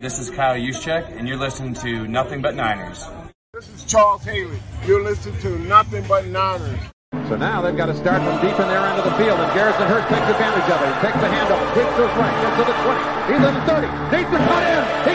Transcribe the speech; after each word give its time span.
This 0.00 0.20
is 0.20 0.30
Kyle 0.30 0.54
Juszczyk, 0.54 1.10
and 1.18 1.26
you're 1.26 1.42
listening 1.42 1.74
to 1.82 2.06
Nothing 2.06 2.40
But 2.40 2.54
Niners. 2.54 3.02
This 3.52 3.66
is 3.74 3.82
Charles 3.82 4.22
Haley. 4.22 4.60
You're 4.86 5.02
listening 5.02 5.34
to 5.42 5.58
Nothing 5.66 6.06
But 6.06 6.24
Niners. 6.26 6.78
So 7.26 7.34
now 7.34 7.62
they've 7.62 7.76
got 7.76 7.86
to 7.86 7.96
start 7.98 8.22
from 8.22 8.38
deep 8.38 8.54
in 8.54 8.68
their 8.70 8.78
end 8.78 9.02
of 9.02 9.10
the 9.10 9.18
field, 9.18 9.42
and 9.42 9.50
Garrison 9.58 9.90
Hearst 9.90 10.06
takes 10.06 10.22
advantage 10.22 10.70
of 10.70 10.78
it. 10.86 10.94
He 10.94 10.98
takes 11.02 11.18
the 11.18 11.26
handoff, 11.26 11.74
takes 11.74 11.90
to 11.98 12.06
his 12.06 12.14
right, 12.14 12.30
gets 12.46 12.56
to 12.62 12.64
the 12.70 12.78
20. 12.78 12.94
He's 13.26 13.42
at 13.42 13.54
the 13.58 13.64
30, 13.66 13.90
needs 14.14 14.30
to 14.30 14.38
cut 14.38 14.62
in. 14.70 14.82
He 15.02 15.14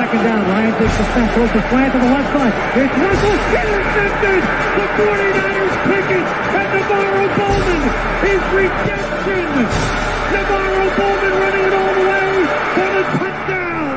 second 0.00 0.24
down. 0.24 0.40
Ryan 0.48 0.72
takes 0.80 0.96
the 0.96 1.04
snap, 1.12 1.28
throws 1.34 1.52
the 1.52 1.60
slant 1.68 1.92
to 1.92 1.98
the 2.00 2.08
left 2.08 2.32
side. 2.32 2.54
It's 2.80 2.96
Russell 3.04 3.36
intercepted. 3.60 4.40
The 4.80 4.86
49ers 4.96 5.76
pick 5.92 6.08
it, 6.16 6.26
and 6.56 6.68
NaVorro 6.72 7.24
Bowman 7.36 7.82
is 8.32 8.42
redemption. 8.56 9.44
NaVorro 10.32 10.86
Bowman 10.96 11.34
running 11.42 11.64
it 11.68 11.74
all 11.80 11.94
the 12.00 12.06
way 12.12 12.30
for 12.76 12.88
the 12.96 13.04
touchdown. 13.20 13.96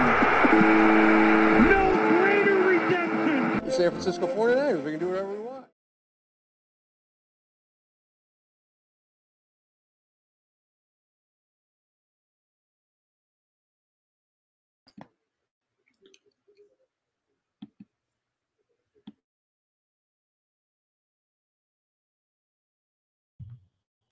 No 1.72 1.84
greater 2.20 2.58
redemption. 2.68 3.72
San 3.72 3.90
Francisco 3.92 4.28
49ers. 4.28 4.84
We 4.84 4.92
can 4.92 5.00
do 5.00 5.08
whatever 5.08 5.30
we 5.30 5.38
want. 5.38 5.43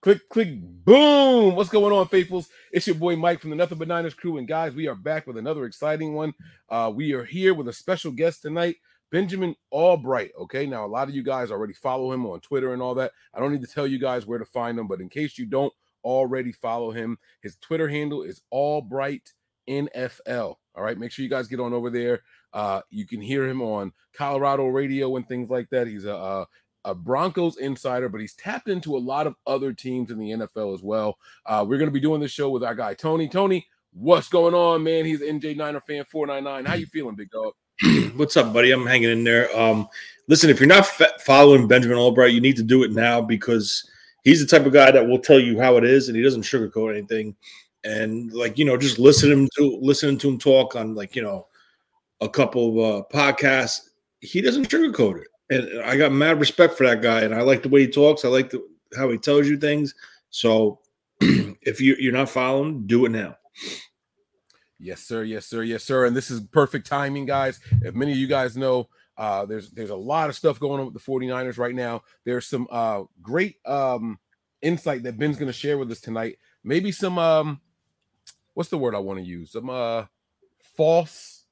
Click, 0.02 0.28
click, 0.30 0.50
boom. 0.84 1.56
What's 1.56 1.70
going 1.70 1.94
on, 1.94 2.08
faithfuls? 2.08 2.50
It's 2.72 2.88
your 2.88 2.96
boy 2.96 3.16
Mike 3.18 3.40
from 3.40 3.52
the 3.52 3.56
Nothing 3.56 3.78
But 3.78 3.88
Niners 3.88 4.16
crew. 4.16 4.40
And 4.40 4.48
guys, 4.48 4.74
we 4.74 4.88
are 4.88 4.96
back 4.96 5.28
with 5.28 5.38
another 5.38 5.64
exciting 5.66 6.16
one. 6.16 6.34
Uh, 6.70 6.92
we 6.94 7.14
are 7.14 7.24
here 7.24 7.54
with 7.54 7.68
a 7.68 7.74
special 7.74 8.12
guest 8.12 8.42
tonight, 8.42 8.78
Benjamin 9.12 9.56
Albright. 9.72 10.32
Okay, 10.40 10.66
now 10.66 10.84
a 10.84 10.88
lot 10.88 11.08
of 11.08 11.14
you 11.14 11.22
guys 11.22 11.52
already 11.52 11.74
follow 11.74 12.12
him 12.12 12.26
on 12.26 12.40
Twitter 12.40 12.74
and 12.74 12.82
all 12.82 12.96
that. 12.96 13.12
I 13.32 13.40
don't 13.40 13.52
need 13.52 13.62
to 13.62 13.72
tell 13.72 13.86
you 13.86 14.00
guys 14.00 14.26
where 14.26 14.40
to 14.40 14.46
find 14.46 14.80
him, 14.80 14.88
but 14.88 15.02
in 15.02 15.08
case 15.08 15.38
you 15.38 15.46
don't 15.46 15.74
already 16.04 16.52
follow 16.52 16.90
him, 16.90 17.20
his 17.44 17.58
Twitter 17.58 17.88
handle 17.88 18.24
is 18.24 18.42
Albright 18.50 19.34
NFL. 19.70 20.56
All 20.74 20.84
right, 20.84 20.98
make 20.98 21.12
sure 21.12 21.22
you 21.22 21.30
guys 21.30 21.48
get 21.48 21.60
on 21.60 21.74
over 21.74 21.92
there. 21.92 22.22
Uh, 22.54 22.82
you 22.90 23.06
can 23.06 23.22
hear 23.22 23.48
him 23.48 23.62
on 23.62 23.94
Colorado 24.14 24.66
radio 24.66 25.16
and 25.16 25.28
things 25.28 25.52
like 25.52 25.70
that. 25.70 25.86
He's 25.86 26.06
a, 26.06 26.14
a 26.14 26.48
a 26.86 26.96
Broncos 26.96 27.58
insider, 27.58 28.10
but 28.10 28.22
he's 28.22 28.34
tapped 28.34 28.70
into 28.70 28.96
a 28.96 29.00
lot 29.00 29.28
of 29.28 29.36
other 29.46 29.74
teams 29.74 30.12
in 30.12 30.18
the 30.18 30.32
NFL 30.32 30.74
as 30.74 30.82
well. 30.82 31.18
Uh, 31.46 31.66
we're 31.68 31.78
going 31.78 31.90
to 31.90 31.94
be 31.94 32.00
doing 32.00 32.22
this 32.22 32.32
show 32.32 32.50
with 32.50 32.64
our 32.64 32.76
guy 32.76 32.94
Tony. 32.94 33.28
Tony, 33.28 33.68
what's 33.94 34.30
going 34.30 34.54
on, 34.54 34.84
man? 34.84 35.06
He's 35.06 35.22
NJ 35.22 35.56
Niner 35.58 35.82
fan 35.82 36.06
499. 36.06 36.66
How 36.66 36.76
you 36.76 36.88
feeling, 36.88 37.16
big 37.16 37.30
dog? 37.32 37.54
What's 38.16 38.38
up, 38.38 38.54
buddy? 38.54 38.72
I'm 38.72 38.86
hanging 38.86 39.10
in 39.10 39.24
there. 39.24 39.50
Um, 39.58 39.88
listen, 40.28 40.52
if 40.52 40.60
you're 40.60 40.68
not 40.68 40.86
fa- 40.86 41.14
following 41.26 41.68
Benjamin 41.68 41.98
Albright, 41.98 42.32
you 42.32 42.40
need 42.40 42.56
to 42.58 42.64
do 42.64 42.84
it 42.84 42.92
now 42.92 43.22
because 43.22 43.90
he's 44.24 44.40
the 44.40 44.46
type 44.46 44.68
of 44.68 44.74
guy 44.74 44.92
that 44.92 45.08
will 45.08 45.18
tell 45.18 45.40
you 45.40 45.60
how 45.60 45.78
it 45.78 45.84
is, 45.84 46.08
and 46.08 46.16
he 46.16 46.22
doesn't 46.22 46.44
sugarcoat 46.44 46.96
anything. 46.96 47.36
And 47.84 48.32
like 48.34 48.60
you 48.60 48.66
know, 48.66 48.78
just 48.78 49.00
listening 49.00 49.50
to 49.58 49.80
listening 49.82 50.20
to 50.20 50.30
him 50.30 50.38
talk 50.38 50.76
on 50.76 50.94
like 50.94 51.16
you 51.16 51.24
know 51.24 51.48
a 52.20 52.30
couple 52.30 52.70
of 52.70 52.78
uh, 52.78 53.04
podcasts, 53.12 53.90
he 54.20 54.42
doesn't 54.42 54.70
sugarcoat 54.70 55.22
it 55.22 55.28
and 55.52 55.82
I 55.82 55.98
got 55.98 56.14
mad 56.14 56.40
respect 56.40 56.76
for 56.76 56.88
that 56.88 57.02
guy, 57.02 57.22
and 57.22 57.36
I 57.36 57.42
like 57.42 57.62
the 57.62 57.70
way 57.70 57.82
he 57.82 57.88
talks. 57.88 58.24
I 58.24 58.30
like 58.30 58.50
the, 58.50 58.66
how 58.98 59.10
he 59.10 59.18
tells 59.18 59.48
you 59.48 59.58
things. 59.58 59.94
So 60.30 60.80
if 61.22 61.82
you, 61.82 61.96
you're 62.00 62.14
not 62.14 62.30
following, 62.30 62.88
do 62.88 63.06
it 63.06 63.10
now. 63.10 63.36
Yes, 64.80 65.02
sir. 65.02 65.24
Yes, 65.24 65.46
sir. 65.46 65.62
Yes, 65.62 65.84
sir. 65.84 66.06
And 66.06 66.16
this 66.16 66.32
is 66.32 66.40
perfect 66.40 66.88
timing, 66.88 67.26
guys. 67.26 67.60
If 67.84 67.94
many 67.94 68.14
of 68.14 68.18
you 68.18 68.28
guys 68.28 68.56
know, 68.56 68.88
uh, 69.18 69.46
there's 69.46 69.70
there's 69.72 69.90
a 69.92 69.96
lot 69.96 70.30
of 70.30 70.36
stuff 70.36 70.60
going 70.60 70.80
on 70.80 70.86
with 70.86 70.96
the 70.96 71.12
49ers 71.12 71.60
right 71.60 71.76
now. 71.76 72.02
There's 72.24 72.48
some 72.48 72.68
uh, 72.72 73.04
great 73.22 73.58
um, 73.66 74.18
insight 74.62 75.04
that 75.04 75.20
Ben's 75.20 75.38
going 75.38 75.52
to 75.52 75.54
share 75.54 75.78
with 75.78 75.92
us 75.92 76.00
tonight. 76.00 76.38
Maybe 76.64 76.92
some 76.92 77.20
um, 77.20 77.62
what's 78.54 78.70
the 78.70 78.78
word 78.78 78.96
I 78.96 79.00
want 79.00 79.20
to 79.20 79.26
use? 79.26 79.52
Some 79.52 79.70
uh, 79.70 80.06
false 80.76 81.44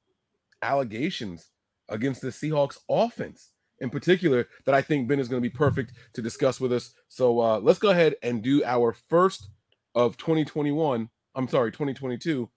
allegations 0.62 1.50
against 1.88 2.22
the 2.22 2.28
Seahawks 2.28 2.78
offense 2.88 3.49
in 3.80 3.90
particular 3.90 4.48
that 4.64 4.74
I 4.74 4.82
think 4.82 5.08
Ben 5.08 5.20
is 5.20 5.28
going 5.28 5.42
to 5.42 5.48
be 5.48 5.54
perfect 5.54 5.92
to 6.12 6.22
discuss 6.22 6.60
with 6.60 6.72
us. 6.72 6.94
So 7.08 7.40
uh, 7.40 7.60
let's 7.60 7.78
go 7.78 7.90
ahead 7.90 8.14
and 8.22 8.42
do 8.42 8.62
our 8.64 8.92
first 8.92 9.48
of 9.94 10.16
2021. 10.16 11.08
I'm 11.34 11.48
sorry, 11.48 11.72
2022. 11.72 12.48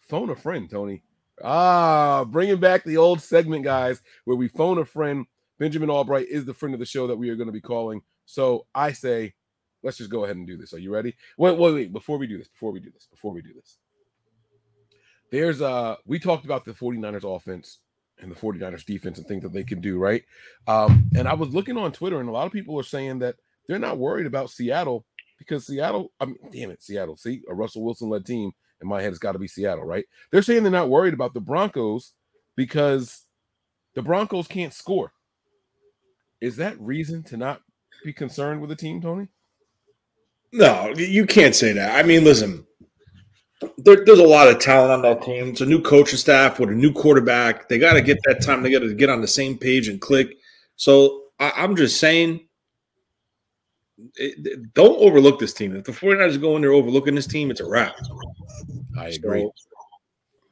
Phone 0.00 0.30
a 0.30 0.36
friend, 0.36 0.70
Tony. 0.70 1.02
Ah, 1.42 2.24
bringing 2.24 2.58
back 2.58 2.84
the 2.84 2.96
old 2.96 3.20
segment, 3.20 3.64
guys, 3.64 4.00
where 4.24 4.36
we 4.36 4.48
phone 4.48 4.78
a 4.78 4.84
friend. 4.84 5.26
Benjamin 5.58 5.90
Albright 5.90 6.28
is 6.28 6.44
the 6.44 6.54
friend 6.54 6.74
of 6.74 6.80
the 6.80 6.86
show 6.86 7.06
that 7.06 7.16
we 7.16 7.30
are 7.30 7.36
going 7.36 7.48
to 7.48 7.52
be 7.52 7.60
calling. 7.60 8.02
So 8.26 8.66
I 8.74 8.92
say, 8.92 9.34
let's 9.82 9.96
just 9.96 10.10
go 10.10 10.24
ahead 10.24 10.36
and 10.36 10.46
do 10.46 10.56
this. 10.56 10.74
Are 10.74 10.78
you 10.78 10.92
ready? 10.92 11.14
Wait, 11.38 11.56
wait, 11.56 11.74
wait. 11.74 11.92
Before 11.92 12.18
we 12.18 12.26
do 12.26 12.38
this, 12.38 12.48
before 12.48 12.72
we 12.72 12.80
do 12.80 12.90
this, 12.90 13.06
before 13.10 13.32
we 13.32 13.42
do 13.42 13.54
this, 13.54 13.78
there's 15.30 15.62
uh, 15.62 15.96
we 16.04 16.18
talked 16.18 16.44
about 16.44 16.64
the 16.64 16.72
49ers 16.72 17.24
offense 17.24 17.78
and 18.20 18.30
the 18.30 18.36
49ers 18.36 18.84
defense 18.84 19.18
and 19.18 19.26
things 19.26 19.42
that 19.42 19.52
they 19.52 19.64
can 19.64 19.80
do, 19.80 19.98
right? 19.98 20.24
Um, 20.66 21.10
and 21.16 21.28
I 21.28 21.34
was 21.34 21.50
looking 21.50 21.76
on 21.76 21.92
Twitter, 21.92 22.20
and 22.20 22.28
a 22.28 22.32
lot 22.32 22.46
of 22.46 22.52
people 22.52 22.78
are 22.78 22.84
saying 22.84 23.18
that 23.20 23.36
they're 23.68 23.78
not 23.78 23.98
worried 23.98 24.26
about 24.26 24.50
Seattle 24.50 25.04
because 25.38 25.66
Seattle, 25.66 26.12
I 26.20 26.26
mean, 26.26 26.38
damn 26.52 26.70
it, 26.70 26.82
Seattle. 26.82 27.16
See, 27.16 27.42
a 27.48 27.54
Russell 27.54 27.84
Wilson 27.84 28.08
led 28.08 28.24
team 28.24 28.52
in 28.80 28.88
my 28.88 29.02
head 29.02 29.10
has 29.10 29.18
got 29.18 29.32
to 29.32 29.38
be 29.38 29.48
Seattle, 29.48 29.84
right? 29.84 30.06
They're 30.30 30.42
saying 30.42 30.62
they're 30.62 30.72
not 30.72 30.88
worried 30.88 31.14
about 31.14 31.34
the 31.34 31.40
Broncos 31.40 32.12
because 32.56 33.26
the 33.94 34.02
Broncos 34.02 34.46
can't 34.46 34.72
score. 34.72 35.12
Is 36.40 36.56
that 36.56 36.80
reason 36.80 37.22
to 37.24 37.36
not 37.36 37.62
be 38.04 38.12
concerned 38.12 38.60
with 38.60 38.70
the 38.70 38.76
team, 38.76 39.00
Tony? 39.00 39.28
No, 40.52 40.92
you 40.96 41.26
can't 41.26 41.54
say 41.54 41.72
that. 41.72 41.98
I 41.98 42.06
mean, 42.06 42.24
listen, 42.24 42.66
there, 43.78 44.04
there's 44.04 44.18
a 44.18 44.26
lot 44.26 44.48
of 44.48 44.58
talent 44.58 44.92
on 44.92 45.02
that 45.02 45.22
team. 45.22 45.48
It's 45.48 45.60
a 45.60 45.66
new 45.66 45.80
coaching 45.80 46.18
staff 46.18 46.60
with 46.60 46.70
a 46.70 46.74
new 46.74 46.92
quarterback. 46.92 47.68
They 47.68 47.78
got 47.78 47.94
to 47.94 48.02
get 48.02 48.18
that 48.24 48.42
time. 48.42 48.62
They 48.62 48.70
got 48.70 48.80
to 48.80 48.94
get 48.94 49.10
on 49.10 49.20
the 49.20 49.28
same 49.28 49.56
page 49.56 49.88
and 49.88 50.00
click. 50.00 50.36
So 50.76 51.22
I, 51.40 51.52
I'm 51.56 51.76
just 51.76 51.98
saying, 51.98 52.40
it, 54.16 54.74
don't 54.74 54.98
overlook 54.98 55.38
this 55.38 55.54
team. 55.54 55.74
If 55.74 55.84
the 55.84 55.92
49ers 55.92 56.40
go 56.40 56.56
in 56.56 56.62
there 56.62 56.72
overlooking 56.72 57.14
this 57.14 57.26
team, 57.26 57.50
it's 57.50 57.60
a 57.60 57.68
wrap. 57.68 57.96
I 58.98 59.08
agree. 59.08 59.50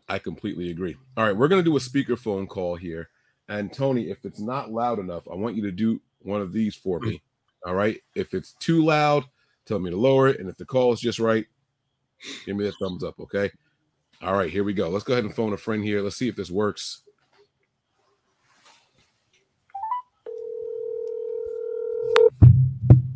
I 0.09 0.19
completely 0.19 0.71
agree. 0.71 0.97
All 1.17 1.25
right, 1.25 1.37
we're 1.37 1.49
gonna 1.49 1.63
do 1.63 1.77
a 1.77 1.81
speakerphone 1.81 2.47
call 2.47 2.77
here, 2.77 3.09
and 3.49 3.73
Tony, 3.73 4.11
if 4.11 4.25
it's 4.25 4.41
not 4.41 4.71
loud 4.71 4.99
enough, 4.99 5.27
I 5.31 5.35
want 5.35 5.57
you 5.57 5.63
to 5.63 5.73
do 5.73 6.01
one 6.21 6.43
of 6.43 6.53
these 6.53 6.75
for 6.75 7.01
me. 7.01 7.15
Mm. 7.15 7.21
All 7.69 7.75
right, 7.75 7.99
if 8.15 8.35
it's 8.35 8.53
too 8.61 8.85
loud, 8.85 9.25
tell 9.65 9.79
me 9.79 9.91
to 9.91 9.97
lower 9.97 10.29
it, 10.29 10.41
and 10.41 10.49
if 10.49 10.59
the 10.59 10.67
call 10.67 10.93
is 10.93 11.01
just 11.01 11.19
right, 11.19 11.47
give 12.47 12.57
me 12.57 12.69
a 12.69 12.73
thumbs 12.73 13.05
up. 13.05 13.19
Okay. 13.21 13.51
All 14.23 14.35
right, 14.35 14.51
here 14.51 14.65
we 14.65 14.73
go. 14.73 14.89
Let's 14.89 15.05
go 15.05 15.13
ahead 15.13 15.25
and 15.25 15.35
phone 15.35 15.53
a 15.53 15.57
friend 15.57 15.85
here. 15.85 16.01
Let's 16.01 16.17
see 16.17 16.29
if 16.29 16.37
this 16.37 16.51
works. 16.51 17.03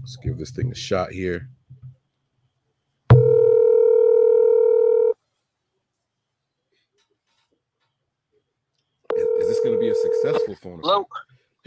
Let's 0.09 0.17
give 0.23 0.39
this 0.39 0.51
thing 0.51 0.71
a 0.71 0.75
shot 0.75 1.13
here. 1.13 1.49
Is, 9.17 9.27
is 9.41 9.49
this 9.49 9.61
going 9.61 9.75
to 9.75 9.81
be 9.81 9.89
a 9.89 9.95
successful 9.95 10.55
phone? 10.57 10.81
a 10.81 10.83
friend? 10.83 11.05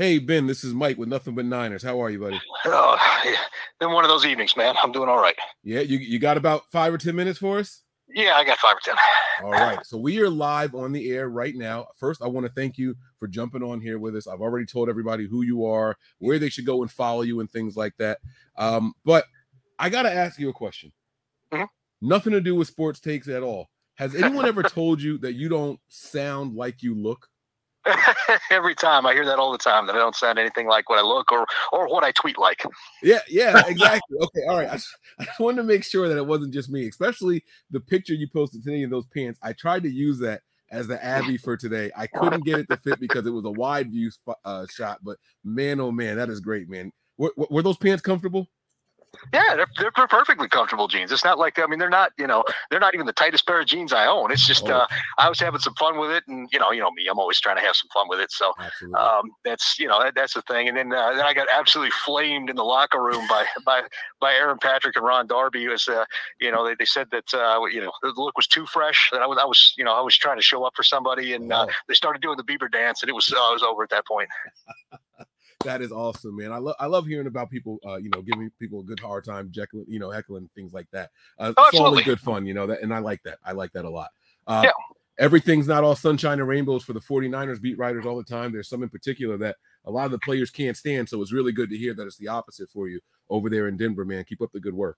Hey 0.01 0.17
Ben, 0.17 0.47
this 0.47 0.63
is 0.63 0.73
Mike 0.73 0.97
with 0.97 1.09
Nothing 1.09 1.35
But 1.35 1.45
Niners. 1.45 1.83
How 1.83 2.01
are 2.01 2.09
you, 2.09 2.17
buddy? 2.17 2.41
Oh, 2.65 3.19
yeah. 3.23 3.35
been 3.79 3.91
one 3.91 4.03
of 4.03 4.09
those 4.09 4.25
evenings, 4.25 4.57
man. 4.57 4.73
I'm 4.81 4.91
doing 4.91 5.07
all 5.07 5.21
right. 5.21 5.35
Yeah, 5.63 5.81
you 5.81 5.99
you 5.99 6.17
got 6.17 6.37
about 6.37 6.63
five 6.71 6.91
or 6.91 6.97
ten 6.97 7.15
minutes 7.15 7.37
for 7.37 7.59
us? 7.59 7.83
Yeah, 8.11 8.33
I 8.33 8.43
got 8.43 8.57
five 8.57 8.77
or 8.77 8.79
ten. 8.83 8.95
All 9.43 9.51
right. 9.51 9.85
So 9.85 9.99
we 9.99 10.19
are 10.19 10.27
live 10.27 10.73
on 10.73 10.91
the 10.91 11.11
air 11.11 11.29
right 11.29 11.53
now. 11.53 11.85
First, 11.97 12.23
I 12.23 12.27
want 12.27 12.47
to 12.47 12.51
thank 12.53 12.79
you 12.79 12.95
for 13.19 13.27
jumping 13.27 13.61
on 13.61 13.79
here 13.79 13.99
with 13.99 14.15
us. 14.15 14.25
I've 14.25 14.41
already 14.41 14.65
told 14.65 14.89
everybody 14.89 15.27
who 15.27 15.43
you 15.43 15.67
are, 15.67 15.95
where 16.17 16.39
they 16.39 16.49
should 16.49 16.65
go 16.65 16.81
and 16.81 16.89
follow 16.89 17.21
you, 17.21 17.39
and 17.39 17.51
things 17.51 17.77
like 17.77 17.93
that. 17.99 18.17
Um, 18.57 18.93
but 19.05 19.25
I 19.77 19.89
got 19.89 20.01
to 20.01 20.11
ask 20.11 20.39
you 20.39 20.49
a 20.49 20.53
question. 20.53 20.91
Mhm. 21.53 21.67
Nothing 22.01 22.33
to 22.33 22.41
do 22.41 22.55
with 22.55 22.67
sports 22.67 22.99
takes 22.99 23.27
at 23.27 23.43
all. 23.43 23.69
Has 23.99 24.15
anyone 24.15 24.47
ever 24.47 24.63
told 24.63 24.99
you 24.99 25.19
that 25.19 25.33
you 25.33 25.47
don't 25.47 25.79
sound 25.89 26.55
like 26.55 26.81
you 26.81 26.95
look? 26.95 27.27
Every 28.51 28.75
time 28.75 29.05
I 29.05 29.13
hear 29.13 29.25
that 29.25 29.39
all 29.39 29.51
the 29.51 29.57
time 29.57 29.87
that 29.87 29.95
I 29.95 29.99
don't 29.99 30.15
sound 30.15 30.37
anything 30.37 30.67
like 30.67 30.89
what 30.89 30.99
I 30.99 31.01
look 31.01 31.31
or 31.31 31.45
or 31.71 31.87
what 31.87 32.03
I 32.03 32.11
tweet 32.11 32.37
like. 32.37 32.63
Yeah, 33.01 33.19
yeah, 33.27 33.63
exactly. 33.67 34.17
okay, 34.19 34.41
all 34.47 34.57
right. 34.57 34.69
I 34.69 34.73
just, 34.73 34.95
I 35.19 35.25
just 35.25 35.39
wanted 35.39 35.57
to 35.57 35.63
make 35.63 35.83
sure 35.83 36.07
that 36.07 36.17
it 36.17 36.25
wasn't 36.25 36.53
just 36.53 36.69
me, 36.69 36.87
especially 36.87 37.43
the 37.71 37.79
picture 37.79 38.13
you 38.13 38.27
posted 38.31 38.63
today 38.63 38.83
in 38.83 38.89
those 38.89 39.07
pants. 39.07 39.39
I 39.41 39.53
tried 39.53 39.83
to 39.83 39.89
use 39.89 40.19
that 40.19 40.41
as 40.71 40.87
the 40.87 41.03
Abby 41.03 41.37
for 41.37 41.57
today. 41.57 41.91
I 41.97 42.07
couldn't 42.07 42.45
get 42.45 42.59
it 42.59 42.69
to 42.69 42.77
fit 42.77 42.99
because 42.99 43.25
it 43.25 43.31
was 43.31 43.45
a 43.45 43.51
wide 43.51 43.91
view 43.91 44.09
uh, 44.45 44.65
shot, 44.69 44.99
but 45.03 45.17
man, 45.43 45.79
oh 45.81 45.91
man, 45.91 46.17
that 46.17 46.29
is 46.29 46.39
great, 46.39 46.69
man. 46.69 46.91
Were, 47.17 47.33
were- 47.35 47.47
were 47.49 47.61
those 47.61 47.77
pants 47.77 48.01
comfortable? 48.01 48.47
Yeah, 49.33 49.55
they're, 49.55 49.67
they're 49.77 50.07
perfectly 50.07 50.47
comfortable 50.47 50.87
jeans. 50.87 51.11
It's 51.11 51.23
not 51.25 51.37
like 51.37 51.59
I 51.59 51.65
mean 51.67 51.79
they're 51.79 51.89
not 51.89 52.13
you 52.17 52.27
know 52.27 52.43
they're 52.69 52.79
not 52.79 52.93
even 52.93 53.05
the 53.05 53.13
tightest 53.13 53.45
pair 53.45 53.59
of 53.59 53.65
jeans 53.67 53.91
I 53.93 54.05
own. 54.05 54.31
It's 54.31 54.47
just 54.47 54.69
Oh. 54.69 54.73
uh, 54.73 54.87
I 55.17 55.27
was 55.27 55.39
having 55.39 55.59
some 55.59 55.73
fun 55.75 55.97
with 55.99 56.11
it, 56.11 56.23
and 56.27 56.47
you 56.51 56.59
know 56.59 56.71
you 56.71 56.79
know 56.79 56.91
me, 56.91 57.07
I'm 57.09 57.19
always 57.19 57.39
trying 57.39 57.57
to 57.57 57.61
have 57.61 57.75
some 57.75 57.89
fun 57.93 58.07
with 58.07 58.19
it. 58.19 58.31
So 58.31 58.53
um, 58.97 59.31
that's 59.43 59.77
you 59.79 59.87
know 59.87 60.01
that, 60.01 60.15
that's 60.15 60.33
the 60.33 60.41
thing. 60.43 60.67
And 60.69 60.77
then 60.77 60.93
uh, 60.93 61.13
then 61.13 61.25
I 61.25 61.33
got 61.33 61.47
absolutely 61.53 61.91
flamed 62.05 62.49
in 62.49 62.55
the 62.55 62.63
locker 62.63 63.01
room 63.03 63.27
by 63.27 63.45
by 63.65 63.81
by 64.19 64.33
Aaron 64.33 64.57
Patrick 64.61 64.95
and 64.95 65.05
Ron 65.05 65.27
Darby. 65.27 65.67
Was 65.67 65.87
uh, 65.87 66.05
you 66.39 66.51
know 66.51 66.65
they, 66.65 66.75
they 66.75 66.85
said 66.85 67.07
that 67.11 67.33
uh, 67.33 67.59
you 67.65 67.81
know 67.81 67.91
the 68.01 68.13
look 68.15 68.37
was 68.37 68.47
too 68.47 68.65
fresh. 68.65 69.09
That 69.11 69.21
I 69.21 69.27
was 69.27 69.37
I 69.41 69.45
was 69.45 69.73
you 69.77 69.83
know 69.83 69.93
I 69.93 70.01
was 70.01 70.15
trying 70.17 70.37
to 70.37 70.43
show 70.43 70.63
up 70.63 70.73
for 70.75 70.83
somebody, 70.83 71.33
and 71.33 71.51
uh, 71.51 71.67
they 71.87 71.93
started 71.95 72.21
doing 72.21 72.37
the 72.37 72.43
Bieber 72.43 72.71
dance, 72.71 73.01
and 73.03 73.09
it 73.09 73.13
was 73.13 73.31
uh, 73.31 73.37
I 73.37 73.51
was 73.51 73.63
over 73.63 73.83
at 73.83 73.89
that 73.89 74.05
point. 74.07 74.29
That 75.63 75.81
is 75.81 75.91
awesome, 75.91 76.35
man. 76.37 76.51
I 76.51 76.57
love 76.57 76.75
I 76.79 76.85
love 76.85 77.05
hearing 77.05 77.27
about 77.27 77.49
people, 77.49 77.79
uh, 77.85 77.97
you 77.97 78.09
know, 78.09 78.21
giving 78.21 78.49
people 78.59 78.81
a 78.81 78.83
good 78.83 78.99
hard 78.99 79.25
time, 79.25 79.49
jekyll, 79.51 79.83
you 79.87 79.99
know, 79.99 80.11
heckling 80.11 80.49
things 80.55 80.73
like 80.73 80.87
that. 80.91 81.11
Uh, 81.37 81.53
Oh, 81.57 81.67
it's 81.67 81.79
all 81.79 81.95
good 82.01 82.19
fun, 82.19 82.45
you 82.45 82.53
know, 82.53 82.67
that, 82.67 82.81
and 82.81 82.93
I 82.93 82.99
like 82.99 83.21
that. 83.23 83.39
I 83.43 83.51
like 83.51 83.71
that 83.73 83.85
a 83.85 83.89
lot. 83.89 84.09
Uh, 84.47 84.61
Yeah. 84.65 84.71
Everything's 85.19 85.67
not 85.67 85.83
all 85.83 85.95
sunshine 85.95 86.39
and 86.39 86.47
rainbows 86.47 86.83
for 86.83 86.93
the 86.93 86.99
49ers 86.99 87.61
beat 87.61 87.77
writers 87.77 88.07
all 88.07 88.17
the 88.17 88.23
time. 88.23 88.51
There's 88.51 88.69
some 88.69 88.81
in 88.81 88.89
particular 88.89 89.37
that 89.37 89.57
a 89.85 89.91
lot 89.91 90.05
of 90.05 90.11
the 90.11 90.19
players 90.19 90.49
can't 90.49 90.75
stand. 90.75 91.07
So 91.09 91.21
it's 91.21 91.33
really 91.33 91.51
good 91.51 91.69
to 91.69 91.77
hear 91.77 91.93
that 91.93 92.07
it's 92.07 92.17
the 92.17 92.29
opposite 92.29 92.69
for 92.71 92.87
you 92.87 92.99
over 93.29 93.49
there 93.49 93.67
in 93.67 93.77
Denver, 93.77 94.03
man. 94.03 94.23
Keep 94.23 94.41
up 94.41 94.51
the 94.51 94.59
good 94.59 94.73
work. 94.73 94.97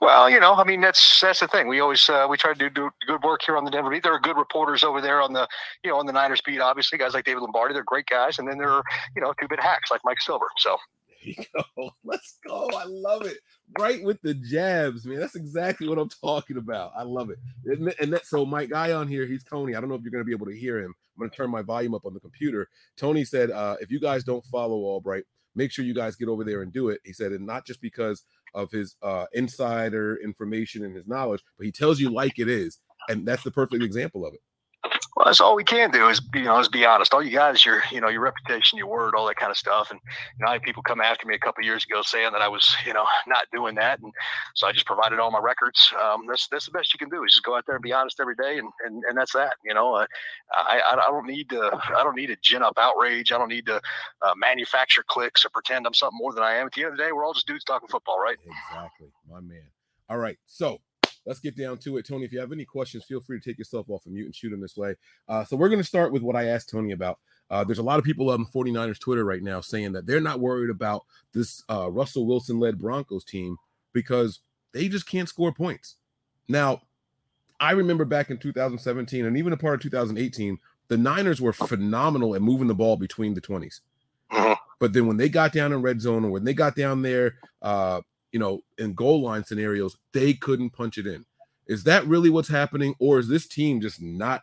Well, 0.00 0.28
you 0.28 0.40
know, 0.40 0.54
I 0.54 0.64
mean, 0.64 0.82
that's 0.82 1.20
that's 1.20 1.40
the 1.40 1.48
thing. 1.48 1.68
We 1.68 1.80
always 1.80 2.08
uh, 2.08 2.26
we 2.28 2.36
try 2.36 2.52
to 2.52 2.58
do, 2.58 2.68
do 2.68 2.90
good 3.06 3.22
work 3.22 3.40
here 3.46 3.56
on 3.56 3.64
the 3.64 3.70
Denver 3.70 3.90
beat. 3.90 4.02
There 4.02 4.12
are 4.12 4.20
good 4.20 4.36
reporters 4.36 4.84
over 4.84 5.00
there 5.00 5.22
on 5.22 5.32
the 5.32 5.48
you 5.84 5.90
know 5.90 5.98
on 5.98 6.06
the 6.06 6.12
Niners 6.12 6.42
beat. 6.44 6.60
Obviously, 6.60 6.98
guys 6.98 7.14
like 7.14 7.24
David 7.24 7.40
Lombardi, 7.40 7.72
they're 7.72 7.82
great 7.82 8.06
guys, 8.06 8.38
and 8.38 8.46
then 8.46 8.58
there 8.58 8.70
are 8.70 8.82
you 9.14 9.22
know 9.22 9.32
two 9.40 9.48
bit 9.48 9.60
hacks 9.60 9.90
like 9.90 10.02
Mike 10.04 10.20
Silver. 10.20 10.46
So 10.58 10.76
There 11.24 11.34
you 11.38 11.64
go. 11.76 11.90
Let's 12.04 12.38
go. 12.46 12.68
I 12.76 12.84
love 12.84 13.26
it. 13.26 13.38
Right 13.78 14.02
with 14.02 14.20
the 14.22 14.34
jabs, 14.34 15.06
man. 15.06 15.18
That's 15.18 15.34
exactly 15.34 15.88
what 15.88 15.98
I'm 15.98 16.08
talking 16.08 16.56
about. 16.56 16.92
I 16.96 17.02
love 17.02 17.30
it. 17.30 17.38
And, 17.64 17.92
and 18.00 18.12
that 18.12 18.26
so 18.26 18.46
my 18.46 18.66
guy 18.66 18.92
on 18.92 19.08
here, 19.08 19.26
he's 19.26 19.42
Tony. 19.42 19.74
I 19.74 19.80
don't 19.80 19.88
know 19.88 19.96
if 19.96 20.02
you're 20.02 20.12
gonna 20.12 20.24
be 20.24 20.32
able 20.32 20.46
to 20.46 20.56
hear 20.56 20.78
him. 20.78 20.94
I'm 21.16 21.20
gonna 21.20 21.30
turn 21.30 21.50
my 21.50 21.62
volume 21.62 21.94
up 21.94 22.04
on 22.04 22.14
the 22.14 22.20
computer. 22.20 22.68
Tony 22.96 23.24
said, 23.24 23.50
uh, 23.50 23.76
if 23.80 23.90
you 23.90 23.98
guys 23.98 24.24
don't 24.24 24.44
follow 24.46 24.76
Albright, 24.76 25.24
make 25.54 25.72
sure 25.72 25.84
you 25.84 25.94
guys 25.94 26.16
get 26.16 26.28
over 26.28 26.44
there 26.44 26.62
and 26.62 26.72
do 26.72 26.90
it. 26.90 27.00
He 27.04 27.12
said, 27.12 27.32
and 27.32 27.46
not 27.46 27.66
just 27.66 27.80
because 27.80 28.22
of 28.56 28.72
his 28.72 28.96
uh 29.02 29.26
insider 29.34 30.18
information 30.24 30.84
and 30.84 30.96
his 30.96 31.06
knowledge, 31.06 31.42
but 31.56 31.66
he 31.66 31.72
tells 31.72 32.00
you 32.00 32.10
like 32.10 32.40
it 32.40 32.48
is. 32.48 32.80
And 33.08 33.26
that's 33.26 33.44
the 33.44 33.52
perfect 33.52 33.84
example 33.84 34.26
of 34.26 34.34
it. 34.34 34.40
Well, 35.16 35.24
that's 35.24 35.40
all 35.40 35.56
we 35.56 35.64
can 35.64 35.90
do 35.90 36.08
is 36.08 36.20
you 36.34 36.42
know 36.42 36.58
is 36.58 36.68
be 36.68 36.84
honest. 36.84 37.14
All 37.14 37.22
you 37.22 37.32
got 37.32 37.54
is 37.54 37.64
your 37.64 37.82
you 37.90 38.02
know 38.02 38.08
your 38.08 38.20
reputation, 38.20 38.76
your 38.76 38.86
word, 38.86 39.14
all 39.14 39.26
that 39.26 39.36
kind 39.36 39.50
of 39.50 39.56
stuff. 39.56 39.90
And 39.90 39.98
you 40.38 40.44
know, 40.44 40.50
I 40.50 40.54
had 40.54 40.62
people 40.62 40.82
come 40.82 41.00
after 41.00 41.26
me 41.26 41.34
a 41.34 41.38
couple 41.38 41.64
years 41.64 41.84
ago 41.84 42.02
saying 42.02 42.32
that 42.32 42.42
I 42.42 42.48
was 42.48 42.76
you 42.84 42.92
know 42.92 43.06
not 43.26 43.46
doing 43.50 43.74
that, 43.76 44.00
and 44.00 44.12
so 44.54 44.66
I 44.66 44.72
just 44.72 44.84
provided 44.84 45.18
all 45.18 45.30
my 45.30 45.40
records. 45.40 45.90
Um, 46.04 46.26
that's 46.28 46.48
that's 46.48 46.66
the 46.66 46.72
best 46.72 46.92
you 46.92 46.98
can 46.98 47.08
do 47.08 47.24
is 47.24 47.32
just 47.32 47.44
go 47.44 47.56
out 47.56 47.64
there 47.66 47.76
and 47.76 47.82
be 47.82 47.94
honest 47.94 48.20
every 48.20 48.34
day, 48.34 48.58
and 48.58 48.68
and, 48.84 49.02
and 49.08 49.16
that's 49.16 49.32
that. 49.32 49.54
You 49.64 49.72
know, 49.72 49.94
uh, 49.94 50.06
I 50.52 50.82
I 50.86 51.10
don't 51.10 51.26
need 51.26 51.48
to 51.48 51.70
I 51.96 52.02
don't 52.02 52.16
need 52.16 52.26
to 52.26 52.36
gin 52.42 52.62
up 52.62 52.74
outrage. 52.76 53.32
I 53.32 53.38
don't 53.38 53.48
need 53.48 53.66
to 53.66 53.80
uh, 54.20 54.34
manufacture 54.36 55.04
clicks 55.08 55.46
or 55.46 55.48
pretend 55.48 55.86
I'm 55.86 55.94
something 55.94 56.18
more 56.18 56.34
than 56.34 56.42
I 56.42 56.56
am. 56.56 56.66
At 56.66 56.72
the 56.72 56.82
end 56.82 56.92
of 56.92 56.98
the 56.98 57.04
day, 57.04 57.12
we're 57.12 57.24
all 57.24 57.32
just 57.32 57.46
dudes 57.46 57.64
talking 57.64 57.88
football, 57.88 58.20
right? 58.20 58.36
Exactly, 58.44 59.08
my 59.30 59.40
man. 59.40 59.62
All 60.10 60.18
right, 60.18 60.36
so 60.44 60.80
let's 61.26 61.40
get 61.40 61.56
down 61.56 61.76
to 61.78 61.98
it. 61.98 62.06
Tony, 62.06 62.24
if 62.24 62.32
you 62.32 62.40
have 62.40 62.52
any 62.52 62.64
questions, 62.64 63.04
feel 63.04 63.20
free 63.20 63.38
to 63.38 63.50
take 63.50 63.58
yourself 63.58 63.90
off 63.90 64.06
of 64.06 64.12
mute 64.12 64.26
and 64.26 64.34
shoot 64.34 64.50
them 64.50 64.60
this 64.60 64.76
way. 64.76 64.94
Uh, 65.28 65.44
so 65.44 65.56
we're 65.56 65.68
going 65.68 65.80
to 65.80 65.84
start 65.84 66.12
with 66.12 66.22
what 66.22 66.36
I 66.36 66.46
asked 66.46 66.70
Tony 66.70 66.92
about. 66.92 67.18
Uh, 67.50 67.64
there's 67.64 67.78
a 67.78 67.82
lot 67.82 67.98
of 67.98 68.04
people 68.04 68.30
on 68.30 68.46
49ers 68.46 68.98
Twitter 68.98 69.24
right 69.24 69.42
now 69.42 69.60
saying 69.60 69.92
that 69.92 70.06
they're 70.06 70.20
not 70.20 70.40
worried 70.40 70.70
about 70.70 71.04
this 71.32 71.62
uh, 71.70 71.90
Russell 71.90 72.26
Wilson 72.26 72.58
led 72.58 72.78
Broncos 72.78 73.24
team 73.24 73.56
because 73.92 74.40
they 74.72 74.88
just 74.88 75.08
can't 75.08 75.28
score 75.28 75.52
points. 75.52 75.96
Now, 76.48 76.82
I 77.58 77.72
remember 77.72 78.04
back 78.04 78.30
in 78.30 78.38
2017 78.38 79.24
and 79.24 79.36
even 79.36 79.52
a 79.52 79.56
part 79.56 79.74
of 79.74 79.80
2018, 79.80 80.58
the 80.88 80.96
Niners 80.96 81.40
were 81.40 81.52
phenomenal 81.52 82.34
at 82.34 82.42
moving 82.42 82.68
the 82.68 82.74
ball 82.74 82.96
between 82.96 83.34
the 83.34 83.40
20s. 83.40 83.80
Mhm. 84.32 84.56
But 84.78 84.92
then 84.92 85.06
when 85.06 85.16
they 85.16 85.28
got 85.28 85.52
down 85.52 85.72
in 85.72 85.82
red 85.82 86.00
zone 86.00 86.24
or 86.24 86.30
when 86.30 86.44
they 86.44 86.54
got 86.54 86.76
down 86.76 87.02
there, 87.02 87.36
uh, 87.62 88.02
you 88.32 88.38
know, 88.38 88.62
in 88.78 88.94
goal 88.94 89.22
line 89.22 89.44
scenarios, 89.44 89.96
they 90.12 90.34
couldn't 90.34 90.70
punch 90.70 90.98
it 90.98 91.06
in. 91.06 91.24
Is 91.66 91.84
that 91.84 92.06
really 92.06 92.30
what's 92.30 92.48
happening, 92.48 92.94
or 92.98 93.18
is 93.18 93.28
this 93.28 93.46
team 93.46 93.80
just 93.80 94.00
not 94.00 94.42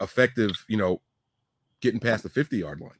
effective? 0.00 0.52
You 0.68 0.76
know, 0.76 1.00
getting 1.80 2.00
past 2.00 2.22
the 2.22 2.28
fifty 2.28 2.58
yard 2.58 2.80
line. 2.80 2.90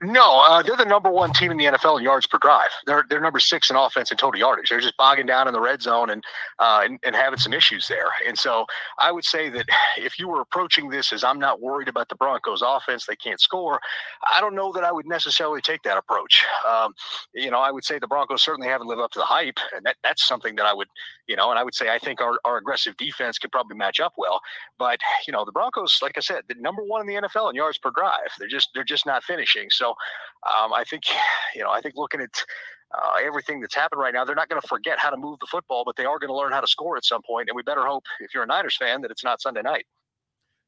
No, 0.00 0.44
uh, 0.46 0.62
they're 0.62 0.76
the 0.76 0.84
number 0.84 1.10
one 1.10 1.32
team 1.32 1.50
in 1.50 1.56
the 1.56 1.64
NFL 1.64 1.98
in 1.98 2.04
yards 2.04 2.24
per 2.24 2.38
drive. 2.38 2.68
They're 2.86 3.04
they're 3.10 3.20
number 3.20 3.40
six 3.40 3.68
in 3.68 3.74
offense 3.74 4.12
and 4.12 4.18
total 4.18 4.38
yardage. 4.38 4.68
They're 4.68 4.78
just 4.78 4.96
bogging 4.96 5.26
down 5.26 5.48
in 5.48 5.52
the 5.52 5.60
red 5.60 5.82
zone 5.82 6.10
and, 6.10 6.22
uh, 6.60 6.82
and 6.84 7.00
and 7.02 7.16
having 7.16 7.40
some 7.40 7.52
issues 7.52 7.88
there. 7.88 8.06
And 8.24 8.38
so 8.38 8.64
I 9.00 9.10
would 9.10 9.24
say 9.24 9.48
that 9.48 9.66
if 9.98 10.16
you 10.16 10.28
were 10.28 10.40
approaching 10.40 10.88
this 10.88 11.12
as 11.12 11.24
I'm 11.24 11.40
not 11.40 11.60
worried 11.60 11.88
about 11.88 12.08
the 12.08 12.14
Broncos' 12.14 12.62
offense, 12.64 13.06
they 13.06 13.16
can't 13.16 13.40
score. 13.40 13.80
I 14.32 14.40
don't 14.40 14.54
know 14.54 14.70
that 14.72 14.84
I 14.84 14.92
would 14.92 15.06
necessarily 15.06 15.60
take 15.60 15.82
that 15.82 15.96
approach. 15.98 16.44
Um, 16.68 16.94
you 17.34 17.50
know, 17.50 17.58
I 17.58 17.72
would 17.72 17.84
say 17.84 17.98
the 17.98 18.06
Broncos 18.06 18.40
certainly 18.44 18.68
haven't 18.68 18.86
lived 18.86 19.00
up 19.00 19.10
to 19.12 19.18
the 19.18 19.24
hype, 19.24 19.58
and 19.74 19.84
that, 19.84 19.96
that's 20.04 20.28
something 20.28 20.54
that 20.56 20.66
I 20.66 20.74
would, 20.74 20.88
you 21.26 21.34
know, 21.34 21.50
and 21.50 21.58
I 21.58 21.64
would 21.64 21.74
say 21.74 21.92
I 21.92 21.98
think 21.98 22.20
our, 22.20 22.38
our 22.44 22.58
aggressive 22.58 22.96
defense 22.98 23.36
could 23.36 23.50
probably 23.50 23.76
match 23.76 23.98
up 23.98 24.12
well. 24.16 24.40
But 24.78 25.00
you 25.26 25.32
know, 25.32 25.44
the 25.44 25.50
Broncos, 25.52 25.98
like 26.02 26.16
I 26.16 26.20
said, 26.20 26.42
the 26.48 26.54
number 26.60 26.84
one 26.84 27.00
in 27.00 27.08
the 27.08 27.28
NFL 27.28 27.50
in 27.50 27.56
yards 27.56 27.78
per 27.78 27.90
drive. 27.90 28.30
They're 28.38 28.46
just 28.46 28.68
they're 28.76 28.84
just 28.84 29.04
not 29.04 29.24
finishing. 29.24 29.70
So 29.70 29.87
um, 29.90 30.72
I 30.72 30.84
think 30.88 31.04
you 31.54 31.62
know 31.62 31.70
I 31.70 31.80
think 31.80 31.94
looking 31.96 32.20
at 32.20 32.30
uh, 32.94 33.12
everything 33.22 33.60
that's 33.60 33.74
happened 33.74 34.00
right 34.00 34.14
now, 34.14 34.24
they're 34.24 34.34
not 34.34 34.48
going 34.48 34.60
to 34.60 34.66
forget 34.66 34.98
how 34.98 35.10
to 35.10 35.16
move 35.16 35.38
the 35.40 35.46
football, 35.46 35.84
but 35.84 35.96
they 35.96 36.04
are 36.04 36.18
going 36.18 36.28
to 36.28 36.34
learn 36.34 36.52
how 36.52 36.60
to 36.60 36.66
score 36.66 36.96
at 36.96 37.04
some 37.04 37.20
point. 37.22 37.48
And 37.48 37.56
we 37.56 37.62
better 37.62 37.84
hope, 37.84 38.04
if 38.20 38.32
you're 38.32 38.44
a 38.44 38.46
Niners 38.46 38.76
fan, 38.76 39.02
that 39.02 39.10
it's 39.10 39.22
not 39.22 39.42
Sunday 39.42 39.62
night. 39.62 39.84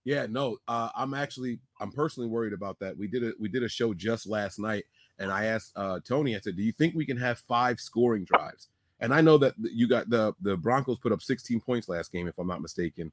Yeah, 0.04 0.26
no, 0.28 0.56
uh, 0.66 0.90
I'm 0.96 1.14
actually 1.14 1.60
I'm 1.80 1.92
personally 1.92 2.28
worried 2.28 2.52
about 2.52 2.78
that. 2.80 2.96
We 2.96 3.06
did 3.06 3.22
a 3.24 3.32
we 3.38 3.48
did 3.48 3.62
a 3.62 3.68
show 3.68 3.92
just 3.92 4.26
last 4.26 4.58
night, 4.58 4.84
and 5.18 5.30
I 5.30 5.46
asked 5.46 5.72
uh, 5.76 6.00
Tony. 6.06 6.36
I 6.36 6.40
said, 6.40 6.56
"Do 6.56 6.62
you 6.62 6.72
think 6.72 6.94
we 6.94 7.04
can 7.04 7.18
have 7.18 7.38
five 7.40 7.78
scoring 7.78 8.24
drives?" 8.24 8.68
And 9.00 9.14
I 9.14 9.20
know 9.20 9.38
that 9.38 9.54
you 9.58 9.88
got 9.88 10.08
the 10.08 10.34
the 10.40 10.56
Broncos 10.56 10.98
put 10.98 11.12
up 11.12 11.22
16 11.22 11.60
points 11.60 11.88
last 11.88 12.12
game, 12.12 12.28
if 12.28 12.38
I'm 12.38 12.46
not 12.46 12.62
mistaken. 12.62 13.12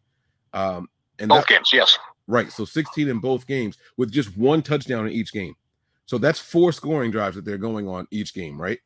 Um, 0.53 0.87
and 1.19 1.29
Both 1.29 1.47
games, 1.47 1.71
yes. 1.73 1.97
Right. 2.27 2.51
So 2.51 2.65
16 2.65 3.07
in 3.07 3.19
both 3.19 3.47
games 3.47 3.77
with 3.95 4.11
just 4.11 4.37
one 4.37 4.61
touchdown 4.61 5.07
in 5.07 5.13
each 5.13 5.33
game. 5.33 5.55
So 6.07 6.17
that's 6.17 6.39
four 6.39 6.71
scoring 6.71 7.11
drives 7.11 7.35
that 7.35 7.45
they're 7.45 7.57
going 7.57 7.87
on 7.87 8.07
each 8.11 8.33
game, 8.33 8.59
right? 8.61 8.79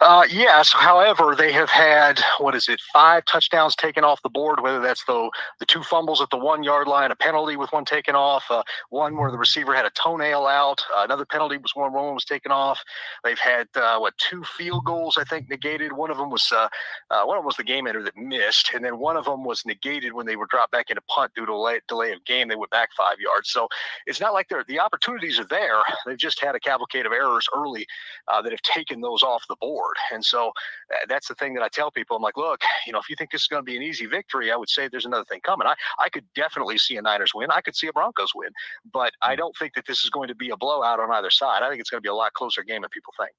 Uh, 0.00 0.24
yes. 0.30 0.72
However, 0.72 1.34
they 1.36 1.52
have 1.52 1.70
had 1.70 2.20
what 2.38 2.54
is 2.54 2.68
it? 2.68 2.80
Five 2.92 3.24
touchdowns 3.24 3.74
taken 3.74 4.04
off 4.04 4.22
the 4.22 4.28
board. 4.30 4.60
Whether 4.60 4.80
that's 4.80 5.04
the 5.06 5.30
the 5.58 5.66
two 5.66 5.82
fumbles 5.82 6.20
at 6.20 6.30
the 6.30 6.38
one 6.38 6.62
yard 6.62 6.86
line, 6.86 7.10
a 7.10 7.16
penalty 7.16 7.56
with 7.56 7.72
one 7.72 7.84
taken 7.84 8.14
off, 8.14 8.44
uh, 8.50 8.62
one 8.90 9.16
where 9.16 9.30
the 9.32 9.38
receiver 9.38 9.74
had 9.74 9.86
a 9.86 9.90
toenail 9.90 10.46
out, 10.46 10.80
uh, 10.96 11.02
another 11.04 11.24
penalty 11.26 11.56
was 11.58 11.72
one 11.74 11.92
one 11.92 12.14
was 12.14 12.24
taken 12.24 12.52
off. 12.52 12.80
They've 13.24 13.38
had 13.38 13.68
uh, 13.74 13.98
what 13.98 14.16
two 14.18 14.44
field 14.44 14.84
goals 14.84 15.18
I 15.18 15.24
think 15.24 15.50
negated. 15.50 15.92
One 15.92 16.10
of 16.12 16.16
them 16.18 16.30
was 16.30 16.48
uh, 16.52 16.68
uh, 17.10 17.24
one 17.24 17.36
of 17.36 17.42
them 17.42 17.46
was 17.46 17.56
the 17.56 17.64
game 17.64 17.88
ender 17.88 18.02
that 18.04 18.16
missed, 18.16 18.72
and 18.74 18.84
then 18.84 18.98
one 18.98 19.16
of 19.16 19.24
them 19.24 19.44
was 19.44 19.66
negated 19.66 20.12
when 20.12 20.26
they 20.26 20.36
were 20.36 20.46
dropped 20.46 20.72
back 20.72 20.90
into 20.90 21.02
punt 21.08 21.32
due 21.34 21.42
to 21.46 21.52
delay, 21.52 21.80
delay 21.88 22.12
of 22.12 22.24
game. 22.24 22.46
They 22.48 22.56
went 22.56 22.70
back 22.70 22.90
five 22.96 23.18
yards. 23.18 23.50
So 23.50 23.68
it's 24.06 24.20
not 24.20 24.32
like 24.32 24.48
they're 24.48 24.64
the 24.68 24.78
opportunities 24.80 25.40
are 25.40 25.44
there. 25.46 25.80
They've 26.06 26.16
just 26.16 26.40
had 26.40 26.54
a 26.54 26.60
cavalcade 26.60 27.06
of 27.06 27.12
errors 27.12 27.48
early 27.56 27.86
that 28.28 28.52
have 28.52 28.62
taken 28.62 29.00
those 29.00 29.22
off 29.24 29.44
the 29.48 29.56
board. 29.60 29.87
And 30.12 30.24
so 30.24 30.48
uh, 30.48 30.96
that's 31.08 31.28
the 31.28 31.34
thing 31.34 31.54
that 31.54 31.62
I 31.62 31.68
tell 31.68 31.90
people. 31.90 32.16
I'm 32.16 32.22
like, 32.22 32.36
look, 32.36 32.60
you 32.86 32.92
know, 32.92 32.98
if 32.98 33.08
you 33.08 33.16
think 33.16 33.30
this 33.30 33.42
is 33.42 33.48
going 33.48 33.60
to 33.60 33.64
be 33.64 33.76
an 33.76 33.82
easy 33.82 34.06
victory, 34.06 34.50
I 34.52 34.56
would 34.56 34.68
say 34.68 34.88
there's 34.88 35.06
another 35.06 35.24
thing 35.24 35.40
coming. 35.40 35.66
I, 35.66 35.74
I 35.98 36.08
could 36.08 36.24
definitely 36.34 36.78
see 36.78 36.96
a 36.96 37.02
Niners 37.02 37.32
win. 37.34 37.50
I 37.50 37.60
could 37.60 37.76
see 37.76 37.88
a 37.88 37.92
Broncos 37.92 38.32
win, 38.34 38.50
but 38.92 39.12
I 39.22 39.36
don't 39.36 39.56
think 39.56 39.74
that 39.74 39.86
this 39.86 40.04
is 40.04 40.10
going 40.10 40.28
to 40.28 40.34
be 40.34 40.50
a 40.50 40.56
blowout 40.56 41.00
on 41.00 41.10
either 41.12 41.30
side. 41.30 41.62
I 41.62 41.68
think 41.68 41.80
it's 41.80 41.90
going 41.90 41.98
to 41.98 42.06
be 42.06 42.10
a 42.10 42.14
lot 42.14 42.32
closer 42.32 42.62
game 42.62 42.82
than 42.82 42.90
people 42.90 43.12
think. 43.18 43.32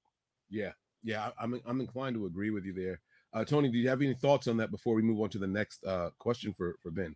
Yeah, 0.49 0.71
yeah, 1.03 1.29
I'm 1.39 1.59
I'm 1.65 1.81
inclined 1.81 2.15
to 2.15 2.25
agree 2.25 2.49
with 2.49 2.65
you 2.65 2.73
there. 2.73 2.99
Uh, 3.33 3.45
Tony, 3.45 3.69
do 3.69 3.77
you 3.77 3.87
have 3.89 4.01
any 4.01 4.15
thoughts 4.15 4.47
on 4.47 4.57
that 4.57 4.71
before 4.71 4.95
we 4.95 5.03
move 5.03 5.21
on 5.21 5.29
to 5.29 5.37
the 5.37 5.47
next 5.47 5.83
uh, 5.85 6.09
question 6.17 6.53
for 6.53 6.75
for 6.81 6.91
Ben? 6.91 7.15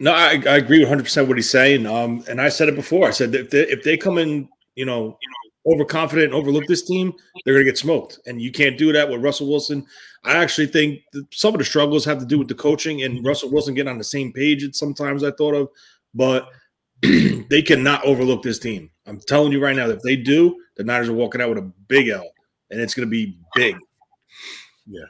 No, 0.00 0.12
I, 0.12 0.42
I 0.46 0.56
agree 0.56 0.80
100 0.80 1.04
percent 1.04 1.28
what 1.28 1.36
he's 1.36 1.50
saying. 1.50 1.86
Um, 1.86 2.24
and 2.28 2.40
I 2.40 2.48
said 2.48 2.68
it 2.68 2.74
before. 2.74 3.06
I 3.06 3.12
said 3.12 3.34
if 3.34 3.50
they, 3.50 3.60
if 3.68 3.84
they 3.84 3.96
come 3.96 4.18
in, 4.18 4.48
you 4.74 4.84
know, 4.84 5.02
you 5.20 5.28
know, 5.28 5.51
overconfident 5.66 6.26
and 6.26 6.34
overlook 6.34 6.66
this 6.66 6.82
team, 6.82 7.12
they're 7.44 7.54
going 7.54 7.64
to 7.64 7.70
get 7.70 7.78
smoked. 7.78 8.18
And 8.26 8.40
you 8.40 8.50
can't 8.50 8.78
do 8.78 8.92
that 8.92 9.08
with 9.08 9.22
Russell 9.22 9.48
Wilson. 9.48 9.86
I 10.24 10.36
actually 10.36 10.66
think 10.66 11.00
some 11.30 11.54
of 11.54 11.58
the 11.58 11.64
struggles 11.64 12.04
have 12.04 12.18
to 12.18 12.26
do 12.26 12.38
with 12.38 12.48
the 12.48 12.54
coaching 12.54 13.02
and 13.02 13.24
Russell 13.24 13.50
Wilson 13.50 13.74
getting 13.74 13.90
on 13.90 13.98
the 13.98 14.04
same 14.04 14.32
page. 14.32 14.64
At 14.64 14.74
sometimes 14.74 15.22
I 15.24 15.30
thought 15.32 15.54
of, 15.54 15.68
but 16.14 16.48
they 17.02 17.62
cannot 17.62 18.04
overlook 18.04 18.42
this 18.42 18.58
team. 18.58 18.90
I'm 19.06 19.18
telling 19.20 19.52
you 19.52 19.62
right 19.62 19.74
now, 19.74 19.88
if 19.88 20.00
they 20.02 20.16
do, 20.16 20.56
the 20.76 20.84
Niners 20.84 21.08
are 21.08 21.14
walking 21.14 21.40
out 21.40 21.48
with 21.48 21.58
a 21.58 21.72
big 21.88 22.08
L, 22.08 22.30
and 22.70 22.80
it's 22.80 22.94
going 22.94 23.06
to 23.06 23.10
be 23.10 23.36
big. 23.54 23.76
Yeah, 24.86 25.00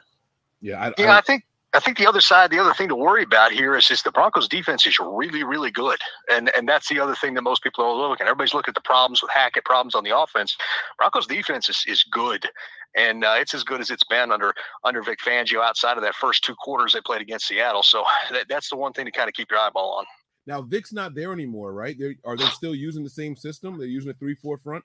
yeah, 0.61 0.83
I, 0.83 0.93
yeah. 0.97 1.13
I, 1.13 1.17
I 1.19 1.21
think 1.21 1.43
I 1.75 1.79
think 1.79 1.97
the 1.97 2.07
other 2.07 2.21
side, 2.21 2.51
the 2.51 2.59
other 2.59 2.73
thing 2.73 2.87
to 2.89 2.95
worry 2.95 3.23
about 3.23 3.51
here 3.51 3.75
is 3.75 3.87
just 3.87 4.03
the 4.03 4.11
Broncos 4.11 4.47
defense 4.47 4.85
is 4.85 4.99
really, 4.99 5.43
really 5.43 5.71
good. 5.71 5.99
And 6.31 6.51
and 6.55 6.67
that's 6.67 6.87
the 6.89 6.99
other 6.99 7.15
thing 7.15 7.33
that 7.33 7.41
most 7.41 7.63
people 7.63 7.83
are 7.83 8.09
looking. 8.09 8.25
At. 8.25 8.29
Everybody's 8.29 8.53
looking 8.53 8.71
at 8.71 8.75
the 8.75 8.81
problems 8.81 9.21
with 9.21 9.31
Hackett, 9.31 9.65
problems 9.65 9.95
on 9.95 10.03
the 10.03 10.17
offense. 10.17 10.55
Broncos 10.97 11.27
defense 11.27 11.69
is, 11.69 11.83
is 11.87 12.03
good. 12.03 12.47
And 12.95 13.25
uh, 13.25 13.35
it's 13.37 13.55
as 13.55 13.63
good 13.63 13.81
as 13.81 13.89
it's 13.89 14.03
been 14.03 14.31
under 14.31 14.53
under 14.83 15.01
Vic 15.01 15.19
Fangio 15.19 15.63
outside 15.63 15.97
of 15.97 16.03
that 16.03 16.15
first 16.15 16.43
two 16.43 16.55
quarters 16.55 16.93
they 16.93 17.01
played 17.01 17.21
against 17.21 17.47
Seattle. 17.47 17.83
So 17.83 18.03
that, 18.31 18.47
that's 18.47 18.69
the 18.69 18.75
one 18.75 18.93
thing 18.93 19.05
to 19.05 19.11
kind 19.11 19.27
of 19.27 19.33
keep 19.33 19.49
your 19.49 19.59
eyeball 19.59 19.97
on. 19.99 20.05
Now 20.45 20.61
Vic's 20.61 20.91
not 20.91 21.15
there 21.15 21.31
anymore, 21.31 21.73
right? 21.73 21.95
They're, 21.97 22.15
are 22.25 22.35
they 22.35 22.45
still 22.45 22.75
using 22.75 23.03
the 23.03 23.09
same 23.09 23.35
system? 23.35 23.77
They're 23.77 23.87
using 23.87 24.11
a 24.11 24.13
three-four 24.13 24.57
front. 24.57 24.83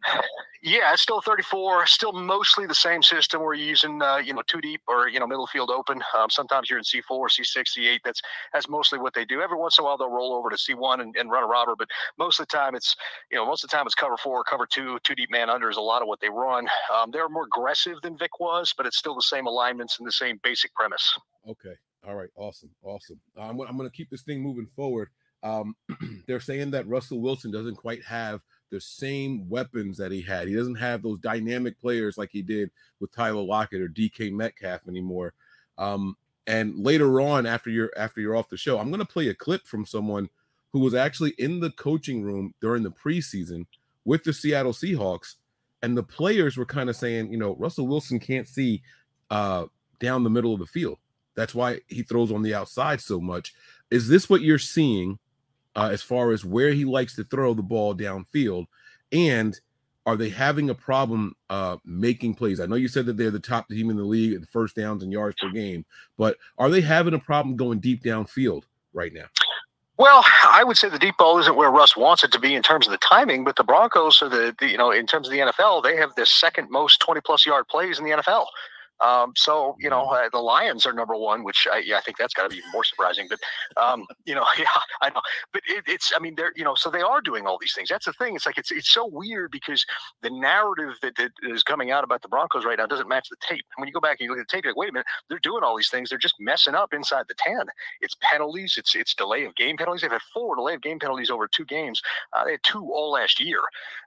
Yeah, 0.62 0.93
it's 0.93 1.03
still 1.03 1.21
34. 1.21 1.87
Still 1.87 2.12
mostly 2.12 2.67
the 2.67 2.75
same 2.75 3.03
system. 3.03 3.41
We're 3.41 3.55
using 3.55 4.03
uh, 4.03 4.17
you 4.17 4.35
know 4.35 4.43
two 4.47 4.61
deep 4.61 4.81
or 4.88 5.09
you 5.09 5.21
know 5.21 5.27
middle 5.27 5.47
field 5.47 5.71
open. 5.71 6.03
Um, 6.19 6.29
sometimes 6.31 6.69
you're 6.69 6.79
in 6.79 6.85
C4, 6.85 7.03
C6, 7.09 7.79
C8. 7.79 8.00
That's 8.05 8.21
that's 8.53 8.69
mostly 8.69 8.99
what 8.99 9.15
they 9.15 9.25
do. 9.25 9.41
Every 9.41 9.57
once 9.57 9.79
in 9.79 9.85
a 9.85 9.87
while 9.87 9.97
they'll 9.97 10.11
roll 10.11 10.35
over 10.35 10.50
to 10.50 10.57
C1 10.57 11.00
and, 11.00 11.15
and 11.17 11.31
run 11.31 11.45
a 11.45 11.47
robber, 11.47 11.75
but 11.79 11.88
most 12.19 12.41
of 12.41 12.49
the 12.49 12.57
time 12.57 12.75
it's 12.75 12.97
you 13.31 13.38
know 13.38 13.47
most 13.47 13.62
of 13.62 13.71
the 13.71 13.77
time 13.77 13.87
it's 13.87 13.95
cover 13.95 14.17
four, 14.17 14.43
cover 14.43 14.67
two, 14.67 14.99
two 15.05 15.15
deep 15.15 15.31
man 15.31 15.49
under 15.49 15.71
is 15.71 15.77
a 15.77 15.81
lot 15.81 16.03
of 16.03 16.09
what 16.09 16.21
they 16.21 16.29
run. 16.29 16.67
Um, 16.93 17.11
they're 17.12 17.29
more 17.29 17.45
aggressive 17.45 17.95
than 18.03 18.19
Vic 18.19 18.41
was, 18.41 18.75
but 18.77 18.85
it's 18.85 18.99
still 18.99 19.15
the 19.15 19.23
same 19.23 19.47
alignments 19.47 19.99
and 19.99 20.07
the 20.07 20.12
same 20.12 20.41
basic 20.43 20.75
premise. 20.75 21.17
Okay. 21.49 21.75
All 22.07 22.15
right. 22.15 22.31
Awesome. 22.37 22.71
Awesome. 22.83 23.21
I'm, 23.37 23.61
I'm 23.61 23.77
going 23.77 23.88
to 23.88 23.97
keep 23.97 24.11
this 24.11 24.23
thing 24.23 24.43
moving 24.43 24.67
forward. 24.77 25.09
Um, 25.42 25.76
they're 26.26 26.40
saying 26.40 26.71
that 26.73 26.88
Russell 26.88 27.21
Wilson 27.21 27.50
doesn't 27.50 27.76
quite 27.76 28.02
have 28.04 28.40
the 28.71 28.80
same 28.80 29.49
weapons 29.49 29.97
that 29.99 30.12
he 30.12 30.21
had. 30.21 30.49
He 30.49 30.54
doesn't 30.54 30.75
have 30.75 31.02
those 31.02 31.18
dynamic 31.18 31.80
players 31.80 32.18
like 32.18 32.30
he 32.30 32.42
did 32.42 32.71
with 33.00 33.12
Tyler 33.12 33.42
Lockett 33.42 33.80
or 33.80 33.88
DK 33.88 34.33
Metcalf 34.33 34.83
anymore. 34.88 35.33
Um, 35.78 36.16
and 36.47 36.75
later 36.76 37.21
on, 37.21 37.47
after 37.47 37.71
you're 37.71 37.92
after 37.97 38.21
you're 38.21 38.37
off 38.37 38.49
the 38.49 38.57
show, 38.57 38.78
I'm 38.78 38.90
to 38.92 39.04
play 39.04 39.28
a 39.28 39.35
clip 39.35 39.66
from 39.66 39.85
someone 39.85 40.28
who 40.73 40.80
was 40.80 40.95
actually 40.95 41.35
in 41.38 41.61
the 41.61 41.71
coaching 41.73 42.23
room 42.23 42.54
during 42.61 42.83
the 42.83 42.90
preseason 42.90 43.66
with 44.04 44.25
the 44.25 44.33
Seattle 44.33 44.73
Seahawks, 44.73 45.35
and 45.83 45.97
the 45.97 46.02
players 46.02 46.57
were 46.57 46.66
kind 46.66 46.88
of 46.88 46.97
saying, 46.97 47.30
you 47.30 47.38
know, 47.38 47.54
Russell 47.57 47.87
Wilson 47.87 48.18
can't 48.18 48.49
see 48.49 48.83
uh, 49.30 49.66
down 50.00 50.25
the 50.25 50.30
middle 50.30 50.54
of 50.54 50.61
the 50.61 50.66
field. 50.66 50.99
That's 51.35 51.54
why 51.54 51.80
he 51.87 52.02
throws 52.02 52.33
on 52.33 52.42
the 52.42 52.54
outside 52.54 53.00
so 53.00 53.21
much. 53.21 53.54
Is 53.90 54.09
this 54.09 54.28
what 54.28 54.40
you're 54.40 54.59
seeing 54.59 55.18
uh, 55.76 55.90
as 55.92 56.02
far 56.02 56.32
as 56.32 56.44
where 56.44 56.72
he 56.72 56.84
likes 56.84 57.14
to 57.16 57.25
throw 57.25 57.54
the 57.54 57.62
ball 57.62 57.94
downfield, 57.94 58.66
and 59.12 59.58
are 60.06 60.16
they 60.16 60.30
having 60.30 60.70
a 60.70 60.75
problem 60.75 61.34
uh, 61.50 61.76
making 61.84 62.34
plays? 62.34 62.60
I 62.60 62.66
know 62.66 62.76
you 62.76 62.88
said 62.88 63.04
that 63.06 63.16
they're 63.16 63.30
the 63.30 63.38
top 63.38 63.68
team 63.68 63.90
in 63.90 63.96
the 63.96 64.04
league 64.04 64.32
in 64.32 64.44
first 64.46 64.75
downs 64.75 65.02
and 65.02 65.12
yards 65.12 65.37
per 65.40 65.50
game, 65.50 65.84
but 66.16 66.38
are 66.56 66.70
they 66.70 66.80
having 66.80 67.14
a 67.14 67.18
problem 67.18 67.56
going 67.56 67.78
deep 67.78 68.02
downfield 68.02 68.62
right 68.94 69.12
now? 69.12 69.26
Well, 69.98 70.25
I 70.48 70.62
would 70.64 70.78
say 70.78 70.88
the 70.88 70.98
deep 70.98 71.16
ball 71.18 71.38
isn't 71.40 71.56
where 71.56 71.70
Russ 71.70 71.96
wants 71.96 72.22
it 72.22 72.30
to 72.32 72.38
be 72.38 72.54
in 72.54 72.62
terms 72.62 72.87
of 72.87 72.92
the 72.92 72.98
timing, 72.98 73.42
but 73.44 73.56
the 73.56 73.64
Broncos 73.64 74.22
are 74.22 74.28
the, 74.28 74.54
the 74.60 74.68
you 74.68 74.78
know 74.78 74.92
in 74.92 75.06
terms 75.06 75.26
of 75.26 75.32
the 75.32 75.40
NFL, 75.40 75.82
they 75.82 75.96
have 75.96 76.14
the 76.14 76.25
second 76.25 76.70
most 76.70 77.00
twenty 77.00 77.20
plus 77.20 77.44
yard 77.44 77.66
plays 77.68 77.98
in 77.98 78.04
the 78.04 78.12
NFL. 78.12 78.46
Um, 79.00 79.33
so 79.37 79.76
you 79.78 79.90
know 79.90 80.05
uh, 80.07 80.28
the 80.31 80.38
Lions 80.38 80.87
are 80.87 80.93
number 80.93 81.17
one, 81.17 81.45
which 81.45 81.67
I, 81.73 81.78
yeah, 81.78 81.99
I 81.99 82.00
think 82.00 82.17
that's 82.19 82.35
got 82.35 82.45
to 82.45 82.49
be 82.49 82.57
even 82.57 82.71
more 82.73 82.85
surprising. 82.85 83.28
But 83.28 83.38
um, 83.81 84.07
you 84.25 84.35
know, 84.35 84.45
yeah, 84.59 84.67
I 85.02 85.11
know. 85.11 85.23
But 85.52 85.62
it, 85.67 85.85
it's 85.87 86.12
I 86.17 86.21
mean 86.21 86.35
they're 86.35 86.52
you 86.57 86.64
know 86.64 86.75
so 86.75 86.90
they 86.90 87.00
are 87.00 87.21
doing 87.21 87.47
all 87.47 87.59
these 87.61 87.75
things. 87.75 87.88
That's 87.88 88.07
the 88.07 88.12
thing. 88.12 88.35
It's 88.35 88.47
like 88.47 88.59
it's 88.59 88.71
it's 88.71 88.90
so 88.93 89.07
weird 89.07 89.50
because 89.50 89.85
the 90.23 90.31
narrative 90.31 90.95
that, 91.02 91.17
that 91.17 91.31
is 91.43 91.62
coming 91.62 91.90
out 91.90 92.05
about 92.05 92.23
the 92.23 92.28
Broncos 92.28 92.64
right 92.64 92.78
now 92.78 92.87
doesn't 92.87 93.09
match 93.09 93.28
the 93.28 93.37
tape. 93.40 93.64
And 93.76 93.83
when 93.83 93.88
you 93.88 93.93
go 93.93 94.00
back 94.00 94.19
and 94.21 94.26
you 94.26 94.31
look 94.31 94.40
at 94.40 94.49
the 94.49 94.57
tape, 94.57 94.64
you're 94.64 94.73
like 94.73 94.78
wait 94.78 94.90
a 94.90 94.93
minute, 94.93 95.07
they're 95.28 95.38
doing 95.38 95.62
all 95.62 95.76
these 95.76 95.90
things. 95.90 96.11
They're 96.11 96.19
just 96.19 96.37
messing 96.40 96.75
up 96.75 96.93
inside 96.93 97.26
the 97.28 97.35
ten. 97.38 97.67
It's 98.00 98.17
penalties. 98.21 98.75
It's 98.76 98.95
it's 98.95 99.14
delay 99.14 99.45
of 99.45 99.55
game 99.55 99.76
penalties. 99.76 100.02
They've 100.02 100.11
had 100.11 100.23
four 100.35 100.57
delay 100.57 100.75
of 100.75 100.83
game 100.83 100.99
penalties 100.99 101.31
over 101.31 101.47
two 101.47 101.64
games. 101.64 102.00
Uh, 102.33 102.45
they 102.45 102.52
had 102.52 102.62
two 102.64 102.90
all 102.93 103.12
last 103.12 103.40
year. 103.40 103.61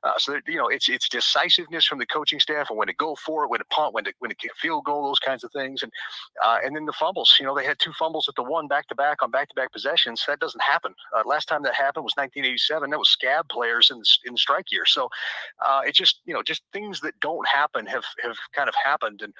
Uh, 0.03 0.13
so 0.17 0.39
you 0.47 0.57
know 0.57 0.67
it's 0.67 0.89
it's 0.89 1.07
decisiveness 1.07 1.85
from 1.85 1.99
the 1.99 2.05
coaching 2.05 2.39
staff 2.39 2.69
and 2.69 2.77
when 2.77 2.87
to 2.87 2.93
go 2.95 3.15
for 3.15 3.43
it, 3.43 3.49
when 3.49 3.59
to 3.59 3.65
punt, 3.65 3.93
when 3.93 4.03
to 4.03 4.13
when 4.19 4.29
to 4.29 4.35
kick 4.35 4.51
field 4.55 4.80
goal, 4.85 5.03
those 5.03 5.19
kinds 5.19 5.43
of 5.43 5.51
things. 5.51 5.83
And 5.83 5.91
uh, 6.45 6.57
and 6.63 6.75
then 6.75 6.85
the 6.85 6.93
fumbles. 6.93 7.35
You 7.39 7.45
know, 7.45 7.55
they 7.55 7.65
had 7.65 7.79
two 7.79 7.93
fumbles 7.93 8.27
at 8.27 8.35
the 8.35 8.43
one 8.43 8.67
back 8.67 8.87
to 8.87 8.95
back 8.95 9.21
on 9.21 9.31
back 9.31 9.49
to 9.49 9.55
back 9.55 9.71
possessions. 9.71 10.23
That 10.27 10.39
doesn't 10.39 10.61
happen. 10.61 10.93
Uh, 11.15 11.23
last 11.25 11.47
time 11.47 11.63
that 11.63 11.75
happened 11.75 12.03
was 12.03 12.13
1987. 12.15 12.89
That 12.89 12.97
was 12.97 13.09
scab 13.09 13.47
players 13.49 13.91
in 13.91 14.01
in 14.25 14.37
strike 14.37 14.71
year. 14.71 14.85
So 14.85 15.09
uh, 15.65 15.81
it 15.85 15.95
just 15.95 16.21
you 16.25 16.33
know 16.33 16.43
just 16.43 16.61
things 16.73 16.99
that 17.01 17.13
don't 17.21 17.47
happen 17.47 17.85
have 17.85 18.05
have 18.23 18.37
kind 18.53 18.69
of 18.69 18.75
happened 18.83 19.21
and, 19.21 19.33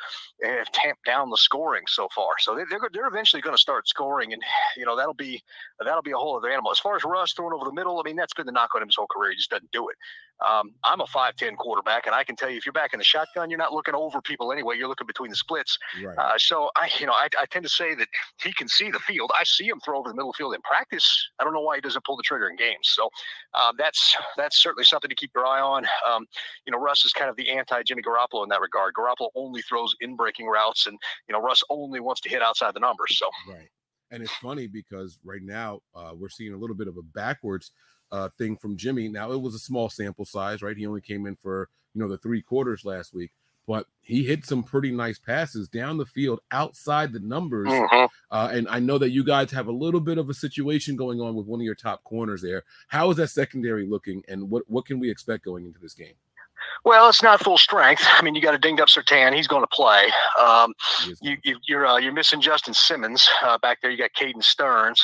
and 0.44 0.58
have 0.58 0.72
tamped 0.72 1.06
down 1.06 1.30
the 1.30 1.38
scoring 1.38 1.84
so 1.88 2.08
far. 2.14 2.32
So 2.40 2.56
they, 2.56 2.64
they're 2.70 2.90
they're 2.94 3.08
eventually 3.08 3.42
going 3.42 3.56
to 3.56 3.62
start 3.62 3.88
scoring, 3.88 4.34
and 4.34 4.42
you 4.78 4.86
know 4.86 4.96
that'll 4.96 5.14
be 5.14 5.42
that'll 5.80 6.02
be 6.02 6.12
a 6.12 6.18
whole 6.18 6.38
other 6.38 6.50
animal. 6.50 6.72
As 6.72 6.80
far 6.80 6.96
as 6.96 7.04
Russ 7.04 7.34
throwing 7.34 7.54
over 7.54 7.66
the 7.66 7.74
middle, 7.74 8.00
I 8.00 8.04
mean 8.04 8.16
that's 8.16 8.34
been 8.34 8.46
the 8.46 8.52
knock 8.52 8.72
on 8.76 8.82
him 8.82 8.88
his 8.88 8.96
whole 8.96 9.08
career. 9.08 9.32
He 9.32 9.38
just 9.38 9.50
doesn't 9.50 9.72
do 9.72 9.90
it. 9.90 9.96
Um, 10.48 10.74
I'm 10.84 11.02
a 11.02 11.06
5'10 11.06 11.58
quarterback, 11.58 12.06
and 12.08 12.16
I 12.16 12.24
can 12.24 12.36
tell 12.36 12.50
you 12.50 12.58
if 12.58 12.66
you're 12.66 12.74
back 12.74 12.94
in 12.94 12.98
the 12.98 13.04
shotgun, 13.04 13.50
you're 13.50 13.60
not 13.60 13.74
looking 13.74 13.96
over 13.96 14.22
people 14.22 14.52
anyway. 14.52 14.78
You're 14.78 14.88
looking 14.88 15.08
between 15.08 15.30
the 15.30 15.36
splits. 15.36 15.78
Right. 16.04 16.18
Uh, 16.18 16.38
so 16.38 16.70
I, 16.76 16.90
you 17.00 17.06
know, 17.06 17.14
I, 17.14 17.28
I, 17.40 17.46
tend 17.46 17.64
to 17.64 17.70
say 17.70 17.94
that 17.96 18.08
he 18.42 18.54
can 18.54 18.68
see 18.68 18.90
the 18.90 19.00
field. 19.00 19.32
I 19.38 19.44
see 19.44 19.68
him 19.68 19.80
throw 19.84 20.00
over 20.00 20.10
the 20.10 20.16
middle 20.16 20.34
field 20.34 20.56
in 20.56 20.62
practice. 20.62 21.30
I 21.40 21.44
don't 21.44 21.54
know 21.54 21.62
why 21.62 21.76
he 21.76 21.82
doesn't 21.82 22.04
pull 22.06 22.18
the 22.18 22.24
trigger 22.24 22.50
in 22.50 22.56
games. 22.56 22.92
So 22.96 23.10
uh, 23.54 23.74
that's 23.78 24.16
that's 24.38 24.62
certainly 24.62 24.84
something 24.84 25.10
to 25.10 25.16
keep 25.16 25.32
your 25.36 25.46
eye 25.46 25.62
on. 25.62 25.86
Um, 26.10 26.26
you 26.66 26.72
know, 26.72 26.80
Russ 26.80 27.06
is 27.06 27.14
kind 27.14 27.30
of 27.30 27.36
the 27.36 27.52
anti 27.52 27.84
Jimmy 27.84 28.02
Garoppolo 28.02 28.44
in 28.44 28.50
that 28.50 28.62
regard. 28.62 28.94
Garoppolo 28.94 29.30
only 29.36 29.62
throws 29.62 29.96
in 30.02 30.16
breaking 30.16 30.48
routes, 30.48 30.88
and 30.88 30.98
you 31.28 31.34
know, 31.34 31.42
Russ 31.42 31.64
only 31.70 32.00
wants 32.00 32.22
to 32.22 32.30
hit 32.30 32.42
outside 32.42 32.74
the 32.74 32.80
numbers. 32.80 33.18
So 33.18 33.28
right. 33.48 33.70
And 34.12 34.22
it's 34.22 34.36
funny 34.36 34.68
because 34.68 35.20
right 35.24 35.42
now 35.42 35.80
uh, 35.96 36.12
we're 36.14 36.30
seeing 36.30 36.54
a 36.54 36.58
little 36.58 36.76
bit 36.76 36.90
of 36.90 36.98
a 36.98 37.02
backwards 37.02 37.72
uh, 38.12 38.30
thing 38.38 38.58
from 38.58 38.78
Jimmy. 38.78 39.08
Now 39.08 39.32
it 39.32 39.42
was 39.42 39.56
a 39.56 39.60
small 39.60 39.90
sample 39.90 40.26
size, 40.26 40.62
right? 40.62 40.78
He 40.78 40.86
only 40.86 41.02
came 41.02 41.26
in 41.26 41.36
for 41.36 41.70
you 41.94 42.02
know 42.02 42.08
the 42.08 42.18
three 42.18 42.42
quarters 42.42 42.86
last 42.86 43.14
week, 43.14 43.32
but 43.68 43.88
he 44.02 44.24
hit 44.24 44.46
some 44.46 44.64
pretty 44.64 44.92
nice 44.92 45.20
passes 45.20 45.68
down 45.68 45.98
the 45.98 46.06
field 46.06 46.40
outside 46.52 47.14
the 47.14 47.20
numbers. 47.20 47.70
Mm-hmm. 47.70 48.06
Uh, 48.30 48.50
and 48.52 48.68
I 48.70 48.80
know 48.80 48.98
that 48.98 49.12
you 49.12 49.24
guys 49.24 49.52
have 49.52 49.68
a 49.68 49.72
little 49.72 50.00
bit 50.00 50.18
of 50.18 50.30
a 50.30 50.34
situation 50.34 50.96
going 50.96 51.22
on 51.22 51.36
with 51.36 51.46
one 51.46 51.60
of 51.60 51.66
your 51.66 51.76
top 51.76 52.04
corners 52.04 52.42
there. 52.42 52.64
How 52.88 53.10
is 53.12 53.18
that 53.18 53.30
secondary 53.30 53.86
looking, 53.86 54.24
and 54.28 54.50
what 54.50 54.64
what 54.68 54.86
can 54.86 55.00
we 55.00 55.10
expect 55.10 55.46
going 55.46 55.66
into 55.66 55.80
this 55.80 55.94
game? 55.94 56.16
Well, 56.84 57.10
it's 57.10 57.24
not 57.24 57.44
full 57.44 57.58
strength. 57.58 58.04
I 58.06 58.22
mean, 58.22 58.36
you 58.36 58.42
got 58.42 58.54
a 58.54 58.58
dinged 58.58 58.82
up 58.82 58.88
Surtain. 58.88 59.36
He's 59.36 59.48
going 59.48 59.64
to 59.64 59.68
play. 59.68 60.12
Um, 60.40 60.74
you, 61.22 61.34
are 61.34 61.60
you're, 61.68 61.86
uh, 61.88 61.98
you're 61.98 62.14
missing 62.14 62.42
Justin 62.42 62.74
Simmons 62.74 63.28
uh, 63.44 63.58
back 63.58 63.82
there. 63.82 63.92
You 63.92 63.98
got 63.98 64.12
Caden 64.14 64.44
Sterns 64.44 65.04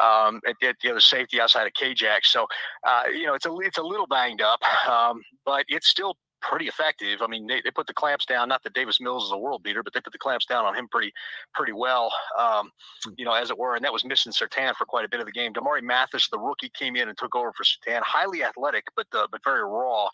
um, 0.00 0.40
at, 0.46 0.56
at, 0.62 0.76
the 0.82 0.90
other 0.90 1.00
safety 1.00 1.40
outside 1.40 1.66
of 1.66 1.72
Kjax. 1.74 2.32
So, 2.32 2.46
uh, 2.86 3.02
you 3.12 3.26
know, 3.26 3.34
it's 3.34 3.46
a 3.46 3.54
it's 3.60 3.78
a 3.78 3.82
little 3.82 4.06
banged 4.06 4.42
up, 4.42 4.60
um, 4.88 5.22
but 5.44 5.64
it's 5.68 5.88
still 5.88 6.16
pretty 6.42 6.66
effective. 6.66 7.22
I 7.22 7.28
mean, 7.28 7.46
they, 7.46 7.60
they 7.62 7.70
put 7.70 7.86
the 7.86 7.94
clamps 7.94 8.26
down. 8.26 8.48
Not 8.48 8.62
that 8.64 8.74
Davis 8.74 9.00
Mills 9.00 9.24
is 9.26 9.32
a 9.32 9.38
world 9.38 9.62
beater, 9.62 9.82
but 9.82 9.94
they 9.94 10.00
put 10.00 10.12
the 10.12 10.18
clamps 10.18 10.44
down 10.44 10.64
on 10.64 10.74
him 10.74 10.88
pretty 10.88 11.12
pretty 11.54 11.72
well, 11.72 12.12
um, 12.38 12.70
hmm. 13.04 13.12
you 13.16 13.24
know, 13.24 13.32
as 13.32 13.50
it 13.50 13.58
were. 13.58 13.76
And 13.76 13.84
that 13.84 13.92
was 13.92 14.04
missing 14.04 14.32
Surtain 14.32 14.74
for 14.74 14.84
quite 14.84 15.04
a 15.04 15.08
bit 15.08 15.20
of 15.20 15.26
the 15.26 15.32
game. 15.32 15.52
Damari 15.52 15.82
Mathis, 15.82 16.28
the 16.28 16.38
rookie, 16.38 16.70
came 16.76 16.96
in 16.96 17.08
and 17.08 17.16
took 17.16 17.34
over 17.34 17.52
for 17.52 17.64
Surtain. 17.64 18.02
Highly 18.02 18.44
athletic, 18.44 18.84
but 18.96 19.06
uh, 19.14 19.26
but 19.30 19.40
very 19.44 19.64
raw. 19.64 20.08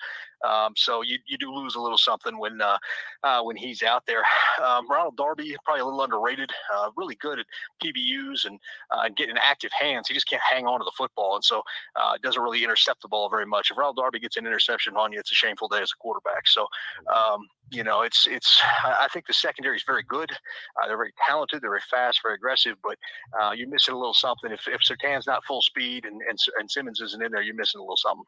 Um, 0.47 0.73
so 0.77 1.03
you, 1.03 1.19
you 1.27 1.39
do 1.39 1.53
lose 1.53 1.75
a 1.75 1.81
little 1.81 1.99
something 1.99 2.39
when 2.39 2.61
uh, 2.61 2.79
uh, 3.23 3.43
when 3.43 3.57
he's 3.57 3.83
out 3.83 4.05
there. 4.07 4.23
Um, 4.59 4.91
Ronald 4.91 5.17
Darby 5.17 5.55
probably 5.65 5.83
a 5.83 5.85
little 5.85 6.03
underrated. 6.03 6.51
Uh, 6.75 6.91
really 6.97 7.15
good 7.15 7.39
at 7.39 7.47
PBUs 7.83 8.45
and 8.45 8.59
uh, 8.91 9.09
getting 9.17 9.37
active 9.41 9.71
hands. 9.79 10.09
He 10.09 10.15
just 10.15 10.29
can't 10.29 10.43
hang 10.43 10.67
on 10.67 10.81
to 10.81 10.85
the 10.85 10.93
football, 10.99 11.37
and 11.37 11.45
so 11.45 11.63
uh, 11.95 12.15
doesn't 12.23 12.43
really 12.43 12.65
intercept 12.65 13.01
the 13.01 13.09
ball 13.09 13.31
very 13.31 13.47
much. 13.47 13.71
If 13.71 13.79
Ronald 13.79 13.97
Darby 13.97 14.19
gets 14.19 14.37
an 14.37 14.47
interception 14.47 14.97
on 14.97 15.13
you, 15.13 15.21
it's 15.21 15.31
a 15.31 15.37
shameful 15.37 15.69
day 15.69 15.81
as 15.81 15.93
a 15.93 16.03
quarterback. 16.03 16.49
So 16.49 16.67
um, 17.15 17.47
you 17.71 17.85
know, 17.85 18.03
it's 18.03 18.27
it's. 18.27 18.61
I 18.85 19.09
think 19.13 19.27
the 19.27 19.35
secondary 19.35 19.77
is 19.77 19.85
very 19.87 20.03
good. 20.03 20.31
Uh, 20.31 20.89
they're 20.89 20.97
very 20.97 21.13
talented. 21.27 21.63
They're 21.63 21.71
very 21.71 21.83
fast, 21.91 22.21
very 22.23 22.35
aggressive. 22.35 22.77
But 22.83 22.99
uh, 23.41 23.53
you're 23.53 23.69
missing 23.69 23.95
a 23.95 23.99
little 23.99 24.15
something. 24.15 24.51
If 24.51 24.67
if 24.67 24.83
Surtain's 24.83 25.27
not 25.27 25.45
full 25.45 25.63
speed 25.63 26.05
and, 26.05 26.21
and 26.29 26.39
and 26.59 26.71
Simmons 26.71 27.01
isn't 27.01 27.23
in 27.23 27.33
there, 27.33 27.43
you're 27.43 27.55
missing 27.55 27.81
a 27.81 27.83
little 27.83 27.97
something. 27.97 28.25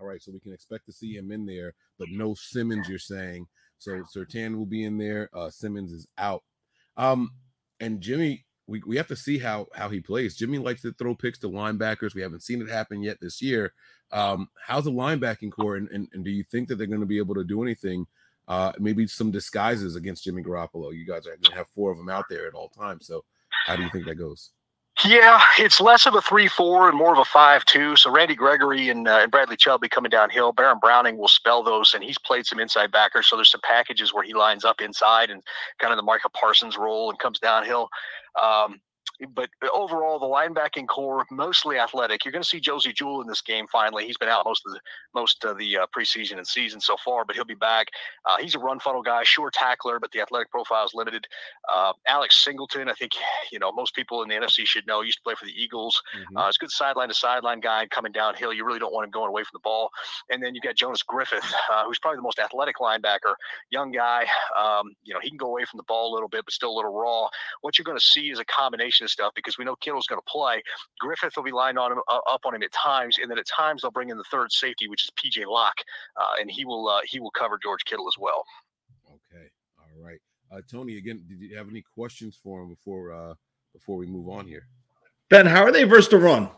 All 0.00 0.06
right. 0.06 0.22
So 0.22 0.32
we 0.32 0.40
can 0.40 0.52
expect 0.52 0.86
to 0.86 0.92
see 0.92 1.14
him 1.14 1.30
in 1.30 1.46
there, 1.46 1.74
but 1.98 2.08
no 2.10 2.34
Simmons. 2.34 2.88
You're 2.88 2.98
saying 2.98 3.46
so? 3.78 4.02
Surtain 4.14 4.56
will 4.56 4.66
be 4.66 4.84
in 4.84 4.98
there. 4.98 5.30
Uh, 5.32 5.50
Simmons 5.50 5.92
is 5.92 6.06
out. 6.18 6.42
Um, 6.96 7.30
and 7.80 8.00
Jimmy, 8.00 8.46
we, 8.66 8.82
we 8.86 8.96
have 8.96 9.08
to 9.08 9.16
see 9.16 9.38
how 9.38 9.66
how 9.74 9.88
he 9.88 10.00
plays. 10.00 10.36
Jimmy 10.36 10.58
likes 10.58 10.82
to 10.82 10.92
throw 10.92 11.14
picks 11.14 11.38
to 11.40 11.48
linebackers. 11.48 12.14
We 12.14 12.22
haven't 12.22 12.42
seen 12.42 12.62
it 12.62 12.68
happen 12.68 13.02
yet 13.02 13.18
this 13.20 13.40
year. 13.40 13.72
Um, 14.12 14.48
how's 14.66 14.84
the 14.84 14.92
linebacking 14.92 15.52
core, 15.52 15.76
and, 15.76 15.88
and, 15.90 16.08
and 16.12 16.24
do 16.24 16.30
you 16.30 16.44
think 16.50 16.68
that 16.68 16.76
they're 16.76 16.86
going 16.86 17.00
to 17.00 17.06
be 17.06 17.18
able 17.18 17.34
to 17.34 17.44
do 17.44 17.62
anything? 17.62 18.06
Uh, 18.48 18.72
maybe 18.78 19.06
some 19.08 19.32
disguises 19.32 19.96
against 19.96 20.22
Jimmy 20.22 20.42
Garoppolo. 20.42 20.94
You 20.94 21.04
guys 21.04 21.26
are 21.26 21.30
going 21.30 21.42
to 21.42 21.54
have 21.54 21.66
four 21.74 21.90
of 21.90 21.98
them 21.98 22.08
out 22.08 22.26
there 22.30 22.46
at 22.46 22.54
all 22.54 22.68
times. 22.68 23.06
So, 23.06 23.24
how 23.66 23.74
do 23.74 23.82
you 23.82 23.90
think 23.90 24.06
that 24.06 24.14
goes? 24.14 24.50
Yeah, 25.04 25.42
it's 25.58 25.78
less 25.78 26.06
of 26.06 26.14
a 26.14 26.22
three-four 26.22 26.88
and 26.88 26.96
more 26.96 27.12
of 27.12 27.18
a 27.18 27.24
five-two. 27.24 27.96
So 27.96 28.10
Randy 28.10 28.34
Gregory 28.34 28.88
and, 28.88 29.06
uh, 29.06 29.18
and 29.22 29.30
Bradley 29.30 29.56
Chubb 29.56 29.82
be 29.82 29.90
coming 29.90 30.08
downhill. 30.08 30.52
Baron 30.52 30.78
Browning 30.80 31.18
will 31.18 31.28
spell 31.28 31.62
those, 31.62 31.92
and 31.92 32.02
he's 32.02 32.16
played 32.16 32.46
some 32.46 32.58
inside 32.58 32.92
backers. 32.92 33.26
So 33.26 33.36
there's 33.36 33.50
some 33.50 33.60
packages 33.62 34.14
where 34.14 34.24
he 34.24 34.32
lines 34.32 34.64
up 34.64 34.80
inside 34.80 35.28
and 35.28 35.42
kind 35.78 35.92
of 35.92 35.98
the 35.98 36.02
Micah 36.02 36.30
Parsons 36.30 36.78
role 36.78 37.10
and 37.10 37.18
comes 37.18 37.38
downhill. 37.38 37.90
Um, 38.42 38.80
but 39.34 39.50
overall, 39.72 40.18
the 40.18 40.26
linebacking 40.26 40.88
core 40.88 41.26
mostly 41.30 41.78
athletic. 41.78 42.24
You're 42.24 42.32
going 42.32 42.42
to 42.42 42.48
see 42.48 42.60
Josey 42.60 42.92
Jewell 42.92 43.20
in 43.20 43.26
this 43.26 43.42
game. 43.42 43.66
Finally, 43.70 44.06
he's 44.06 44.18
been 44.18 44.28
out 44.28 44.44
most 44.46 44.62
of 44.66 44.72
the 44.72 44.80
most 45.16 45.44
of 45.44 45.56
the 45.58 45.78
uh, 45.78 45.86
preseason 45.96 46.36
and 46.36 46.46
season 46.46 46.80
so 46.80 46.96
far, 47.02 47.24
but 47.24 47.34
he'll 47.34 47.44
be 47.44 47.54
back. 47.54 47.88
Uh, 48.26 48.36
he's 48.38 48.54
a 48.54 48.58
run 48.58 48.78
funnel 48.78 49.02
guy, 49.02 49.24
sure 49.24 49.50
tackler, 49.50 49.98
but 49.98 50.12
the 50.12 50.20
athletic 50.20 50.50
profile 50.50 50.84
is 50.84 50.92
limited. 50.94 51.26
Uh, 51.74 51.92
Alex 52.06 52.44
Singleton, 52.44 52.88
I 52.88 52.92
think 52.92 53.12
you 53.52 53.58
know 53.58 53.72
most 53.72 53.94
people 53.94 54.22
in 54.22 54.28
the 54.28 54.34
NFC 54.34 54.66
should 54.66 54.86
know. 54.86 55.00
he 55.00 55.06
Used 55.06 55.18
to 55.18 55.22
play 55.22 55.34
for 55.34 55.46
the 55.46 55.52
Eagles. 55.52 56.00
Mm-hmm. 56.14 56.36
Uh, 56.36 56.46
he's 56.46 56.56
a 56.56 56.58
good 56.58 56.70
sideline 56.70 57.08
to 57.08 57.14
sideline 57.14 57.60
guy 57.60 57.86
coming 57.86 58.12
downhill. 58.12 58.52
You 58.52 58.66
really 58.66 58.78
don't 58.78 58.92
want 58.92 59.06
him 59.06 59.10
going 59.10 59.28
away 59.28 59.42
from 59.42 59.54
the 59.54 59.60
ball. 59.60 59.88
And 60.30 60.42
then 60.42 60.54
you've 60.54 60.64
got 60.64 60.76
Jonas 60.76 61.02
Griffith, 61.02 61.44
uh, 61.72 61.84
who's 61.86 61.98
probably 61.98 62.16
the 62.16 62.22
most 62.22 62.38
athletic 62.38 62.76
linebacker, 62.76 63.34
young 63.70 63.92
guy. 63.92 64.26
Um, 64.58 64.94
you 65.04 65.14
know 65.14 65.20
he 65.20 65.30
can 65.30 65.38
go 65.38 65.46
away 65.46 65.64
from 65.64 65.78
the 65.78 65.84
ball 65.84 66.12
a 66.12 66.14
little 66.14 66.28
bit, 66.28 66.44
but 66.44 66.52
still 66.52 66.70
a 66.70 66.76
little 66.76 66.92
raw. 66.92 67.28
What 67.62 67.78
you're 67.78 67.84
going 67.84 67.98
to 67.98 68.04
see 68.04 68.30
is 68.30 68.38
a 68.38 68.44
combination 68.44 69.04
of 69.04 69.10
stuff 69.10 69.32
because 69.34 69.58
we 69.58 69.64
know 69.64 69.76
Kittle's 69.76 70.06
going 70.06 70.20
to 70.20 70.30
play. 70.30 70.62
Griffith 71.00 71.36
will 71.36 71.44
be 71.44 71.52
lined 71.52 71.78
on 71.78 71.92
him 71.92 72.00
uh, 72.08 72.20
up 72.30 72.42
on 72.44 72.54
him 72.54 72.62
at 72.62 72.72
times, 72.72 73.18
and 73.20 73.30
then 73.30 73.38
at 73.38 73.46
times 73.46 73.82
they'll 73.82 73.90
bring 73.90 74.10
in 74.10 74.18
the 74.18 74.24
third 74.30 74.52
safety, 74.52 74.88
which 74.88 75.05
is 75.06 75.10
PJ 75.14 75.46
Locke, 75.46 75.82
uh, 76.16 76.40
and 76.40 76.50
he 76.50 76.64
will 76.64 76.88
uh, 76.88 77.00
he 77.04 77.20
will 77.20 77.30
cover 77.30 77.58
George 77.62 77.84
Kittle 77.84 78.08
as 78.08 78.18
well. 78.18 78.44
Okay, 79.06 79.46
all 79.78 80.04
right. 80.04 80.20
Uh, 80.52 80.60
Tony, 80.70 80.98
again, 80.98 81.24
did 81.28 81.40
you 81.40 81.56
have 81.56 81.68
any 81.68 81.82
questions 81.82 82.38
for 82.42 82.62
him 82.62 82.68
before 82.68 83.12
uh, 83.12 83.34
before 83.72 83.96
we 83.96 84.06
move 84.06 84.28
on 84.28 84.46
here? 84.46 84.66
Ben, 85.28 85.46
how 85.46 85.62
are 85.62 85.72
they 85.72 85.84
versus 85.84 86.08
the 86.08 86.18
run? 86.18 86.50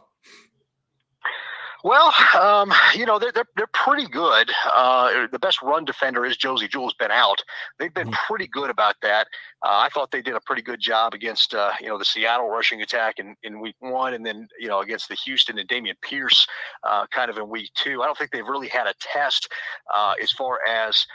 Well, 1.85 2.13
um, 2.41 2.73
you 2.95 3.07
know 3.07 3.19
they're, 3.19 3.31
they're 3.31 3.49
they're 3.57 3.69
pretty 3.73 4.07
good. 4.07 4.51
Uh, 4.75 5.29
the 5.31 5.39
best 5.39 5.63
run 5.63 5.85
defender 5.85 6.25
is 6.25 6.37
Josey 6.37 6.69
Jewell's 6.69 6.95
been 6.95 7.13
out. 7.13 7.43
They've 7.79 7.95
been 7.95 8.09
mm-hmm. 8.09 8.27
pretty 8.27 8.49
good 8.49 8.69
about 8.69 8.97
that. 9.03 9.29
Uh, 9.65 9.87
I 9.87 9.89
thought 9.89 10.11
they 10.11 10.23
did 10.23 10.35
a 10.35 10.41
pretty 10.41 10.63
good 10.63 10.81
job 10.81 11.15
against 11.15 11.55
uh, 11.55 11.73
you 11.81 11.87
know 11.87 11.97
the 11.97 12.05
Seattle 12.05 12.49
rushing 12.49 12.83
attack 12.83 13.19
in, 13.19 13.37
in 13.45 13.61
week 13.61 13.77
one, 13.79 14.15
and 14.15 14.27
then 14.27 14.49
you 14.59 14.67
know 14.67 14.81
against 14.81 15.09
the 15.09 15.15
Houston 15.25 15.59
and 15.59 15.69
Dameon 15.69 15.95
Pierce 16.03 16.47
uh, 16.83 17.07
kind 17.13 17.31
of 17.31 17.39
in 17.39 17.49
week 17.49 17.71
two. 17.75 18.03
I 18.03 18.07
don't 18.07 18.19
think 18.19 18.33
they've 18.33 18.47
really 18.47 18.69
had 18.69 18.89
a 18.89 18.95
test 19.01 19.49
uh, 19.95 20.15
as 20.21 20.33
far 20.33 20.59
as 20.69 21.07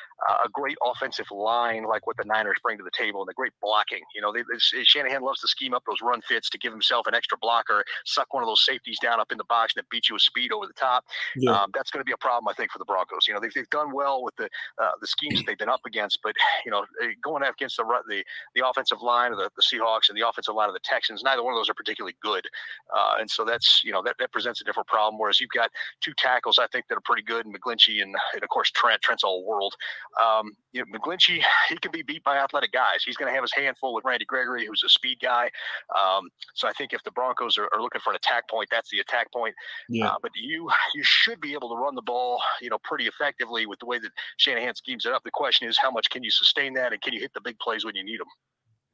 a 0.45 0.49
great 0.49 0.77
offensive 0.85 1.29
line 1.31 1.83
like 1.83 2.05
what 2.07 2.17
the 2.17 2.23
Niners 2.25 2.57
bring 2.61 2.77
to 2.77 2.83
the 2.83 2.91
table 2.97 3.21
and 3.21 3.27
the 3.27 3.33
great 3.33 3.53
blocking. 3.61 4.01
You 4.15 4.21
know, 4.21 4.31
they, 4.31 4.41
they, 4.41 4.83
Shanahan 4.83 5.21
loves 5.21 5.41
to 5.41 5.47
scheme 5.47 5.73
up 5.73 5.83
those 5.85 6.01
run 6.01 6.21
fits 6.21 6.49
to 6.51 6.57
give 6.57 6.71
himself 6.71 7.07
an 7.07 7.15
extra 7.15 7.37
blocker, 7.37 7.83
suck 8.05 8.33
one 8.33 8.43
of 8.43 8.47
those 8.47 8.65
safeties 8.65 8.99
down 9.01 9.19
up 9.19 9.31
in 9.31 9.37
the 9.37 9.43
box, 9.45 9.73
and 9.75 9.83
then 9.83 9.87
beat 9.89 10.09
you 10.09 10.15
with 10.15 10.21
speed 10.21 10.51
over 10.51 10.67
the 10.67 10.73
top. 10.73 11.05
Yeah. 11.35 11.51
Um, 11.51 11.71
that's 11.73 11.91
going 11.91 12.01
to 12.01 12.05
be 12.05 12.13
a 12.13 12.17
problem, 12.17 12.47
I 12.47 12.53
think, 12.53 12.71
for 12.71 12.79
the 12.79 12.85
Broncos. 12.85 13.27
You 13.27 13.33
know, 13.33 13.39
they've, 13.39 13.53
they've 13.53 13.69
done 13.69 13.93
well 13.93 14.23
with 14.23 14.35
the 14.35 14.49
uh, 14.81 14.91
the 15.01 15.07
schemes 15.07 15.39
that 15.39 15.45
they've 15.45 15.57
been 15.57 15.69
up 15.69 15.81
against, 15.85 16.19
but 16.23 16.35
you 16.65 16.71
know, 16.71 16.85
eh, 17.01 17.11
going 17.23 17.43
up 17.43 17.53
against 17.53 17.77
the 17.77 17.83
the 18.07 18.23
the 18.55 18.67
offensive 18.67 19.01
line 19.01 19.31
of 19.31 19.37
the, 19.37 19.49
the 19.55 19.61
Seahawks 19.61 20.09
and 20.09 20.17
the 20.17 20.27
offensive 20.27 20.55
line 20.55 20.69
of 20.69 20.73
the 20.73 20.81
Texans, 20.83 21.23
neither 21.23 21.43
one 21.43 21.53
of 21.53 21.57
those 21.57 21.69
are 21.69 21.73
particularly 21.73 22.15
good, 22.21 22.47
uh, 22.95 23.15
and 23.19 23.29
so 23.29 23.43
that's 23.43 23.81
you 23.83 23.91
know 23.91 24.01
that, 24.03 24.15
that 24.19 24.31
presents 24.31 24.61
a 24.61 24.63
different 24.63 24.87
problem. 24.87 25.19
Whereas 25.19 25.39
you've 25.39 25.49
got 25.49 25.69
two 26.01 26.13
tackles, 26.17 26.59
I 26.59 26.67
think 26.67 26.87
that 26.87 26.97
are 26.97 27.01
pretty 27.01 27.23
good, 27.23 27.45
and 27.45 27.55
McGlinchey 27.55 28.01
and, 28.01 28.15
and 28.33 28.43
of 28.43 28.49
course 28.49 28.71
Trent. 28.71 29.01
Trent's 29.01 29.23
all 29.23 29.43
world. 29.45 29.75
Um, 30.21 30.51
you 30.71 30.83
know, 30.83 30.97
McGlinchey, 30.97 31.41
he 31.69 31.77
can 31.77 31.91
be 31.91 32.01
beat 32.01 32.23
by 32.23 32.37
athletic 32.37 32.71
guys. 32.71 33.03
He's 33.05 33.17
going 33.17 33.29
to 33.29 33.33
have 33.33 33.43
his 33.43 33.53
handful 33.53 33.93
with 33.93 34.03
Randy 34.05 34.25
Gregory, 34.25 34.65
who's 34.65 34.83
a 34.85 34.89
speed 34.89 35.19
guy. 35.21 35.49
Um, 35.97 36.29
so 36.53 36.67
I 36.67 36.71
think 36.73 36.93
if 36.93 37.03
the 37.03 37.11
Broncos 37.11 37.57
are, 37.57 37.69
are, 37.73 37.81
looking 37.81 38.01
for 38.01 38.11
an 38.11 38.15
attack 38.15 38.49
point, 38.49 38.69
that's 38.71 38.89
the 38.91 38.99
attack 38.99 39.31
point. 39.31 39.53
Yeah. 39.89 40.07
Uh, 40.07 40.15
but 40.21 40.31
you 40.35 40.69
you 40.95 41.03
should 41.03 41.41
be 41.41 41.53
able 41.53 41.69
to 41.69 41.75
run 41.75 41.95
the 41.95 42.01
ball, 42.01 42.41
you 42.61 42.69
know, 42.69 42.77
pretty 42.83 43.07
effectively 43.07 43.65
with 43.65 43.79
the 43.79 43.85
way 43.85 43.99
that 43.99 44.11
Shanahan 44.37 44.75
schemes 44.75 45.05
it 45.05 45.13
up. 45.13 45.23
The 45.23 45.31
question 45.31 45.67
is, 45.67 45.77
how 45.77 45.91
much 45.91 46.09
can 46.09 46.23
you 46.23 46.31
sustain 46.31 46.73
that, 46.73 46.93
and 46.93 47.01
can 47.01 47.13
you 47.13 47.19
hit 47.19 47.33
the 47.33 47.41
big 47.41 47.57
plays 47.59 47.85
when 47.85 47.95
you 47.95 48.03
need 48.03 48.19
them? 48.19 48.27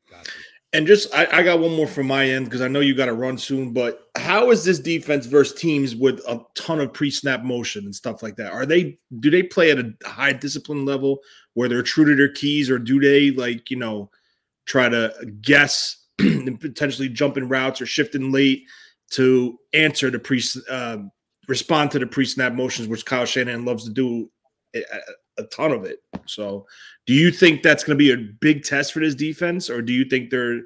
Gotcha. 0.09 0.31
And 0.71 0.85
just, 0.85 1.11
I, 1.15 1.27
I 1.31 1.43
got 1.43 1.59
one 1.59 1.75
more 1.75 1.87
from 1.87 2.05
my 2.05 2.29
end 2.29 2.45
because 2.45 2.61
I 2.61 2.67
know 2.67 2.79
you 2.79 2.93
got 2.93 3.07
to 3.07 3.13
run 3.13 3.39
soon. 3.39 3.73
But 3.73 4.07
how 4.15 4.51
is 4.51 4.63
this 4.63 4.77
defense 4.77 5.25
versus 5.25 5.59
teams 5.59 5.95
with 5.95 6.19
a 6.27 6.41
ton 6.55 6.79
of 6.79 6.93
pre-snap 6.93 7.43
motion 7.43 7.85
and 7.85 7.95
stuff 7.95 8.21
like 8.21 8.35
that? 8.35 8.51
Are 8.51 8.67
they 8.67 8.99
do 9.19 9.31
they 9.31 9.41
play 9.41 9.71
at 9.71 9.79
a 9.79 9.93
high 10.05 10.33
discipline 10.33 10.85
level 10.85 11.19
where 11.55 11.69
they're 11.69 11.81
true 11.81 12.05
to 12.05 12.15
their 12.15 12.31
keys, 12.31 12.69
or 12.69 12.77
do 12.77 12.99
they 12.99 13.31
like 13.31 13.71
you 13.71 13.77
know 13.77 14.11
try 14.67 14.87
to 14.87 15.11
guess 15.41 16.05
and 16.19 16.59
potentially 16.59 17.09
jump 17.09 17.37
in 17.37 17.49
routes 17.49 17.81
or 17.81 17.87
shifting 17.87 18.31
late 18.31 18.63
to 19.11 19.57
answer 19.73 20.11
the 20.11 20.19
pre 20.19 20.43
uh, 20.69 20.97
respond 21.47 21.89
to 21.91 21.99
the 21.99 22.05
pre-snap 22.05 22.53
motions, 22.53 22.87
which 22.87 23.05
Kyle 23.05 23.25
Shanahan 23.25 23.65
loves 23.65 23.85
to 23.85 23.89
do 23.89 24.29
a, 25.39 25.43
ton 25.47 25.71
of 25.71 25.85
it. 25.85 25.99
So, 26.25 26.65
do 27.05 27.13
you 27.13 27.31
think 27.31 27.63
that's 27.63 27.83
going 27.83 27.97
to 27.97 28.03
be 28.03 28.11
a 28.11 28.33
big 28.39 28.63
test 28.63 28.93
for 28.93 28.99
this 28.99 29.15
defense, 29.15 29.69
or 29.69 29.81
do 29.81 29.93
you 29.93 30.05
think 30.05 30.29
they're, 30.29 30.61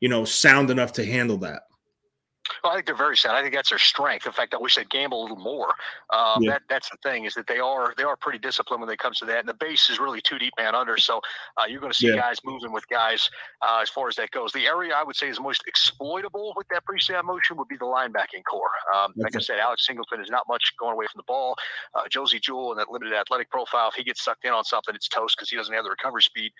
you 0.00 0.08
know, 0.08 0.24
sound 0.24 0.70
enough 0.70 0.92
to 0.94 1.04
handle 1.04 1.38
that? 1.38 1.62
Well, 2.62 2.72
I 2.72 2.76
think 2.76 2.86
they're 2.86 2.96
very 2.96 3.16
sound. 3.16 3.36
I 3.36 3.42
think 3.42 3.54
that's 3.54 3.70
their 3.70 3.78
strength. 3.78 4.26
In 4.26 4.32
fact, 4.32 4.54
I 4.54 4.58
wish 4.58 4.76
they'd 4.76 4.88
gamble 4.90 5.20
a 5.20 5.22
little 5.22 5.36
more. 5.36 5.68
Um, 6.10 6.42
yeah. 6.42 6.52
That 6.52 6.62
that's 6.68 6.90
the 6.90 6.98
thing 7.02 7.24
is 7.24 7.34
that 7.34 7.46
they 7.46 7.58
are 7.58 7.94
they 7.96 8.02
are 8.02 8.16
pretty 8.16 8.38
disciplined 8.38 8.82
when 8.82 8.90
it 8.90 8.98
comes 8.98 9.18
to 9.20 9.24
that. 9.26 9.38
And 9.38 9.48
the 9.48 9.54
base 9.54 9.88
is 9.88 9.98
really 9.98 10.20
two 10.20 10.38
deep 10.38 10.52
man 10.58 10.74
under, 10.74 10.96
so 10.98 11.20
uh, 11.56 11.64
you're 11.66 11.80
going 11.80 11.92
to 11.92 11.98
see 11.98 12.08
yeah. 12.08 12.16
guys 12.16 12.38
moving 12.44 12.72
with 12.72 12.86
guys 12.88 13.30
uh, 13.62 13.80
as 13.82 13.88
far 13.88 14.08
as 14.08 14.16
that 14.16 14.30
goes. 14.30 14.52
The 14.52 14.66
area 14.66 14.92
I 14.94 15.02
would 15.02 15.16
say 15.16 15.28
is 15.28 15.40
most 15.40 15.62
exploitable 15.66 16.52
with 16.56 16.66
that 16.68 16.84
pre-snap 16.84 17.24
motion 17.24 17.56
would 17.56 17.68
be 17.68 17.76
the 17.76 17.86
linebacking 17.86 18.44
core. 18.48 18.70
Um, 18.94 19.12
like 19.16 19.36
I 19.36 19.40
said, 19.40 19.58
Alex 19.58 19.86
Singleton 19.86 20.20
is 20.20 20.30
not 20.30 20.44
much 20.48 20.74
going 20.78 20.92
away 20.92 21.06
from 21.10 21.18
the 21.18 21.24
ball. 21.24 21.56
Uh, 21.94 22.02
Josey 22.10 22.40
Jewell 22.40 22.72
and 22.72 22.80
that 22.80 22.90
limited 22.90 23.14
athletic 23.14 23.50
profile, 23.50 23.88
if 23.88 23.94
he 23.94 24.04
gets 24.04 24.22
sucked 24.22 24.44
in 24.44 24.52
on 24.52 24.64
something, 24.64 24.94
it's 24.94 25.08
toast 25.08 25.36
because 25.36 25.48
he 25.48 25.56
doesn't 25.56 25.74
have 25.74 25.84
the 25.84 25.90
recovery 25.90 26.22
speed. 26.22 26.52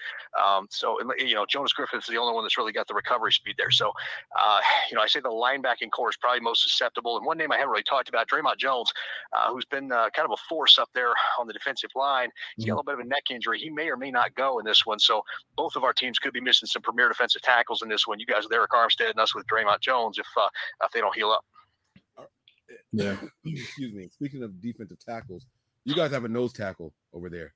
Um, 0.43 0.67
so 0.71 0.99
you 1.19 1.35
know, 1.35 1.45
Jonas 1.47 1.73
Griffith 1.73 2.01
is 2.01 2.07
the 2.07 2.17
only 2.17 2.33
one 2.33 2.45
that's 2.45 2.57
really 2.57 2.73
got 2.73 2.89
the 2.89 2.95
recovery 2.95 3.33
speed 3.33 3.57
there. 3.59 3.71
So 3.71 3.93
uh, 4.43 4.61
you 4.91 4.97
know, 4.97 5.03
I 5.03 5.07
say 5.07 5.21
the 5.21 5.31
linebacking 5.75 5.91
core 5.91 6.11
is 6.11 6.17
probably 6.17 6.41
most 6.41 6.63
susceptible. 6.63 7.17
And 7.17 7.27
one 7.27 7.39
name 7.39 7.53
I 7.53 7.57
haven't 7.57 7.71
really 7.71 7.83
talked 7.83 8.09
about, 8.09 8.29
Dre'Mont 8.29 8.59
Jones, 8.59 8.91
uh, 9.33 9.53
who's 9.53 9.65
been 9.65 9.93
uh, 9.93 10.11
kind 10.11 10.27
of 10.27 10.33
a 10.33 10.43
force 10.49 10.79
up 10.79 10.89
there 10.95 11.13
on 11.39 11.47
the 11.47 11.53
defensive 11.53 11.91
line. 11.95 12.31
He's 12.57 12.65
got 12.67 12.73
a 12.73 12.77
mm-hmm. 12.77 12.79
little 12.79 12.85
bit 12.85 12.95
of 12.95 13.07
a 13.07 13.09
neck 13.09 13.25
injury. 13.31 13.59
He 13.59 13.71
may 13.71 13.89
or 13.89 13.97
may 13.97 14.11
not 14.11 14.35
go 14.35 14.59
in 14.59 14.65
this 14.65 14.87
one. 14.87 14.99
So 14.99 15.23
both 15.57 15.77
of 15.77 15.85
our 15.85 15.93
teams 15.93 16.19
could 16.19 16.33
be 16.33 16.41
missing 16.41 16.67
some 16.67 16.83
premier 16.83 17.09
defensive 17.09 17.43
tackles 17.43 17.83
in 17.83 17.89
this 17.89 18.07
one. 18.07 18.21
You 18.21 18.27
guys 18.27 18.45
with 18.49 18.53
Arik 18.53 18.69
Armstead 18.69 19.11
and 19.11 19.21
us 19.21 19.35
with 19.35 19.47
Dre'Mont 19.47 19.81
Jones 19.81 20.19
if 20.19 20.27
uh, 20.37 20.49
if 20.83 20.93
they 20.93 21.01
don't 21.01 21.15
heal 21.15 21.31
up. 21.31 21.45
Yeah. 22.93 23.17
Excuse 23.47 23.93
me. 23.93 24.09
Speaking 24.09 24.43
of 24.43 24.61
defensive 24.61 24.99
tackles, 25.05 25.47
you 25.85 25.95
guys 25.95 26.13
have 26.13 26.25
a 26.25 26.29
nose 26.29 26.53
tackle 26.53 26.93
over 27.13 27.29
there. 27.29 27.53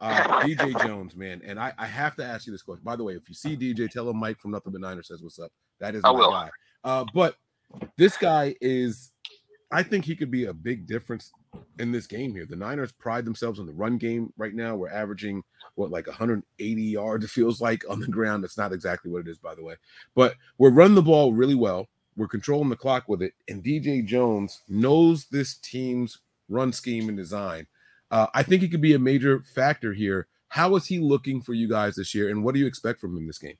Uh, 0.00 0.40
DJ 0.42 0.80
Jones, 0.86 1.14
man. 1.14 1.42
And 1.44 1.58
I, 1.58 1.72
I 1.78 1.86
have 1.86 2.16
to 2.16 2.24
ask 2.24 2.46
you 2.46 2.52
this 2.52 2.62
question. 2.62 2.82
By 2.84 2.96
the 2.96 3.04
way, 3.04 3.14
if 3.14 3.28
you 3.28 3.34
see 3.34 3.56
DJ, 3.56 3.90
tell 3.90 4.08
him 4.08 4.16
Mike 4.16 4.38
from 4.38 4.50
Nothing 4.50 4.72
But 4.72 4.80
Niner 4.80 5.02
says 5.02 5.22
what's 5.22 5.38
up. 5.38 5.52
That 5.78 5.94
is 5.94 6.02
my 6.02 6.12
guy. 6.12 6.50
Uh, 6.84 7.04
but 7.14 7.34
this 7.96 8.16
guy 8.16 8.54
is, 8.60 9.12
I 9.70 9.82
think 9.82 10.04
he 10.04 10.16
could 10.16 10.30
be 10.30 10.46
a 10.46 10.54
big 10.54 10.86
difference 10.86 11.30
in 11.78 11.92
this 11.92 12.06
game 12.06 12.32
here. 12.32 12.46
The 12.46 12.56
Niners 12.56 12.92
pride 12.92 13.24
themselves 13.24 13.58
on 13.58 13.66
the 13.66 13.72
run 13.72 13.98
game 13.98 14.32
right 14.36 14.54
now. 14.54 14.76
We're 14.76 14.90
averaging 14.90 15.42
what 15.74 15.90
like 15.90 16.06
180 16.06 16.82
yards, 16.82 17.24
it 17.24 17.30
feels 17.30 17.60
like 17.60 17.88
on 17.88 18.00
the 18.00 18.06
ground. 18.06 18.44
That's 18.44 18.58
not 18.58 18.72
exactly 18.72 19.10
what 19.10 19.20
it 19.20 19.28
is, 19.28 19.38
by 19.38 19.54
the 19.54 19.64
way, 19.64 19.76
but 20.14 20.34
we're 20.58 20.70
running 20.70 20.94
the 20.94 21.02
ball 21.02 21.32
really 21.32 21.54
well. 21.54 21.88
We're 22.16 22.28
controlling 22.28 22.68
the 22.68 22.76
clock 22.76 23.08
with 23.08 23.22
it, 23.22 23.32
and 23.48 23.64
DJ 23.64 24.04
Jones 24.04 24.62
knows 24.68 25.26
this 25.26 25.56
team's 25.56 26.18
run 26.48 26.72
scheme 26.72 27.08
and 27.08 27.16
design. 27.16 27.66
Uh, 28.10 28.26
I 28.34 28.42
think 28.42 28.62
he 28.62 28.68
could 28.68 28.80
be 28.80 28.94
a 28.94 28.98
major 28.98 29.42
factor 29.54 29.94
here. 29.94 30.26
How 30.48 30.74
is 30.74 30.86
he 30.86 30.98
looking 30.98 31.40
for 31.40 31.54
you 31.54 31.68
guys 31.68 31.94
this 31.94 32.14
year, 32.14 32.28
and 32.28 32.44
what 32.44 32.54
do 32.54 32.60
you 32.60 32.66
expect 32.66 33.00
from 33.00 33.16
him 33.16 33.26
this 33.26 33.38
game? 33.38 33.56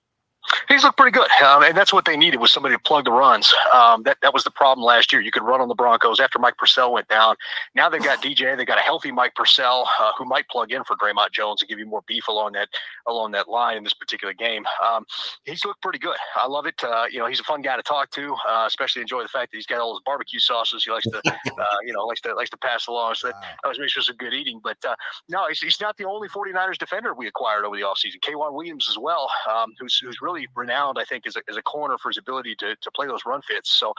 He's 0.69 0.85
looked 0.85 0.97
pretty 0.97 1.13
good, 1.13 1.29
um, 1.43 1.63
and 1.63 1.77
that's 1.77 1.93
what 1.93 2.05
they 2.05 2.17
needed 2.17 2.39
was 2.39 2.53
somebody 2.53 2.75
to 2.75 2.81
plug 2.81 3.05
the 3.05 3.13
runs. 3.13 3.53
Um, 3.75 4.03
that 4.05 4.19
that 4.23 4.33
was 4.33 4.45
the 4.45 4.51
problem 4.51 4.85
last 4.85 5.13
year. 5.13 5.21
You 5.21 5.31
could 5.31 5.43
run 5.43 5.61
on 5.61 5.69
the 5.69 5.75
Broncos 5.75 6.19
after 6.19 6.39
Mike 6.39 6.57
Purcell 6.57 6.93
went 6.93 7.09
down. 7.09 7.37
Now 7.75 7.89
they've 7.89 8.03
got 8.03 8.23
DJ. 8.23 8.57
They've 8.57 8.67
got 8.67 8.79
a 8.79 8.83
healthy 8.83 9.13
Mike 9.13 9.35
Purcell 9.35 9.89
uh, 10.01 10.13
who 10.17 10.25
might 10.25 10.49
plug 10.49 10.73
in 10.73 10.83
for 10.85 10.97
Dre'Mont 10.97 11.33
Jones 11.33 11.61
and 11.61 11.69
give 11.69 11.79
you 11.79 11.87
more 11.87 12.03
beef 12.07 12.29
along 12.29 12.53
that 12.53 12.69
along 13.07 13.33
that 13.33 13.49
line 13.49 13.77
in 13.77 13.85
this 13.85 13.95
particular 13.95 14.33
game. 14.33 14.65
Um, 14.87 15.05
he's 15.45 15.65
looked 15.65 15.83
pretty 15.83 15.99
good. 15.99 16.17
I 16.37 16.47
love 16.47 16.67
it. 16.67 16.83
Uh, 16.83 17.05
you 17.11 17.19
know, 17.19 17.27
he's 17.27 17.41
a 17.41 17.45
fun 17.45 17.61
guy 17.61 17.77
to 17.77 17.83
talk 17.83 18.11
to. 18.13 18.35
Uh, 18.49 18.65
especially 18.67 19.03
enjoy 19.03 19.23
the 19.23 19.29
fact 19.29 19.53
that 19.53 19.59
he's 19.59 19.67
got 19.67 19.81
all 19.81 19.95
his 19.95 20.03
barbecue 20.07 20.39
sauces. 20.41 20.85
He 20.85 20.91
likes 20.91 21.05
to, 21.05 21.19
uh, 21.27 21.65
you 21.85 21.93
know, 21.93 22.07
likes 22.07 22.21
to 22.23 22.35
likes 22.35 22.51
to 22.51 22.57
pass 22.57 22.87
along. 22.87 23.17
So 23.17 23.29
that 23.29 23.37
always 23.65 23.79
makes 23.79 23.93
for 23.93 24.03
some 24.03 24.17
good 24.17 24.33
eating. 24.33 24.61
But 24.63 24.79
uh, 24.87 24.95
no, 25.29 25.49
he's, 25.49 25.61
he's 25.61 25.81
not 25.81 25.97
the 25.97 26.05
only 26.05 26.29
49ers 26.29 26.79
defender 26.79 27.13
we 27.13 27.27
acquired 27.27 27.65
over 27.65 27.77
the 27.77 27.83
offseason. 27.83 28.21
K'Waun 28.21 28.55
Williams 28.55 28.87
as 28.89 28.97
well, 28.97 29.31
um, 29.51 29.73
who's 29.79 29.99
who's 29.99 30.21
really 30.23 30.30
renowned, 30.55 30.99
I 30.99 31.05
think, 31.05 31.27
as 31.27 31.37
a, 31.37 31.43
as 31.49 31.57
a 31.57 31.63
corner 31.63 31.97
for 31.99 32.11
his 32.11 32.19
ability 32.19 32.55
to, 32.57 32.77
to 32.77 32.91
play 32.91 33.07
those 33.07 33.23
run 33.27 33.43
fits. 33.43 33.79
So, 33.79 33.93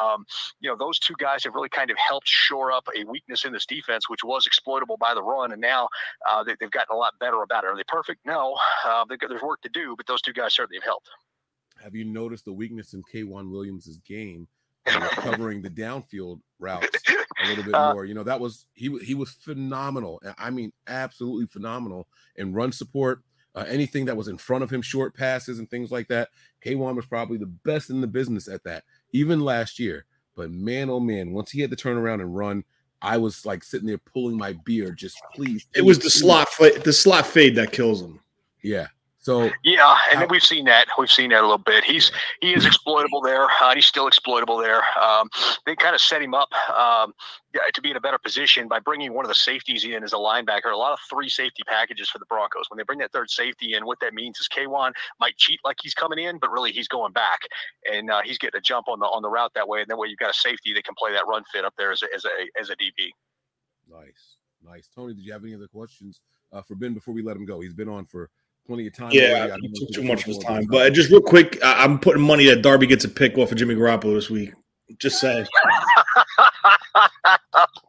um, 0.00 0.24
you 0.60 0.68
know, 0.68 0.76
those 0.76 0.98
two 0.98 1.14
guys 1.18 1.44
have 1.44 1.54
really 1.54 1.68
kind 1.68 1.90
of 1.90 1.96
helped 1.96 2.28
shore 2.28 2.72
up 2.72 2.86
a 2.96 3.04
weakness 3.04 3.44
in 3.44 3.52
this 3.52 3.66
defense, 3.66 4.08
which 4.08 4.24
was 4.24 4.46
exploitable 4.46 4.96
by 4.96 5.14
the 5.14 5.22
run. 5.22 5.52
And 5.52 5.60
now 5.60 5.88
uh, 6.28 6.44
they, 6.44 6.54
have 6.60 6.70
gotten 6.70 6.94
a 6.94 6.98
lot 6.98 7.12
better 7.20 7.42
about 7.42 7.64
it. 7.64 7.68
Are 7.68 7.76
they 7.76 7.84
perfect? 7.86 8.20
No. 8.24 8.56
Uh, 8.84 9.04
got, 9.04 9.28
there's 9.28 9.42
work 9.42 9.60
to 9.62 9.68
do, 9.68 9.94
but 9.96 10.06
those 10.06 10.22
two 10.22 10.32
guys 10.32 10.54
certainly 10.54 10.76
have 10.78 10.84
helped. 10.84 11.08
Have 11.82 11.94
you 11.94 12.04
noticed 12.04 12.44
the 12.44 12.52
weakness 12.52 12.94
in 12.94 13.02
K'Waun 13.02 13.50
Williams' 13.50 13.98
game? 14.06 14.48
covering 14.86 15.62
the 15.62 15.70
downfield 15.70 16.40
routes 16.58 16.88
a 17.44 17.48
little 17.48 17.62
bit 17.62 17.74
uh, 17.74 17.94
more. 17.94 18.04
You 18.04 18.14
know, 18.14 18.24
that 18.24 18.40
was 18.40 18.66
he 18.74 18.96
he 18.98 19.14
was 19.14 19.30
phenomenal. 19.30 20.20
I 20.38 20.50
mean, 20.50 20.72
absolutely 20.88 21.46
phenomenal 21.46 22.08
in 22.34 22.52
run 22.52 22.72
support 22.72 23.22
uh, 23.54 23.64
anything 23.68 24.04
that 24.06 24.16
was 24.16 24.28
in 24.28 24.38
front 24.38 24.64
of 24.64 24.70
him, 24.70 24.82
short 24.82 25.14
passes 25.14 25.58
and 25.58 25.68
things 25.70 25.90
like 25.90 26.08
that. 26.08 26.30
K'Waun 26.64 26.96
was 26.96 27.06
probably 27.06 27.38
the 27.38 27.46
best 27.46 27.90
in 27.90 28.00
the 28.00 28.06
business 28.06 28.48
at 28.48 28.64
that, 28.64 28.84
even 29.12 29.40
last 29.40 29.78
year. 29.78 30.06
But 30.34 30.50
man, 30.50 30.88
oh 30.88 31.00
man, 31.00 31.32
once 31.32 31.50
he 31.50 31.60
had 31.60 31.70
to 31.70 31.76
turn 31.76 31.96
around 31.96 32.20
and 32.20 32.34
run, 32.34 32.64
I 33.02 33.18
was 33.18 33.44
like 33.44 33.64
sitting 33.64 33.86
there 33.86 33.98
pulling 33.98 34.36
my 34.36 34.54
beard, 34.64 34.96
just 34.96 35.20
please. 35.34 35.64
please 35.64 35.66
it 35.74 35.84
was 35.84 35.98
the 35.98 36.04
please. 36.04 36.20
slot, 36.20 36.48
the 36.84 36.92
slot 36.92 37.26
fade 37.26 37.56
that 37.56 37.72
kills 37.72 38.00
him. 38.00 38.20
Yeah, 38.62 38.86
so 39.22 39.50
yeah, 39.62 39.96
and 40.12 40.28
we've 40.28 40.42
seen 40.42 40.64
that. 40.64 40.88
We've 40.98 41.10
seen 41.10 41.30
that 41.30 41.42
a 41.42 41.46
little 41.46 41.56
bit. 41.56 41.84
He's 41.84 42.10
he 42.40 42.54
is 42.54 42.66
exploitable 42.66 43.20
there. 43.20 43.46
Uh, 43.60 43.72
he's 43.72 43.86
still 43.86 44.08
exploitable 44.08 44.56
there. 44.56 44.82
Um, 45.00 45.30
they 45.64 45.76
kind 45.76 45.94
of 45.94 46.00
set 46.00 46.20
him 46.20 46.34
up 46.34 46.48
um, 46.76 47.14
to 47.72 47.80
be 47.80 47.92
in 47.92 47.96
a 47.96 48.00
better 48.00 48.18
position 48.18 48.66
by 48.66 48.80
bringing 48.80 49.14
one 49.14 49.24
of 49.24 49.28
the 49.28 49.36
safeties 49.36 49.84
in 49.84 50.02
as 50.02 50.12
a 50.12 50.16
linebacker. 50.16 50.72
A 50.72 50.76
lot 50.76 50.92
of 50.92 50.98
three 51.08 51.28
safety 51.28 51.62
packages 51.68 52.08
for 52.10 52.18
the 52.18 52.24
Broncos. 52.24 52.64
When 52.68 52.78
they 52.78 52.82
bring 52.82 52.98
that 52.98 53.12
third 53.12 53.30
safety 53.30 53.74
in, 53.74 53.86
what 53.86 54.00
that 54.00 54.12
means 54.12 54.40
is 54.40 54.48
K'Waun 54.48 54.90
might 55.20 55.36
cheat 55.36 55.60
like 55.64 55.76
he's 55.80 55.94
coming 55.94 56.18
in, 56.18 56.38
but 56.38 56.50
really 56.50 56.72
he's 56.72 56.88
going 56.88 57.12
back, 57.12 57.42
and 57.92 58.10
uh, 58.10 58.22
he's 58.24 58.38
getting 58.38 58.58
a 58.58 58.60
jump 58.60 58.88
on 58.88 58.98
the 58.98 59.06
on 59.06 59.22
the 59.22 59.30
route 59.30 59.52
that 59.54 59.68
way. 59.68 59.82
And 59.82 59.88
that 59.88 59.96
way 59.96 60.08
you've 60.08 60.18
got 60.18 60.30
a 60.30 60.38
safety 60.38 60.74
that 60.74 60.82
can 60.82 60.96
play 60.98 61.12
that 61.12 61.28
run 61.28 61.44
fit 61.52 61.64
up 61.64 61.74
there 61.78 61.92
as 61.92 62.02
a 62.02 62.06
as 62.12 62.24
a 62.24 62.60
as 62.60 62.70
a 62.70 62.74
DB. 62.74 63.10
Nice, 63.88 64.38
nice. 64.64 64.88
Tony, 64.92 65.14
did 65.14 65.24
you 65.24 65.32
have 65.32 65.44
any 65.44 65.54
other 65.54 65.68
questions 65.68 66.22
uh, 66.52 66.60
for 66.60 66.74
Ben 66.74 66.92
before 66.92 67.14
we 67.14 67.22
let 67.22 67.36
him 67.36 67.44
go? 67.44 67.60
He's 67.60 67.72
been 67.72 67.88
on 67.88 68.04
for 68.04 68.28
plenty 68.66 68.86
of 68.86 68.94
time. 68.94 69.10
Yeah, 69.12 69.56
took 69.74 69.90
too 69.92 70.02
much 70.02 70.20
of 70.20 70.26
his 70.26 70.38
time. 70.38 70.66
But 70.70 70.92
just 70.92 71.10
real 71.10 71.20
quick, 71.20 71.58
I'm 71.62 71.98
putting 71.98 72.22
money 72.22 72.46
that 72.46 72.62
Darby 72.62 72.86
gets 72.86 73.04
a 73.04 73.08
pick 73.08 73.36
off 73.38 73.52
of 73.52 73.58
Jimmy 73.58 73.74
Garoppolo 73.74 74.14
this 74.14 74.30
week. 74.30 74.52
Just 74.98 75.20
saying. 75.20 75.46
oh 76.38 77.08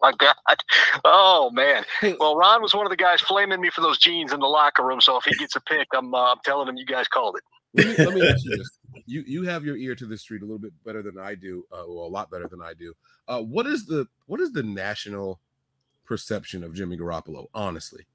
my 0.02 0.14
God. 0.18 0.64
Oh 1.04 1.50
man. 1.52 1.84
Well, 2.20 2.36
Ron 2.36 2.62
was 2.62 2.74
one 2.74 2.86
of 2.86 2.92
the 2.92 2.98
guys 2.98 3.22
flaming 3.22 3.60
me 3.60 3.70
for 3.70 3.82
those 3.82 3.98
jeans 3.98 4.32
in 4.32 4.40
the 4.40 4.48
locker 4.48 4.84
room. 4.84 5.02
So 5.02 5.18
if 5.18 5.26
he 5.26 5.36
gets 5.36 5.56
a 5.56 5.62
pick, 5.62 5.88
I'm, 5.94 6.14
uh, 6.14 6.32
I'm 6.32 6.38
telling 6.46 6.68
him 6.68 6.78
you 6.78 6.86
guys 6.86 7.08
called 7.08 7.38
it. 7.38 7.44
let, 7.74 7.98
me, 7.98 8.06
let 8.06 8.16
me 8.16 8.30
ask 8.30 8.46
you 8.46 8.58
this: 8.58 8.78
you 9.06 9.24
you 9.26 9.44
have 9.44 9.66
your 9.66 9.76
ear 9.76 9.96
to 9.96 10.06
the 10.06 10.18
street 10.18 10.42
a 10.42 10.46
little 10.46 10.60
bit 10.60 10.74
better 10.86 11.02
than 11.02 11.18
I 11.18 11.36
do, 11.36 11.66
uh, 11.72 11.84
well, 11.88 12.06
a 12.06 12.08
lot 12.08 12.30
better 12.30 12.48
than 12.48 12.62
I 12.62 12.74
do. 12.74 12.94
Uh, 13.28 13.42
what 13.42 13.66
is 13.66 13.86
the 13.86 14.08
what 14.28 14.40
is 14.40 14.52
the 14.52 14.64
national 14.64 15.40
perception 16.06 16.64
of 16.64 16.74
Jimmy 16.74 16.98
Garoppolo? 16.98 17.48
Honestly, 17.54 18.06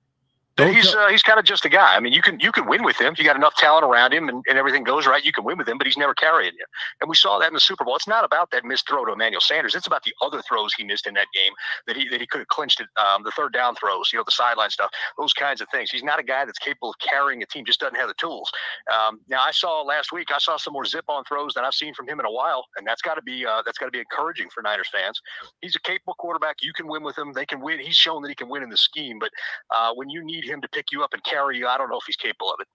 don't 0.58 0.74
he's 0.74 0.94
uh, 0.94 1.08
he's 1.08 1.22
kind 1.22 1.38
of 1.38 1.44
just 1.44 1.64
a 1.64 1.68
guy. 1.68 1.96
I 1.96 2.00
mean, 2.00 2.12
you 2.12 2.22
can 2.22 2.40
you 2.40 2.52
can 2.52 2.66
win 2.66 2.84
with 2.84 3.00
him. 3.00 3.12
If 3.12 3.18
you 3.18 3.24
got 3.24 3.36
enough 3.36 3.54
talent 3.56 3.84
around 3.84 4.12
him 4.14 4.28
and, 4.28 4.44
and 4.48 4.58
everything 4.58 4.84
goes 4.84 5.06
right, 5.06 5.24
you 5.24 5.32
can 5.32 5.44
win 5.44 5.58
with 5.58 5.68
him. 5.68 5.78
But 5.78 5.86
he's 5.86 5.96
never 5.98 6.14
carrying 6.14 6.54
you. 6.58 6.66
And 7.00 7.10
we 7.10 7.16
saw 7.16 7.38
that 7.38 7.48
in 7.48 7.54
the 7.54 7.60
Super 7.60 7.84
Bowl. 7.84 7.96
It's 7.96 8.08
not 8.08 8.24
about 8.24 8.50
that 8.52 8.64
missed 8.64 8.88
throw 8.88 9.04
to 9.04 9.12
Emmanuel 9.12 9.40
Sanders. 9.40 9.74
It's 9.74 9.86
about 9.86 10.04
the 10.04 10.14
other 10.22 10.42
throws 10.42 10.74
he 10.74 10.84
missed 10.84 11.06
in 11.06 11.14
that 11.14 11.28
game 11.34 11.52
that 11.86 11.96
he 11.96 12.08
that 12.08 12.20
he 12.20 12.26
could 12.26 12.40
have 12.40 12.48
clinched 12.48 12.80
it. 12.80 12.88
Um, 12.98 13.22
the 13.24 13.32
third 13.32 13.52
down 13.52 13.74
throws, 13.76 14.10
you 14.12 14.18
know, 14.18 14.24
the 14.26 14.32
sideline 14.32 14.70
stuff, 14.70 14.90
those 15.18 15.32
kinds 15.32 15.60
of 15.60 15.68
things. 15.72 15.90
He's 15.90 16.04
not 16.04 16.18
a 16.20 16.24
guy 16.24 16.44
that's 16.44 16.58
capable 16.58 16.90
of 16.90 16.96
carrying 16.98 17.42
a 17.42 17.46
team. 17.46 17.64
Just 17.64 17.80
doesn't 17.80 17.96
have 17.96 18.08
the 18.08 18.14
tools. 18.14 18.50
Um, 18.92 19.20
now, 19.28 19.42
I 19.42 19.52
saw 19.52 19.82
last 19.82 20.12
week. 20.12 20.28
I 20.34 20.38
saw 20.38 20.56
some 20.56 20.72
more 20.72 20.84
zip 20.84 21.04
on 21.08 21.24
throws 21.24 21.54
than 21.54 21.64
I've 21.64 21.74
seen 21.74 21.94
from 21.94 22.08
him 22.08 22.20
in 22.20 22.26
a 22.26 22.32
while, 22.32 22.66
and 22.76 22.86
that's 22.86 23.02
got 23.02 23.14
to 23.14 23.22
be 23.22 23.46
uh, 23.46 23.62
that's 23.64 23.78
got 23.78 23.86
to 23.86 23.92
be 23.92 24.00
encouraging 24.00 24.48
for 24.54 24.62
Niners 24.62 24.88
fans. 24.92 25.20
He's 25.60 25.76
a 25.76 25.80
capable 25.80 26.14
quarterback. 26.14 26.56
You 26.62 26.72
can 26.74 26.88
win 26.88 27.02
with 27.02 27.16
him. 27.16 27.32
They 27.32 27.46
can 27.46 27.60
win. 27.60 27.80
He's 27.80 27.96
shown 27.96 28.22
that 28.22 28.28
he 28.28 28.34
can 28.34 28.48
win 28.48 28.62
in 28.62 28.70
the 28.70 28.76
scheme. 28.76 29.18
But 29.18 29.30
uh, 29.74 29.92
when 29.94 30.08
you 30.10 30.24
need 30.24 30.44
him 30.48 30.60
to 30.60 30.68
pick 30.68 30.92
you 30.92 31.02
up 31.02 31.12
and 31.12 31.22
carry 31.24 31.58
you. 31.58 31.66
I 31.66 31.78
don't 31.78 31.90
know 31.90 31.98
if 31.98 32.04
he's 32.06 32.16
capable 32.16 32.52
of 32.52 32.60
it. 32.60 32.68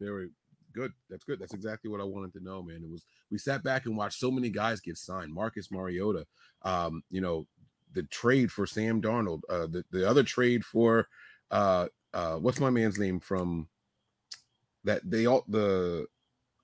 Very 0.00 0.30
good. 0.72 0.92
That's 1.08 1.24
good. 1.24 1.38
That's 1.38 1.54
exactly 1.54 1.90
what 1.90 2.00
I 2.00 2.04
wanted 2.04 2.32
to 2.34 2.44
know, 2.44 2.62
man. 2.62 2.82
It 2.82 2.90
was 2.90 3.04
we 3.30 3.38
sat 3.38 3.62
back 3.62 3.86
and 3.86 3.96
watched 3.96 4.18
so 4.18 4.30
many 4.30 4.50
guys 4.50 4.80
get 4.80 4.96
signed. 4.96 5.32
Marcus 5.32 5.70
Mariota, 5.70 6.26
um, 6.62 7.02
you 7.10 7.20
know, 7.20 7.46
the 7.92 8.02
trade 8.04 8.50
for 8.50 8.66
Sam 8.66 9.02
Darnold, 9.02 9.42
uh, 9.48 9.66
the, 9.66 9.84
the 9.90 10.08
other 10.08 10.22
trade 10.22 10.64
for 10.64 11.08
uh 11.50 11.86
uh 12.14 12.36
what's 12.36 12.60
my 12.60 12.70
man's 12.70 12.96
name 12.96 13.18
from 13.18 13.66
that 14.84 15.00
they 15.04 15.26
all 15.26 15.44
the 15.48 16.06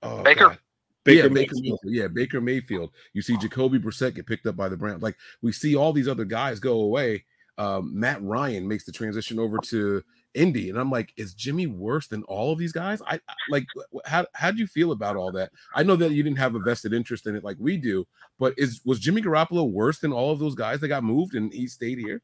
oh, 0.01 0.23
Baker. 0.23 0.49
God. 0.49 0.59
Baker, 1.03 1.27
yeah, 1.27 1.33
Baker 1.33 1.55
Mayfield. 1.55 1.79
Yeah, 1.85 2.07
Baker 2.07 2.41
Mayfield. 2.41 2.91
You 3.13 3.21
see 3.21 3.37
Jacoby 3.37 3.79
Brissett 3.79 4.15
get 4.15 4.25
picked 4.25 4.45
up 4.45 4.57
by 4.57 4.67
the 4.67 4.75
Browns. 4.75 5.01
Like 5.01 5.15
we 5.41 5.53
see 5.53 5.73
all 5.73 5.93
these 5.93 6.09
other 6.09 6.25
guys 6.25 6.59
go 6.59 6.81
away. 6.81 7.23
Um, 7.57 7.97
Matt 7.97 8.21
Ryan 8.21 8.67
makes 8.67 8.83
the 8.83 8.91
transition 8.91 9.39
over 9.39 9.57
to 9.57 10.03
Indy, 10.37 10.69
and 10.69 10.79
I'm 10.79 10.91
like, 10.91 11.11
is 11.17 11.33
Jimmy 11.33 11.65
worse 11.65 12.07
than 12.07 12.23
all 12.23 12.53
of 12.53 12.59
these 12.59 12.71
guys? 12.71 13.01
I 13.07 13.19
like 13.49 13.65
how 14.05 14.25
how 14.33 14.51
do 14.51 14.59
you 14.59 14.67
feel 14.67 14.91
about 14.91 15.15
all 15.15 15.31
that? 15.31 15.51
I 15.73 15.81
know 15.81 15.95
that 15.95 16.11
you 16.11 16.21
didn't 16.21 16.37
have 16.37 16.53
a 16.53 16.59
vested 16.59 16.93
interest 16.93 17.25
in 17.25 17.35
it 17.35 17.43
like 17.43 17.57
we 17.59 17.75
do, 17.75 18.05
but 18.37 18.53
is 18.55 18.81
was 18.85 18.99
Jimmy 18.99 19.21
Garoppolo 19.21 19.69
worse 19.69 19.97
than 19.97 20.13
all 20.13 20.31
of 20.31 20.39
those 20.39 20.55
guys 20.55 20.79
that 20.79 20.89
got 20.89 21.03
moved 21.03 21.33
and 21.33 21.51
he 21.51 21.67
stayed 21.67 21.97
here? 21.97 22.21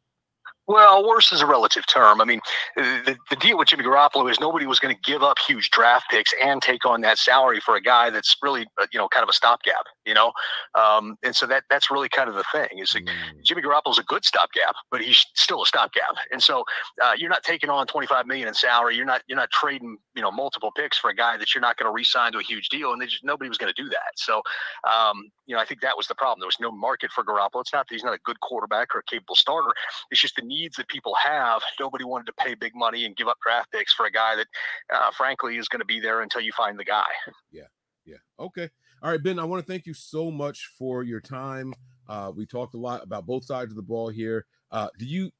Well, 0.65 1.05
worse 1.05 1.33
is 1.33 1.41
a 1.41 1.45
relative 1.45 1.85
term. 1.87 2.21
I 2.21 2.25
mean, 2.25 2.39
the, 2.77 3.17
the 3.29 3.35
deal 3.35 3.57
with 3.57 3.67
Jimmy 3.67 3.83
Garoppolo 3.83 4.31
is 4.31 4.39
nobody 4.39 4.65
was 4.65 4.79
going 4.79 4.95
to 4.95 5.01
give 5.01 5.21
up 5.21 5.37
huge 5.45 5.69
draft 5.71 6.05
picks 6.09 6.33
and 6.41 6.61
take 6.61 6.85
on 6.85 7.01
that 7.01 7.17
salary 7.17 7.59
for 7.59 7.75
a 7.75 7.81
guy 7.81 8.09
that's 8.09 8.37
really, 8.41 8.65
uh, 8.81 8.87
you 8.93 8.97
know, 8.97 9.09
kind 9.09 9.23
of 9.23 9.29
a 9.29 9.33
stopgap, 9.33 9.85
you 10.05 10.13
know? 10.13 10.31
Um, 10.75 11.17
and 11.21 11.35
so 11.35 11.45
that 11.47 11.65
that's 11.69 11.91
really 11.91 12.07
kind 12.07 12.29
of 12.29 12.35
the 12.35 12.45
thing 12.53 12.79
is 12.79 12.93
like, 12.93 13.03
mm. 13.03 13.43
Jimmy 13.43 13.61
Garoppolo's 13.61 13.99
a 13.99 14.03
good 14.03 14.23
stopgap, 14.23 14.75
but 14.89 15.01
he's 15.01 15.25
still 15.35 15.63
a 15.63 15.65
stopgap. 15.65 16.15
And 16.31 16.41
so 16.41 16.63
uh, 17.03 17.13
you're 17.17 17.29
not 17.29 17.43
taking 17.43 17.69
on 17.69 17.85
25 17.85 18.25
million 18.25 18.47
in 18.47 18.53
salary. 18.53 18.95
You're 18.95 19.05
not, 19.05 19.21
you're 19.27 19.37
not 19.37 19.51
trading, 19.51 19.97
you 20.15 20.21
know, 20.21 20.31
multiple 20.31 20.71
picks 20.75 20.97
for 20.97 21.09
a 21.09 21.15
guy 21.15 21.37
that 21.37 21.53
you're 21.53 21.61
not 21.61 21.77
going 21.77 21.89
to 21.89 21.93
re-sign 21.93 22.31
to 22.33 22.37
a 22.37 22.43
huge 22.43 22.69
deal. 22.69 22.93
And 22.93 23.01
just, 23.01 23.23
nobody 23.23 23.49
was 23.49 23.57
going 23.57 23.73
to 23.73 23.81
do 23.81 23.89
that. 23.89 24.13
So, 24.15 24.41
um, 24.83 25.29
you 25.45 25.55
know, 25.55 25.61
I 25.61 25.65
think 25.65 25.81
that 25.81 25.97
was 25.97 26.07
the 26.07 26.15
problem. 26.15 26.39
There 26.39 26.47
was 26.47 26.59
no 26.59 26.71
market 26.71 27.11
for 27.11 27.23
Garoppolo. 27.23 27.61
It's 27.61 27.73
not 27.73 27.87
that 27.87 27.93
he's 27.93 28.03
not 28.03 28.13
a 28.13 28.19
good 28.23 28.39
quarterback 28.41 28.95
or 28.95 28.99
a 28.99 29.03
capable 29.03 29.35
starter. 29.35 29.73
It's 30.11 30.21
just 30.21 30.35
the 30.35 30.43
needs 30.43 30.75
that 30.77 30.87
people 30.87 31.15
have. 31.23 31.61
Nobody 31.79 32.03
wanted 32.03 32.25
to 32.27 32.33
pay 32.33 32.55
big 32.55 32.73
money 32.75 33.05
and 33.05 33.15
give 33.15 33.27
up 33.27 33.37
draft 33.43 33.71
picks 33.71 33.93
for 33.93 34.05
a 34.05 34.11
guy 34.11 34.35
that, 34.35 34.47
uh, 34.93 35.11
frankly, 35.11 35.57
is 35.57 35.67
going 35.67 35.81
to 35.81 35.85
be 35.85 35.99
there 35.99 36.21
until 36.21 36.41
you 36.41 36.51
find 36.53 36.79
the 36.79 36.85
guy. 36.85 37.09
Yeah. 37.51 37.63
Yeah. 38.05 38.17
Okay. 38.39 38.69
All 39.01 39.11
right, 39.11 39.21
Ben, 39.21 39.39
I 39.39 39.43
want 39.43 39.65
to 39.65 39.71
thank 39.71 39.85
you 39.85 39.93
so 39.93 40.31
much 40.31 40.69
for 40.77 41.03
your 41.03 41.19
time. 41.21 41.73
Uh, 42.07 42.31
we 42.35 42.45
talked 42.45 42.73
a 42.73 42.77
lot 42.77 43.03
about 43.03 43.25
both 43.25 43.45
sides 43.45 43.71
of 43.71 43.75
the 43.75 43.81
ball 43.81 44.09
here. 44.09 44.45
Uh, 44.71 44.89
do 44.97 45.05
you, 45.05 45.31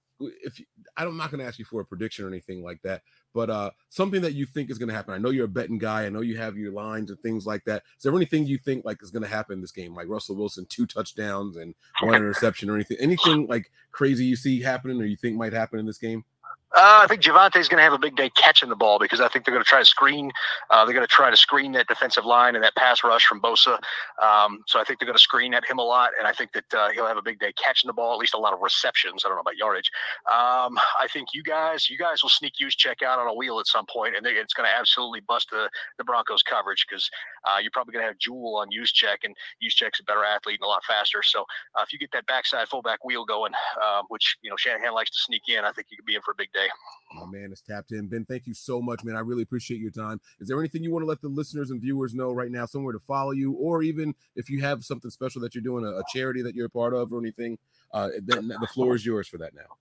if 0.44 0.62
I'm 0.98 1.18
not 1.18 1.32
going 1.32 1.40
to 1.40 1.46
ask 1.46 1.60
you 1.60 1.66
for 1.66 1.82
a 1.82 1.86
prediction 1.86 2.26
or 2.26 2.28
anything 2.28 2.64
like 2.64 2.82
that, 2.84 3.02
but 3.34 3.50
uh, 3.50 3.72
something 3.90 4.22
that 4.22 4.34
you 4.34 4.46
think 4.46 4.70
is 4.70 4.78
going 4.78 4.90
to 4.90 4.96
happen. 4.96 5.14
I 5.14 5.18
know 5.18 5.30
you're 5.30 5.46
a 5.46 5.50
betting 5.50 5.78
guy. 5.78 6.06
I 6.06 6.10
know 6.10 6.22
you 6.22 6.38
have 6.38 6.58
your 6.58 6.72
lines 6.72 7.10
and 7.10 7.20
things 7.20 7.46
like 7.46 7.64
that. 7.66 7.84
Is 7.98 8.04
there 8.04 8.16
anything 8.16 8.46
you 8.46 8.58
think 8.58 8.86
like 8.86 9.02
is 9.02 9.12
going 9.12 9.24
to 9.24 9.30
happen 9.30 9.54
in 9.54 9.62
this 9.62 9.72
game, 9.72 9.96
like 9.96 10.08
Russell 10.08 10.36
Wilson 10.36 10.66
two 10.70 10.86
touchdowns 10.86 11.58
and 11.58 11.74
one 12.02 12.16
interception 12.16 12.70
or 12.70 12.76
anything? 12.76 12.98
Anything 13.00 13.48
like 13.48 13.72
crazy 13.92 14.26
you 14.26 14.36
see 14.36 14.62
happening 14.62 15.02
or 15.02 15.06
you 15.06 15.18
think 15.18 15.36
might 15.36 15.54
happen 15.54 15.80
in 15.80 15.86
this 15.86 15.98
game? 15.98 16.24
Uh, 16.76 17.02
I 17.04 17.08
think 17.08 17.22
Javonte's 17.22 17.68
going 17.68 17.78
to 17.78 17.84
have 17.84 17.94
a 17.94 18.00
big 18.00 18.16
day 18.16 18.32
catching 18.32 18.70
the 18.70 18.76
ball 18.76 18.98
because 18.98 19.22
I 19.22 19.28
think 19.28 19.46
they're 19.46 19.54
going 19.54 19.64
to 19.64 19.70
try 19.70 19.80
to 19.80 19.86
screen. 19.86 20.32
Uh, 20.72 20.86
they're 20.86 20.94
going 20.94 21.06
to 21.06 21.12
try 21.12 21.30
to 21.30 21.38
screen 21.38 21.72
that 21.74 21.88
defensive 21.88 22.26
line 22.26 22.56
and 22.56 22.64
that 22.64 22.76
pass 22.76 23.04
rush 23.04 23.26
from 23.26 23.40
Bosa. 23.40 23.78
Um, 24.24 24.64
so 24.68 24.80
I 24.80 24.84
think 24.84 25.00
they're 25.00 25.06
going 25.06 25.18
to 25.18 25.22
screen 25.22 25.54
at 25.54 25.64
him 25.70 25.78
a 25.78 25.84
lot, 25.84 26.12
and 26.18 26.28
I 26.28 26.32
think 26.32 26.52
that 26.54 26.74
uh, 26.74 26.90
he'll 26.90 27.06
have 27.06 27.18
a 27.18 27.22
big 27.22 27.40
day 27.40 27.54
catching 27.54 27.88
the 27.88 27.94
ball. 27.94 28.14
At 28.14 28.20
least 28.20 28.34
a 28.34 28.40
lot 28.40 28.54
of 28.54 28.62
receptions. 28.62 29.24
I 29.24 29.30
don't 29.30 29.38
know 29.38 29.42
about 29.42 29.56
yardage. 29.58 29.92
Um, 30.28 30.80
I 31.00 31.08
think 31.12 31.30
you 31.34 31.44
guys, 31.44 31.90
you 31.90 31.98
guys 31.98 32.24
will 32.24 32.30
sneak 32.32 32.54
Juszczyk 32.60 33.04
out 33.04 33.20
on 33.20 33.28
a 33.28 33.34
wheel 33.34 33.60
at 33.60 33.68
some 33.68 33.86
point, 33.86 34.16
and 34.16 34.26
they, 34.26 34.32
it's 34.32 34.56
going 34.56 34.68
to 34.68 34.76
absolutely 34.76 35.22
bust 35.22 35.50
the, 35.52 35.70
the 36.00 36.04
Broncos 36.04 36.42
coverage 36.42 36.86
because 36.90 37.08
uh, 37.46 37.60
you're 37.60 37.72
probably 37.72 37.94
going 37.94 38.04
to 38.04 38.08
have 38.08 38.18
Jewell 38.18 38.58
on 38.58 38.70
Juszczyk, 38.70 39.24
and 39.24 39.36
Juszczyk's 39.64 40.00
a 40.00 40.04
better 40.04 40.24
athlete 40.24 40.60
and 40.60 40.66
a 40.66 40.70
lot 40.70 40.84
faster. 40.86 41.22
So 41.22 41.42
uh, 41.78 41.84
if 41.84 41.94
you 41.94 42.00
get 42.00 42.12
that 42.14 42.26
backside 42.26 42.68
fullback 42.68 43.06
wheel 43.06 43.26
going, 43.26 43.54
um, 43.78 44.06
which 44.10 44.38
you 44.42 44.50
know 44.50 44.56
Shanahan 44.58 44.94
likes 44.94 45.12
to 45.12 45.20
sneak 45.20 45.44
in, 45.50 45.66
I 45.66 45.72
think 45.72 45.88
you 45.92 45.98
could 45.98 46.06
be 46.06 46.16
in 46.16 46.22
for 46.22 46.32
a 46.32 46.36
big 46.36 46.52
day. 46.52 46.63
My 47.16 47.26
man 47.26 47.52
is 47.52 47.62
tapped 47.62 47.92
in. 47.92 48.08
Ben, 48.08 48.26
thank 48.26 48.48
you 48.48 48.54
so 48.56 48.82
much, 48.82 49.04
man. 49.04 49.16
I 49.16 49.20
really 49.20 49.44
appreciate 49.44 49.80
your 49.80 49.92
time. 49.92 50.20
Is 50.40 50.48
there 50.48 50.60
anything 50.60 50.84
you 50.84 50.92
want 50.92 51.04
to 51.04 51.08
let 51.08 51.22
the 51.22 51.28
listeners 51.28 51.70
and 51.70 51.80
viewers 51.80 52.16
know 52.16 52.32
right 52.32 52.50
now, 52.50 52.66
somewhere 52.66 52.94
to 52.94 53.00
follow 53.00 53.32
you, 53.32 53.52
or 53.54 53.84
even 53.84 54.16
if 54.36 54.50
you 54.50 54.62
have 54.62 54.84
something 54.84 55.12
special 55.12 55.40
that 55.42 55.54
you're 55.54 55.64
doing, 55.64 55.86
a, 55.86 55.90
a 55.90 56.04
charity 56.12 56.42
that 56.42 56.56
you're 56.56 56.66
a 56.66 56.70
part 56.70 56.94
of, 56.94 57.14
or 57.14 57.20
anything? 57.20 57.60
Uh, 57.92 58.10
then 58.24 58.48
the 58.48 58.68
floor 58.74 58.96
is 58.96 59.06
yours 59.06 59.28
for 59.28 59.38
that 59.38 59.54
now. 59.54 59.78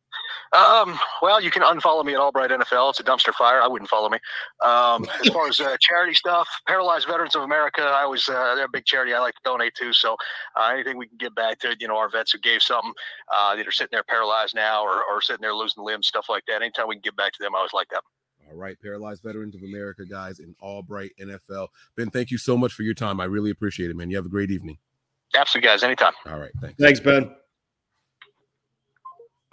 Um, 0.53 0.99
well, 1.21 1.41
you 1.41 1.51
can 1.51 1.63
unfollow 1.63 2.05
me 2.05 2.15
at 2.15 2.21
Albright 2.21 2.51
NFL. 2.51 2.91
It's 2.91 3.01
a 3.01 3.05
dumpster 3.05 3.33
fire. 3.33 3.61
I 3.61 3.67
wouldn't 3.67 3.89
follow 3.89 4.09
me. 4.09 4.19
Um, 4.65 5.07
as 5.25 5.29
far 5.33 5.49
as 5.49 5.61
uh, 5.61 5.77
charity 5.81 6.15
stuff, 6.15 6.49
Paralyzed 6.67 7.07
Veterans 7.07 7.35
of 7.35 7.43
America, 7.43 7.83
I 7.83 8.03
always 8.03 8.29
uh, 8.29 8.55
they're 8.55 8.67
a 8.67 8.71
big 8.73 8.85
charity 8.85 9.15
I 9.15 9.21
like 9.21 9.35
to 9.35 9.41
donate 9.45 9.75
to. 9.77 9.93
So 9.93 10.17
uh, 10.57 10.71
anything 10.73 10.99
we 10.99 11.09
can 11.09 11.17
give 11.19 11.35
back 11.35 11.59
to 11.61 11.75
you 11.79 11.89
know 11.89 11.97
our 11.97 12.11
vets 12.11 12.33
who 12.33 12.39
gave 12.39 12.63
something 12.63 12.93
uh, 13.35 13.57
that 13.57 13.67
are 13.67 13.73
sitting 13.73 13.91
there 13.93 14.05
paralyzed 14.05 14.55
now 14.55 14.83
or, 14.83 15.03
or 15.11 15.21
sitting 15.21 15.43
there 15.43 15.55
losing 15.55 15.85
limbs, 15.85 16.07
stuff 16.07 16.27
like 16.29 16.45
that. 16.47 16.63
Anytime 16.63 16.89
we 16.89 16.97
can 16.97 17.03
give 17.03 17.17
back 17.17 17.33
to 17.33 17.39
them, 17.43 17.55
I 17.55 17.59
always 17.59 17.73
like 17.73 17.89
that. 17.91 18.03
All 18.51 18.59
right, 18.59 18.77
Paralyzed 18.83 19.23
Veterans 19.23 19.55
of 19.55 19.63
America, 19.63 20.05
guys, 20.05 20.39
in 20.39 20.55
Albright 20.61 21.13
NFL. 21.21 21.69
Ben, 21.97 22.11
thank 22.11 22.31
you 22.31 22.39
so 22.39 22.57
much 22.57 22.73
for 22.73 22.83
your 22.83 22.95
time. 22.95 23.21
I 23.21 23.25
really 23.25 23.51
appreciate 23.51 23.91
it, 23.91 23.97
man. 23.97 24.11
You 24.11 24.17
have 24.17 24.27
a 24.27 24.31
great 24.31 24.51
evening. 24.51 24.79
Absolutely, 25.35 25.69
guys. 25.69 25.83
Anytime. 25.83 26.13
All 26.27 26.39
right, 26.39 26.53
thanks. 26.61 26.77
Thanks, 26.79 27.01
Ben. 27.01 27.35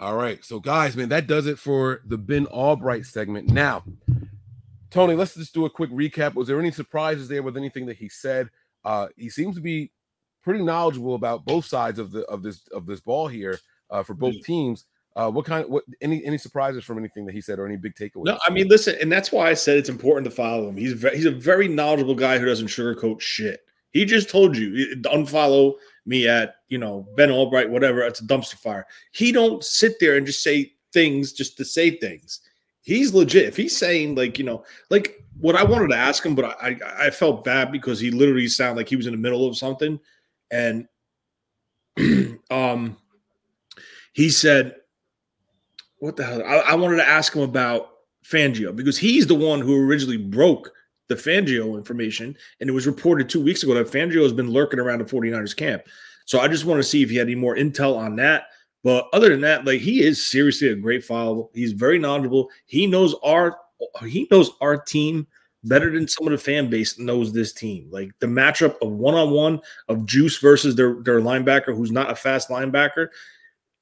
All 0.00 0.16
right. 0.16 0.42
So, 0.42 0.60
guys, 0.60 0.96
man, 0.96 1.10
that 1.10 1.26
does 1.26 1.46
it 1.46 1.58
for 1.58 2.00
the 2.06 2.16
Ben 2.16 2.46
Albright 2.46 3.04
segment. 3.04 3.48
Now, 3.48 3.84
Tony, 4.90 5.14
let's 5.14 5.34
just 5.34 5.52
do 5.52 5.66
a 5.66 5.70
quick 5.70 5.90
recap. 5.90 6.34
Was 6.34 6.48
there 6.48 6.58
any 6.58 6.70
surprises 6.70 7.28
there 7.28 7.42
with 7.42 7.56
anything 7.56 7.84
that 7.86 7.98
he 7.98 8.08
said? 8.08 8.48
Uh, 8.82 9.08
he 9.16 9.28
seems 9.28 9.54
to 9.56 9.60
be 9.60 9.92
pretty 10.42 10.62
knowledgeable 10.62 11.14
about 11.14 11.44
both 11.44 11.66
sides 11.66 11.98
of 11.98 12.12
the 12.12 12.22
of 12.22 12.42
this 12.42 12.66
of 12.72 12.86
this 12.86 13.00
ball 13.00 13.28
here 13.28 13.58
uh, 13.90 14.02
for 14.02 14.14
both 14.14 14.40
teams. 14.42 14.86
Uh, 15.16 15.30
what 15.30 15.44
kind 15.44 15.64
of 15.64 15.70
what 15.70 15.84
any 16.00 16.24
any 16.24 16.38
surprises 16.38 16.82
from 16.82 16.96
anything 16.96 17.26
that 17.26 17.34
he 17.34 17.40
said 17.42 17.58
or 17.58 17.66
any 17.66 17.76
big 17.76 17.94
takeaways? 17.94 18.24
No, 18.24 18.38
I 18.46 18.50
mean, 18.50 18.68
listen, 18.68 18.96
and 19.02 19.12
that's 19.12 19.30
why 19.30 19.50
I 19.50 19.54
said 19.54 19.76
it's 19.76 19.90
important 19.90 20.24
to 20.24 20.30
follow 20.30 20.68
him. 20.68 20.78
He's 20.78 20.94
ve- 20.94 21.14
he's 21.14 21.26
a 21.26 21.30
very 21.30 21.68
knowledgeable 21.68 22.14
guy 22.14 22.38
who 22.38 22.46
doesn't 22.46 22.68
sugarcoat 22.68 23.20
shit. 23.20 23.60
He 23.90 24.04
just 24.04 24.30
told 24.30 24.56
you 24.56 24.96
unfollow 25.02 25.74
me 26.06 26.28
at 26.28 26.56
you 26.68 26.78
know 26.78 27.08
Ben 27.16 27.30
Albright, 27.30 27.70
whatever. 27.70 28.02
It's 28.02 28.20
a 28.20 28.26
dumpster 28.26 28.56
fire. 28.56 28.86
He 29.12 29.32
don't 29.32 29.64
sit 29.64 29.98
there 30.00 30.16
and 30.16 30.26
just 30.26 30.42
say 30.42 30.72
things 30.92 31.32
just 31.32 31.56
to 31.56 31.64
say 31.64 31.96
things. 31.96 32.40
He's 32.82 33.14
legit. 33.14 33.44
If 33.44 33.56
he's 33.56 33.76
saying 33.76 34.14
like 34.14 34.38
you 34.38 34.44
know 34.44 34.64
like 34.90 35.22
what 35.38 35.56
I 35.56 35.64
wanted 35.64 35.88
to 35.88 35.96
ask 35.96 36.24
him, 36.24 36.34
but 36.34 36.44
I 36.44 36.76
I, 36.84 37.06
I 37.06 37.10
felt 37.10 37.44
bad 37.44 37.72
because 37.72 38.00
he 38.00 38.10
literally 38.10 38.48
sounded 38.48 38.78
like 38.78 38.88
he 38.88 38.96
was 38.96 39.06
in 39.06 39.12
the 39.12 39.18
middle 39.18 39.46
of 39.46 39.56
something, 39.56 39.98
and 40.50 40.86
um 42.50 42.96
he 44.12 44.30
said 44.30 44.76
what 46.00 46.16
the 46.16 46.24
hell? 46.24 46.42
I, 46.42 46.56
I, 46.56 46.74
wanted 46.74 46.96
to 46.96 47.06
ask 47.06 47.34
him 47.34 47.42
about 47.42 47.90
Fangio 48.24 48.74
because 48.74 48.96
he's 48.96 49.26
the 49.26 49.34
one 49.34 49.60
who 49.60 49.86
originally 49.86 50.16
broke 50.16 50.72
the 51.10 51.14
Fangio 51.14 51.76
information. 51.76 52.34
And 52.60 52.70
it 52.70 52.72
was 52.72 52.86
reported 52.86 53.28
two 53.28 53.42
weeks 53.42 53.62
ago 53.62 53.74
that 53.74 53.88
Fangio 53.88 54.22
has 54.22 54.32
been 54.32 54.50
lurking 54.50 54.80
around 54.80 55.00
the 55.00 55.04
49ers 55.04 55.54
camp. 55.54 55.82
So 56.24 56.40
I 56.40 56.48
just 56.48 56.64
want 56.64 56.78
to 56.78 56.88
see 56.88 57.02
if 57.02 57.10
he 57.10 57.16
had 57.16 57.26
any 57.26 57.34
more 57.34 57.56
intel 57.56 57.98
on 57.98 58.16
that. 58.16 58.44
But 58.82 59.08
other 59.12 59.28
than 59.28 59.42
that, 59.42 59.66
like 59.66 59.80
he 59.80 60.02
is 60.02 60.26
seriously 60.26 60.68
a 60.68 60.74
great 60.74 61.04
follow. 61.04 61.50
He's 61.52 61.72
very 61.72 61.98
knowledgeable. 61.98 62.48
He 62.64 62.86
knows 62.86 63.14
our 63.22 63.58
he 64.06 64.26
knows 64.30 64.50
our 64.62 64.80
team 64.80 65.26
better 65.64 65.90
than 65.90 66.08
some 66.08 66.26
of 66.26 66.30
the 66.30 66.38
fan 66.38 66.70
base 66.70 66.98
knows 66.98 67.30
this 67.30 67.52
team. 67.52 67.88
Like 67.90 68.10
the 68.20 68.26
matchup 68.26 68.80
of 68.80 68.92
one 68.92 69.14
on 69.14 69.32
one 69.32 69.60
of 69.88 70.06
Juice 70.06 70.38
versus 70.38 70.76
their 70.76 71.02
their 71.02 71.20
linebacker, 71.20 71.76
who's 71.76 71.92
not 71.92 72.10
a 72.10 72.14
fast 72.14 72.48
linebacker 72.48 73.08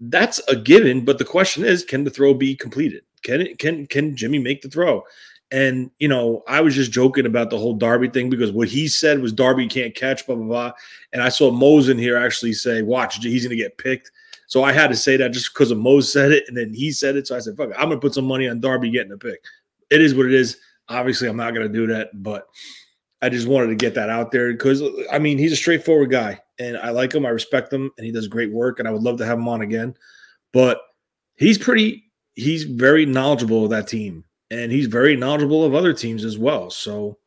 that's 0.01 0.39
a 0.49 0.57
given. 0.57 1.05
But 1.05 1.19
the 1.19 1.25
question 1.25 1.65
is, 1.65 1.85
can 1.85 2.05
the 2.05 2.11
throw 2.11 2.35
be 2.35 2.55
completed? 2.55 3.03
Can 3.23 3.41
it? 3.41 3.59
Can 3.59 3.87
can 3.87 4.17
Jimmy 4.17 4.39
make 4.39 4.63
the 4.63 4.69
throw? 4.69 5.03
And 5.51 5.91
you 5.99 6.09
know, 6.09 6.43
I 6.47 6.61
was 6.61 6.75
just 6.75 6.93
joking 6.93 7.25
about 7.25 7.51
the 7.51 7.59
whole 7.59 7.75
Darby 7.75 8.09
thing 8.09 8.29
because 8.29 8.53
what 8.53 8.69
he 8.69 8.87
said 8.87 9.21
was 9.21 9.33
Darby 9.33 9.67
can't 9.67 9.95
catch, 9.95 10.27
blah 10.27 10.37
blah 10.37 10.45
blah. 10.45 10.73
And 11.13 11.23
I 11.23 11.31
saw 11.31 11.51
Mose 11.51 11.89
in 11.89 11.99
here 11.99 12.17
actually 12.17 12.53
say, 12.53 12.83
"Watch, 12.83 13.17
he's 13.17 13.45
going 13.45 13.57
to 13.57 13.63
get 13.63 13.79
picked." 13.79 14.11
So 14.47 14.63
I 14.63 14.73
had 14.73 14.89
to 14.89 14.97
say 14.97 15.17
that 15.17 15.33
just 15.33 15.53
because 15.53 15.71
of 15.71 15.79
Mose 15.79 16.13
said 16.13 16.33
it, 16.33 16.45
and 16.49 16.57
then 16.57 16.73
he 16.73 16.91
said 16.91 17.17
it. 17.17 17.27
So 17.27 17.37
I 17.37 17.41
said, 17.41 17.57
"Fuck 17.57 17.71
it, 17.71 17.77
I'm 17.79 17.89
going 17.89 17.99
to 17.99 18.07
put 18.07 18.15
some 18.15 18.27
money 18.27 18.49
on 18.49 18.61
Darby 18.61 18.91
getting 18.91 19.13
a 19.13 19.17
pick." 19.17 19.43
It 19.91 20.03
is 20.03 20.15
what 20.15 20.27
it 20.27 20.35
is. 20.35 20.59
Obviously, 20.91 21.29
I'm 21.29 21.37
not 21.37 21.55
going 21.55 21.67
to 21.67 21.73
do 21.73 21.87
that, 21.87 22.11
but 22.23 22.49
I 23.21 23.29
just 23.29 23.49
wanted 23.49 23.69
to 23.69 23.75
get 23.75 23.95
that 23.95 24.11
out 24.11 24.31
there 24.31 24.53
because 24.53 24.83
I 25.11 25.19
mean 25.19 25.39
he's 25.39 25.53
a 25.53 25.57
straightforward 25.57 26.11
guy, 26.11 26.41
and 26.59 26.77
I 26.77 26.91
like 26.91 27.15
him. 27.15 27.27
I 27.27 27.31
respect 27.31 27.73
him, 27.73 27.91
and 27.97 28.07
he 28.07 28.13
does 28.13 28.29
great 28.29 28.53
work. 28.53 28.79
And 28.79 28.87
I 28.87 28.91
would 28.91 29.03
love 29.03 29.19
to 29.19 29.27
have 29.27 29.39
him 29.39 29.49
on 29.49 29.63
again. 29.63 29.95
But 30.53 30.81
he's 31.37 31.59
pretty. 31.59 32.05
He's 32.35 32.65
very 32.65 33.05
knowledgeable 33.05 33.65
of 33.65 33.71
that 33.71 33.89
team, 33.89 34.25
and 34.51 34.73
he's 34.73 34.87
very 34.87 35.17
knowledgeable 35.17 35.65
of 35.65 35.75
other 35.75 35.93
teams 35.93 36.25
as 36.25 36.39
well. 36.39 36.71
So 36.71 37.19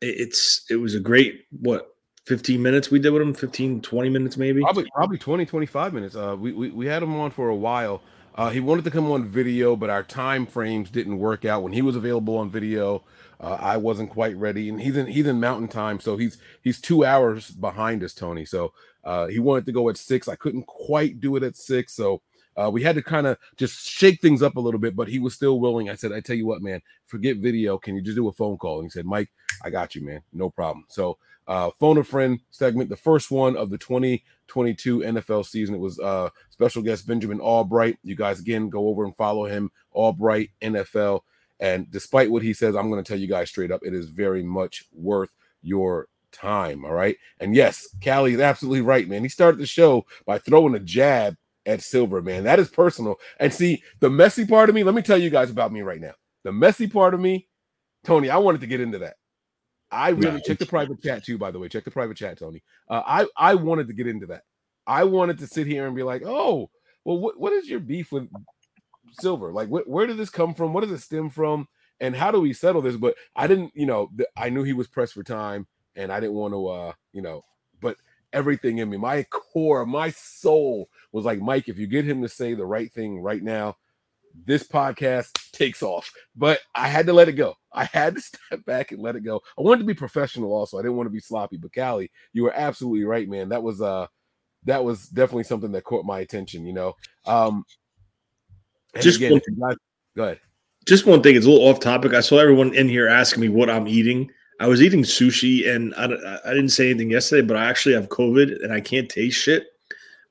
it's 0.00 0.64
it 0.68 0.76
was 0.76 0.94
a 0.94 1.00
great 1.00 1.46
what 1.60 1.94
15 2.26 2.60
minutes 2.60 2.90
we 2.90 2.98
did 2.98 3.10
with 3.10 3.22
him 3.22 3.32
15 3.34 3.80
20 3.82 4.08
minutes 4.08 4.36
maybe 4.36 4.60
probably 4.60 4.84
probably 4.92 5.16
20 5.16 5.46
25 5.46 5.92
minutes 5.92 6.16
uh 6.16 6.36
we 6.36 6.52
we, 6.52 6.70
we 6.70 6.86
had 6.86 7.04
him 7.04 7.14
on 7.14 7.30
for 7.30 7.50
a 7.50 7.54
while 7.54 8.02
uh 8.34 8.50
he 8.50 8.58
wanted 8.58 8.84
to 8.84 8.90
come 8.90 9.12
on 9.12 9.24
video 9.24 9.76
but 9.76 9.90
our 9.90 10.02
time 10.02 10.44
frames 10.44 10.90
didn't 10.90 11.18
work 11.18 11.44
out 11.44 11.62
when 11.62 11.72
he 11.72 11.82
was 11.82 11.94
available 11.94 12.36
on 12.36 12.50
video 12.50 13.04
uh, 13.42 13.58
I 13.60 13.76
wasn't 13.76 14.10
quite 14.10 14.36
ready, 14.36 14.68
and 14.68 14.80
he's 14.80 14.96
in 14.96 15.06
he's 15.06 15.26
in 15.26 15.40
Mountain 15.40 15.68
Time, 15.68 15.98
so 15.98 16.16
he's 16.16 16.38
he's 16.62 16.80
two 16.80 17.04
hours 17.04 17.50
behind 17.50 18.04
us, 18.04 18.14
Tony. 18.14 18.44
So 18.44 18.72
uh, 19.02 19.26
he 19.26 19.40
wanted 19.40 19.66
to 19.66 19.72
go 19.72 19.88
at 19.88 19.96
six. 19.96 20.28
I 20.28 20.36
couldn't 20.36 20.66
quite 20.66 21.20
do 21.20 21.34
it 21.34 21.42
at 21.42 21.56
six, 21.56 21.92
so 21.92 22.22
uh, 22.56 22.70
we 22.72 22.82
had 22.82 22.96
to 22.96 23.02
kind 23.02 23.26
of 23.26 23.38
just 23.56 23.88
shake 23.88 24.20
things 24.20 24.42
up 24.42 24.56
a 24.56 24.60
little 24.60 24.80
bit. 24.80 24.96
But 24.96 25.08
he 25.08 25.18
was 25.18 25.34
still 25.34 25.60
willing. 25.60 25.90
I 25.90 25.94
said, 25.94 26.12
"I 26.12 26.20
tell 26.20 26.36
you 26.36 26.46
what, 26.46 26.62
man, 26.62 26.80
forget 27.06 27.38
video. 27.38 27.78
Can 27.78 27.96
you 27.96 28.02
just 28.02 28.16
do 28.16 28.28
a 28.28 28.32
phone 28.32 28.56
call?" 28.56 28.80
And 28.80 28.86
he 28.86 28.90
said, 28.90 29.06
"Mike, 29.06 29.30
I 29.64 29.70
got 29.70 29.94
you, 29.94 30.04
man. 30.04 30.22
No 30.32 30.50
problem." 30.50 30.84
So 30.88 31.18
uh, 31.48 31.70
phone 31.78 31.98
a 31.98 32.04
friend 32.04 32.40
segment, 32.50 32.88
the 32.88 32.96
first 32.96 33.30
one 33.30 33.56
of 33.56 33.70
the 33.70 33.78
2022 33.78 35.00
NFL 35.00 35.44
season. 35.46 35.74
It 35.74 35.80
was 35.80 35.98
uh, 35.98 36.30
special 36.50 36.82
guest 36.82 37.06
Benjamin 37.06 37.40
Albright. 37.40 37.98
You 38.04 38.14
guys 38.14 38.40
again 38.40 38.68
go 38.68 38.88
over 38.88 39.04
and 39.04 39.16
follow 39.16 39.46
him, 39.46 39.70
Albright 39.92 40.50
NFL. 40.60 41.20
And 41.60 41.90
despite 41.90 42.30
what 42.30 42.42
he 42.42 42.52
says, 42.52 42.74
I'm 42.74 42.90
going 42.90 43.02
to 43.02 43.08
tell 43.08 43.20
you 43.20 43.28
guys 43.28 43.48
straight 43.48 43.70
up, 43.70 43.80
it 43.84 43.94
is 43.94 44.08
very 44.08 44.42
much 44.42 44.86
worth 44.92 45.30
your 45.62 46.08
time. 46.32 46.84
All 46.84 46.92
right. 46.92 47.16
And 47.38 47.54
yes, 47.54 47.88
Callie 48.02 48.34
is 48.34 48.40
absolutely 48.40 48.80
right, 48.80 49.08
man. 49.08 49.22
He 49.22 49.28
started 49.28 49.60
the 49.60 49.66
show 49.66 50.06
by 50.26 50.38
throwing 50.38 50.74
a 50.74 50.80
jab 50.80 51.36
at 51.66 51.82
Silver, 51.82 52.22
man. 52.22 52.44
That 52.44 52.58
is 52.58 52.68
personal. 52.68 53.18
And 53.38 53.52
see, 53.52 53.82
the 54.00 54.10
messy 54.10 54.46
part 54.46 54.68
of 54.68 54.74
me, 54.74 54.84
let 54.84 54.94
me 54.94 55.02
tell 55.02 55.18
you 55.18 55.30
guys 55.30 55.50
about 55.50 55.72
me 55.72 55.82
right 55.82 56.00
now. 56.00 56.14
The 56.44 56.52
messy 56.52 56.86
part 56.88 57.14
of 57.14 57.20
me, 57.20 57.48
Tony, 58.04 58.30
I 58.30 58.38
wanted 58.38 58.62
to 58.62 58.66
get 58.66 58.80
into 58.80 58.98
that. 58.98 59.16
I 59.90 60.10
really 60.10 60.40
check 60.40 60.58
the 60.58 60.66
private 60.66 61.02
chat 61.02 61.24
too, 61.24 61.38
by 61.38 61.50
the 61.50 61.58
way. 61.58 61.68
Check 61.68 61.84
the 61.84 61.90
private 61.90 62.16
chat, 62.16 62.38
Tony. 62.38 62.62
Uh, 62.88 63.02
I 63.06 63.26
I 63.36 63.54
wanted 63.54 63.88
to 63.88 63.94
get 63.94 64.06
into 64.06 64.26
that. 64.26 64.42
I 64.86 65.04
wanted 65.04 65.38
to 65.38 65.46
sit 65.46 65.66
here 65.66 65.86
and 65.86 65.96
be 65.96 66.02
like, 66.02 66.22
oh, 66.24 66.70
well, 67.04 67.18
what, 67.18 67.38
what 67.38 67.52
is 67.52 67.68
your 67.68 67.80
beef 67.80 68.12
with 68.12 68.28
Silver? 69.12 69.52
Like, 69.52 69.68
wh- 69.68 69.88
where 69.88 70.06
did 70.06 70.16
this 70.16 70.30
come 70.30 70.54
from? 70.54 70.72
What 70.72 70.82
does 70.82 70.92
it 70.92 71.00
stem 71.00 71.30
from? 71.30 71.68
And 72.00 72.16
how 72.16 72.30
do 72.30 72.40
we 72.40 72.52
settle 72.52 72.82
this? 72.82 72.96
But 72.96 73.14
I 73.36 73.46
didn't, 73.46 73.72
you 73.74 73.86
know, 73.86 74.10
th- 74.16 74.28
I 74.36 74.50
knew 74.50 74.64
he 74.64 74.72
was 74.72 74.88
pressed 74.88 75.14
for 75.14 75.22
time, 75.22 75.66
and 75.96 76.12
I 76.12 76.20
didn't 76.20 76.34
want 76.36 76.54
to, 76.54 76.66
uh, 76.68 76.92
you 77.12 77.22
know, 77.22 77.42
but 77.80 77.96
everything 78.32 78.78
in 78.78 78.90
me, 78.90 78.96
my 78.96 79.24
core, 79.24 79.86
my 79.86 80.10
soul 80.10 80.88
was 81.12 81.24
like, 81.24 81.40
Mike, 81.40 81.68
if 81.68 81.78
you 81.78 81.86
get 81.86 82.04
him 82.04 82.22
to 82.22 82.28
say 82.28 82.54
the 82.54 82.66
right 82.66 82.92
thing 82.92 83.20
right 83.20 83.42
now, 83.42 83.76
this 84.46 84.66
podcast 84.66 85.30
takes 85.52 85.82
off. 85.82 86.10
But 86.34 86.60
I 86.74 86.88
had 86.88 87.06
to 87.06 87.12
let 87.12 87.28
it 87.28 87.32
go. 87.32 87.54
I 87.72 87.84
had 87.84 88.16
to 88.16 88.20
step 88.20 88.64
back 88.64 88.92
and 88.92 89.00
let 89.00 89.16
it 89.16 89.24
go. 89.24 89.40
I 89.58 89.62
wanted 89.62 89.80
to 89.80 89.86
be 89.86 89.94
professional 89.94 90.52
also. 90.52 90.78
I 90.78 90.82
didn't 90.82 90.96
want 90.96 91.06
to 91.06 91.12
be 91.12 91.20
sloppy. 91.20 91.56
But 91.56 91.74
Callie, 91.74 92.10
you 92.32 92.42
were 92.42 92.54
absolutely 92.54 93.04
right, 93.04 93.28
man. 93.28 93.50
That 93.50 93.62
was 93.62 93.80
uh 93.80 94.06
that 94.64 94.84
was 94.84 95.08
definitely 95.08 95.44
something 95.44 95.72
that 95.72 95.84
caught 95.84 96.04
my 96.04 96.20
attention, 96.20 96.66
you 96.66 96.72
know. 96.72 96.96
Um 97.26 97.64
just 99.00 99.18
again, 99.18 99.32
one, 99.32 99.40
guys, 99.58 99.76
go 100.16 100.24
ahead. 100.24 100.40
Just 100.86 101.06
one 101.06 101.22
thing. 101.22 101.36
It's 101.36 101.46
a 101.46 101.50
little 101.50 101.66
off 101.66 101.80
topic. 101.80 102.12
I 102.12 102.20
saw 102.20 102.38
everyone 102.38 102.74
in 102.74 102.88
here 102.88 103.08
asking 103.08 103.40
me 103.40 103.48
what 103.48 103.70
I'm 103.70 103.86
eating. 103.86 104.30
I 104.60 104.68
was 104.68 104.82
eating 104.82 105.02
sushi, 105.02 105.68
and 105.68 105.94
I, 105.96 106.04
I 106.44 106.50
didn't 106.50 106.68
say 106.68 106.90
anything 106.90 107.10
yesterday, 107.10 107.46
but 107.46 107.56
I 107.56 107.64
actually 107.64 107.94
have 107.94 108.08
COVID, 108.08 108.62
and 108.62 108.72
I 108.72 108.80
can't 108.80 109.08
taste 109.08 109.38
shit. 109.38 109.66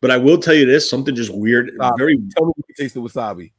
But 0.02 0.12
I 0.12 0.18
will 0.18 0.38
tell 0.40 0.54
you 0.54 0.66
this: 0.66 0.90
something 0.90 1.16
just 1.16 1.34
weird. 1.34 1.72
Wasabi. 1.78 1.98
Very. 1.98 2.18
Tell 2.36 2.48
me 2.48 2.54
you 2.68 2.76
taste 2.78 2.96
the 2.96 3.02
wasabi. 3.02 3.52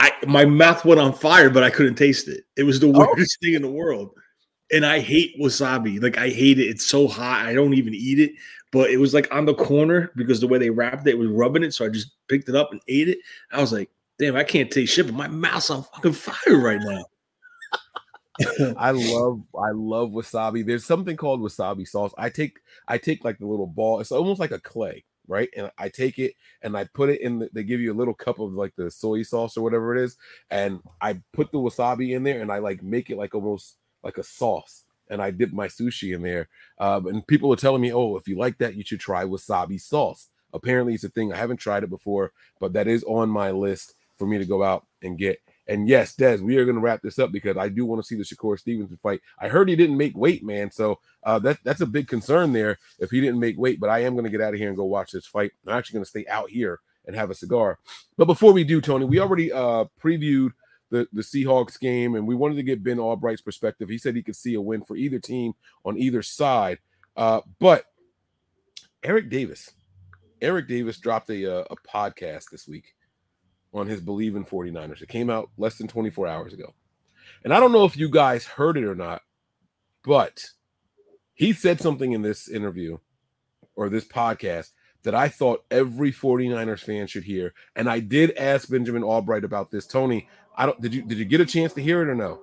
I 0.00 0.12
my 0.26 0.44
mouth 0.44 0.84
went 0.84 1.00
on 1.00 1.12
fire, 1.12 1.50
but 1.50 1.62
I 1.62 1.70
couldn't 1.70 1.94
taste 1.94 2.28
it. 2.28 2.44
It 2.56 2.64
was 2.64 2.80
the 2.80 2.88
Oh. 2.88 2.98
weirdest 3.06 3.38
thing 3.40 3.54
in 3.54 3.62
the 3.62 3.70
world. 3.70 4.10
And 4.72 4.86
I 4.86 5.00
hate 5.00 5.34
wasabi. 5.40 6.00
Like 6.02 6.18
I 6.18 6.28
hate 6.28 6.58
it. 6.58 6.64
It's 6.68 6.86
so 6.86 7.08
hot. 7.08 7.46
I 7.46 7.54
don't 7.54 7.74
even 7.74 7.94
eat 7.94 8.18
it. 8.20 8.32
But 8.72 8.90
it 8.90 8.98
was 8.98 9.12
like 9.14 9.32
on 9.34 9.44
the 9.46 9.54
corner 9.54 10.12
because 10.14 10.40
the 10.40 10.46
way 10.46 10.58
they 10.58 10.70
wrapped 10.70 11.06
it, 11.06 11.10
it 11.10 11.18
was 11.18 11.28
rubbing 11.28 11.64
it. 11.64 11.74
So 11.74 11.84
I 11.84 11.88
just 11.88 12.12
picked 12.28 12.48
it 12.48 12.54
up 12.54 12.70
and 12.70 12.80
ate 12.86 13.08
it. 13.08 13.18
I 13.50 13.60
was 13.60 13.72
like, 13.72 13.90
damn, 14.18 14.36
I 14.36 14.44
can't 14.44 14.70
taste 14.70 14.94
shit, 14.94 15.06
but 15.06 15.14
my 15.16 15.26
mouth's 15.26 15.70
on 15.70 15.82
fucking 15.82 16.12
fire 16.12 16.56
right 16.56 16.80
now. 16.80 17.04
I 18.78 18.92
love 18.92 19.42
I 19.54 19.70
love 19.72 20.10
wasabi. 20.10 20.64
There's 20.64 20.86
something 20.86 21.16
called 21.16 21.40
wasabi 21.40 21.86
sauce. 21.86 22.12
I 22.16 22.30
take 22.30 22.58
I 22.88 22.96
take 22.96 23.24
like 23.24 23.38
the 23.38 23.46
little 23.46 23.66
ball. 23.66 24.00
It's 24.00 24.12
almost 24.12 24.40
like 24.40 24.52
a 24.52 24.60
clay, 24.60 25.04
right? 25.30 25.48
And 25.56 25.70
I 25.78 25.88
take 25.88 26.18
it 26.18 26.34
and 26.62 26.76
I 26.76 26.84
put 26.92 27.08
it 27.08 27.20
in. 27.20 27.38
The, 27.38 27.48
they 27.54 27.62
give 27.62 27.80
you 27.80 27.92
a 27.92 27.96
little 27.96 28.12
cup 28.12 28.40
of 28.40 28.52
like 28.52 28.74
the 28.76 28.90
soy 28.90 29.22
sauce 29.22 29.56
or 29.56 29.62
whatever 29.62 29.96
it 29.96 30.02
is, 30.04 30.16
and 30.50 30.80
I 31.00 31.20
put 31.32 31.52
the 31.52 31.58
wasabi 31.58 32.14
in 32.14 32.24
there 32.24 32.42
and 32.42 32.52
I 32.52 32.58
like 32.58 32.82
make 32.82 33.08
it 33.08 33.16
like 33.16 33.34
almost 33.34 33.76
like 34.02 34.18
a 34.18 34.22
sauce. 34.24 34.84
And 35.08 35.20
I 35.20 35.30
dip 35.30 35.52
my 35.52 35.66
sushi 35.66 36.14
in 36.14 36.22
there. 36.22 36.48
Um, 36.78 37.06
and 37.06 37.26
people 37.26 37.52
are 37.52 37.56
telling 37.56 37.82
me, 37.82 37.92
oh, 37.92 38.16
if 38.16 38.28
you 38.28 38.36
like 38.36 38.58
that, 38.58 38.76
you 38.76 38.84
should 38.84 39.00
try 39.00 39.24
wasabi 39.24 39.80
sauce. 39.80 40.28
Apparently, 40.52 40.94
it's 40.94 41.04
a 41.04 41.08
thing. 41.08 41.32
I 41.32 41.36
haven't 41.36 41.56
tried 41.56 41.84
it 41.84 41.90
before, 41.90 42.32
but 42.60 42.72
that 42.74 42.86
is 42.86 43.04
on 43.04 43.28
my 43.28 43.50
list 43.50 43.94
for 44.18 44.26
me 44.26 44.38
to 44.38 44.44
go 44.44 44.62
out 44.62 44.86
and 45.02 45.18
get. 45.18 45.38
And 45.68 45.88
yes, 45.88 46.14
Des, 46.14 46.38
we 46.38 46.56
are 46.56 46.64
going 46.64 46.76
to 46.76 46.80
wrap 46.80 47.00
this 47.02 47.18
up 47.18 47.30
because 47.30 47.56
I 47.56 47.68
do 47.68 47.86
want 47.86 48.02
to 48.02 48.06
see 48.06 48.16
the 48.16 48.24
Shakur 48.24 48.58
Stevenson 48.58 48.98
fight. 49.02 49.20
I 49.38 49.48
heard 49.48 49.68
he 49.68 49.76
didn't 49.76 49.96
make 49.96 50.16
weight, 50.16 50.44
man. 50.44 50.70
So 50.70 50.98
uh, 51.22 51.38
that 51.40 51.58
that's 51.64 51.80
a 51.80 51.86
big 51.86 52.08
concern 52.08 52.52
there 52.52 52.78
if 52.98 53.10
he 53.10 53.20
didn't 53.20 53.38
make 53.38 53.58
weight. 53.58 53.78
But 53.78 53.90
I 53.90 54.00
am 54.00 54.14
going 54.14 54.24
to 54.24 54.30
get 54.30 54.40
out 54.40 54.52
of 54.52 54.58
here 54.58 54.68
and 54.68 54.76
go 54.76 54.84
watch 54.84 55.12
this 55.12 55.26
fight. 55.26 55.52
I'm 55.66 55.76
actually 55.76 55.94
going 55.94 56.04
to 56.04 56.10
stay 56.10 56.26
out 56.28 56.50
here 56.50 56.80
and 57.06 57.14
have 57.14 57.30
a 57.30 57.34
cigar. 57.34 57.78
But 58.16 58.24
before 58.24 58.52
we 58.52 58.64
do, 58.64 58.80
Tony, 58.80 59.04
we 59.04 59.20
already 59.20 59.52
uh, 59.52 59.84
previewed 60.02 60.50
the 60.90 61.06
the 61.12 61.22
Seahawks 61.22 61.78
game, 61.78 62.16
and 62.16 62.26
we 62.26 62.34
wanted 62.34 62.56
to 62.56 62.62
get 62.62 62.82
Ben 62.82 62.98
Albright's 62.98 63.42
perspective. 63.42 63.88
He 63.88 63.98
said 63.98 64.16
he 64.16 64.22
could 64.22 64.36
see 64.36 64.54
a 64.54 64.60
win 64.60 64.82
for 64.82 64.96
either 64.96 65.18
team 65.18 65.52
on 65.84 65.96
either 65.96 66.22
side. 66.22 66.78
Uh, 67.16 67.42
but 67.58 67.84
Eric 69.02 69.30
Davis, 69.30 69.70
Eric 70.42 70.68
Davis 70.68 70.98
dropped 70.98 71.30
a 71.30 71.60
uh, 71.60 71.64
a 71.70 71.76
podcast 71.76 72.50
this 72.50 72.66
week 72.66 72.94
on 73.72 73.86
his 73.86 74.00
Bleav 74.00 74.36
in 74.36 74.44
49ers. 74.44 75.02
It 75.02 75.08
came 75.08 75.30
out 75.30 75.50
less 75.56 75.76
than 75.76 75.88
24 75.88 76.26
hours 76.26 76.52
ago. 76.52 76.74
And 77.44 77.54
I 77.54 77.60
don't 77.60 77.72
know 77.72 77.84
if 77.84 77.96
you 77.96 78.08
guys 78.10 78.44
heard 78.44 78.76
it 78.76 78.84
or 78.84 78.94
not, 78.94 79.22
but 80.04 80.50
he 81.34 81.52
said 81.52 81.80
something 81.80 82.12
in 82.12 82.22
this 82.22 82.48
interview 82.48 82.98
or 83.76 83.88
this 83.88 84.04
podcast 84.04 84.72
that 85.02 85.14
I 85.14 85.28
thought 85.28 85.64
every 85.70 86.12
49ers 86.12 86.80
fan 86.80 87.06
should 87.06 87.24
hear. 87.24 87.54
And 87.74 87.88
I 87.88 88.00
did 88.00 88.36
ask 88.36 88.68
Benjamin 88.68 89.02
Albright 89.02 89.44
about 89.44 89.70
this. 89.70 89.86
Tony, 89.86 90.28
I 90.56 90.66
don't 90.66 90.80
did 90.80 90.92
you 90.92 91.02
did 91.02 91.18
you 91.18 91.24
get 91.24 91.40
a 91.40 91.46
chance 91.46 91.72
to 91.74 91.82
hear 91.82 92.02
it 92.02 92.08
or 92.08 92.14
no? 92.14 92.40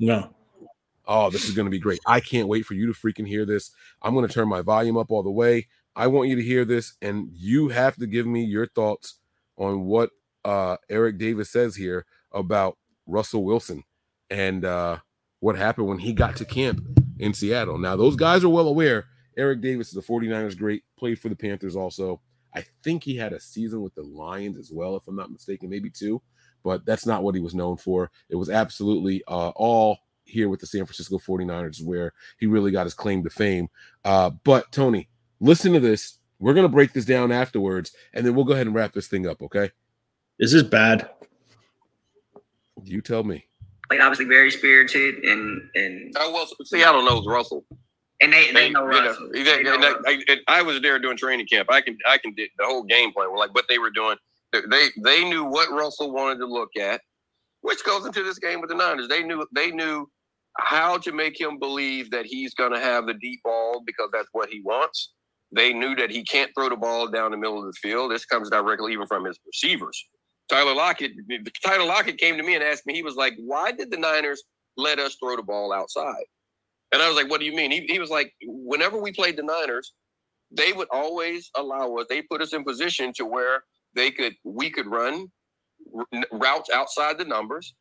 No. 0.00 0.30
Oh, 1.06 1.30
this 1.30 1.44
is 1.44 1.54
going 1.54 1.66
to 1.66 1.70
be 1.70 1.78
great. 1.78 2.00
I 2.06 2.18
can't 2.18 2.48
wait 2.48 2.64
for 2.64 2.74
you 2.74 2.86
to 2.86 2.98
freaking 2.98 3.28
hear 3.28 3.44
this. 3.44 3.70
I'm 4.02 4.14
going 4.14 4.26
to 4.26 4.32
turn 4.32 4.48
my 4.48 4.62
volume 4.62 4.96
up 4.96 5.10
all 5.10 5.22
the 5.22 5.30
way. 5.30 5.68
I 5.94 6.06
want 6.06 6.28
you 6.28 6.36
to 6.36 6.42
hear 6.42 6.64
this 6.64 6.94
and 7.02 7.28
you 7.32 7.68
have 7.68 7.96
to 7.96 8.06
give 8.06 8.26
me 8.26 8.42
your 8.42 8.66
thoughts 8.66 9.18
on 9.56 9.84
what 9.84 10.10
uh 10.44 10.76
Eric 10.88 11.18
Davis 11.18 11.50
says 11.50 11.76
here 11.76 12.06
about 12.32 12.76
Russell 13.06 13.44
Wilson 13.44 13.82
and 14.30 14.64
uh 14.64 14.98
what 15.40 15.56
happened 15.56 15.88
when 15.88 15.98
he 15.98 16.12
got 16.12 16.36
to 16.36 16.44
camp 16.44 16.80
in 17.18 17.34
Seattle. 17.34 17.78
Now, 17.78 17.96
those 17.96 18.16
guys 18.16 18.44
are 18.44 18.48
well 18.48 18.68
aware 18.68 19.06
Eric 19.36 19.60
Davis 19.60 19.90
is 19.90 19.96
a 19.96 20.02
49ers 20.02 20.56
great, 20.56 20.84
played 20.98 21.18
for 21.18 21.28
the 21.28 21.36
Panthers 21.36 21.76
also. 21.76 22.20
I 22.54 22.64
think 22.82 23.02
he 23.02 23.16
had 23.16 23.32
a 23.32 23.40
season 23.40 23.82
with 23.82 23.94
the 23.94 24.02
Lions 24.02 24.58
as 24.58 24.70
well, 24.72 24.96
if 24.96 25.08
I'm 25.08 25.16
not 25.16 25.30
mistaken, 25.30 25.68
maybe 25.68 25.90
two, 25.90 26.22
but 26.62 26.86
that's 26.86 27.06
not 27.06 27.22
what 27.22 27.34
he 27.34 27.40
was 27.40 27.54
known 27.54 27.76
for. 27.76 28.10
It 28.28 28.36
was 28.36 28.48
absolutely 28.48 29.22
uh, 29.26 29.50
all 29.56 29.98
here 30.24 30.48
with 30.48 30.60
the 30.60 30.66
San 30.66 30.86
Francisco 30.86 31.18
49ers 31.18 31.84
where 31.84 32.12
he 32.38 32.46
really 32.46 32.70
got 32.70 32.86
his 32.86 32.94
claim 32.94 33.22
to 33.24 33.30
fame. 33.30 33.68
Uh, 34.04 34.30
but 34.44 34.70
Tony, 34.70 35.08
listen 35.40 35.72
to 35.72 35.80
this. 35.80 36.18
We're 36.38 36.54
going 36.54 36.64
to 36.64 36.72
break 36.72 36.92
this 36.92 37.04
down 37.04 37.32
afterwards, 37.32 37.92
and 38.12 38.24
then 38.24 38.34
we'll 38.34 38.44
go 38.44 38.52
ahead 38.52 38.66
and 38.66 38.74
wrap 38.74 38.92
this 38.92 39.08
thing 39.08 39.26
up, 39.26 39.42
okay? 39.42 39.70
Is 40.38 40.52
this 40.52 40.62
bad? 40.62 41.08
You 42.82 43.00
tell 43.00 43.24
me. 43.24 43.44
Like 43.90 44.00
obviously 44.00 44.24
very 44.26 44.50
spirited 44.50 45.16
and 45.24 45.62
and 45.74 46.12
Oh 46.18 46.32
well, 46.32 46.48
Seattle 46.64 47.02
knows 47.04 47.26
Russell. 47.26 47.64
and 48.20 48.32
they, 48.32 48.50
they 48.52 48.70
know 48.70 48.82
you 48.84 48.88
Russell. 48.88 49.28
they- 49.32 49.42
They 49.42 49.62
know 49.62 49.74
and 49.74 49.84
I, 49.84 49.88
Russell. 49.92 50.02
I- 50.06 50.24
and 50.28 50.40
I 50.48 50.62
was 50.62 50.80
there 50.80 50.98
doing 50.98 51.16
training 51.16 51.46
camp. 51.46 51.70
I 51.70 51.80
can 51.80 51.96
I 52.08 52.18
can 52.18 52.32
do 52.34 52.46
the 52.58 52.64
whole 52.64 52.82
game 52.82 53.12
plan. 53.12 53.34
Like 53.36 53.54
what 53.54 53.66
they 53.68 53.78
were 53.78 53.90
doing. 53.90 54.16
They- 54.52 54.62
They 54.70 54.88
they 55.02 55.24
knew 55.28 55.44
what 55.44 55.70
Russell 55.70 56.12
wanted 56.12 56.38
to 56.38 56.46
look 56.46 56.70
at, 56.80 57.00
which 57.60 57.84
goes 57.84 58.06
into 58.06 58.22
this 58.24 58.38
game 58.38 58.60
with 58.60 58.70
the 58.70 58.76
Niners. 58.76 59.08
They 59.08 59.22
knew 59.22 59.46
they 59.52 59.70
knew 59.70 60.10
how 60.58 60.98
to 60.98 61.12
make 61.12 61.38
him 61.40 61.58
believe 61.58 62.10
that 62.12 62.26
he's 62.26 62.54
going 62.54 62.72
to 62.72 62.78
have 62.78 63.06
the 63.06 63.14
deep 63.14 63.40
ball 63.42 63.82
because 63.84 64.08
that's 64.12 64.28
what 64.32 64.48
he 64.48 64.60
wants. 64.60 65.12
They 65.52 65.72
knew 65.72 65.94
that 65.96 66.10
he 66.10 66.24
can't 66.24 66.50
throw 66.56 66.68
the 66.68 66.76
ball 66.76 67.08
down 67.08 67.32
the 67.32 67.36
middle 67.36 67.58
of 67.58 67.66
the 67.66 67.72
field. 67.80 68.10
This 68.12 68.24
comes 68.24 68.50
directly 68.50 68.92
even 68.92 69.06
from 69.06 69.24
his 69.24 69.38
receivers. 69.46 70.04
Tyler 70.48 70.74
Lockett, 70.74 71.12
Tyler 71.64 71.86
Lockett 71.86 72.18
came 72.18 72.36
to 72.36 72.42
me 72.42 72.54
and 72.54 72.62
asked 72.62 72.86
me, 72.86 72.94
he 72.94 73.02
was 73.02 73.16
like, 73.16 73.34
why 73.38 73.72
did 73.72 73.90
the 73.90 73.96
Niners 73.96 74.42
let 74.76 74.98
us 74.98 75.16
throw 75.22 75.36
the 75.36 75.42
ball 75.42 75.72
outside? 75.72 76.24
And 76.92 77.02
I 77.02 77.08
was 77.08 77.16
like, 77.16 77.30
what 77.30 77.40
do 77.40 77.46
you 77.46 77.54
mean? 77.54 77.70
He, 77.70 77.86
he 77.88 77.98
was 77.98 78.10
like, 78.10 78.32
whenever 78.42 79.00
we 79.00 79.12
played 79.12 79.36
the 79.36 79.42
Niners, 79.42 79.94
they 80.50 80.72
would 80.72 80.88
always 80.92 81.50
allow 81.56 81.94
us, 81.96 82.06
they 82.08 82.22
put 82.22 82.42
us 82.42 82.52
in 82.52 82.62
position 82.62 83.12
to 83.16 83.24
where 83.24 83.64
they 83.94 84.10
could, 84.10 84.34
we 84.44 84.70
could 84.70 84.86
run 84.86 85.26
routes 86.30 86.70
outside 86.72 87.18
the 87.18 87.24
numbers, 87.24 87.74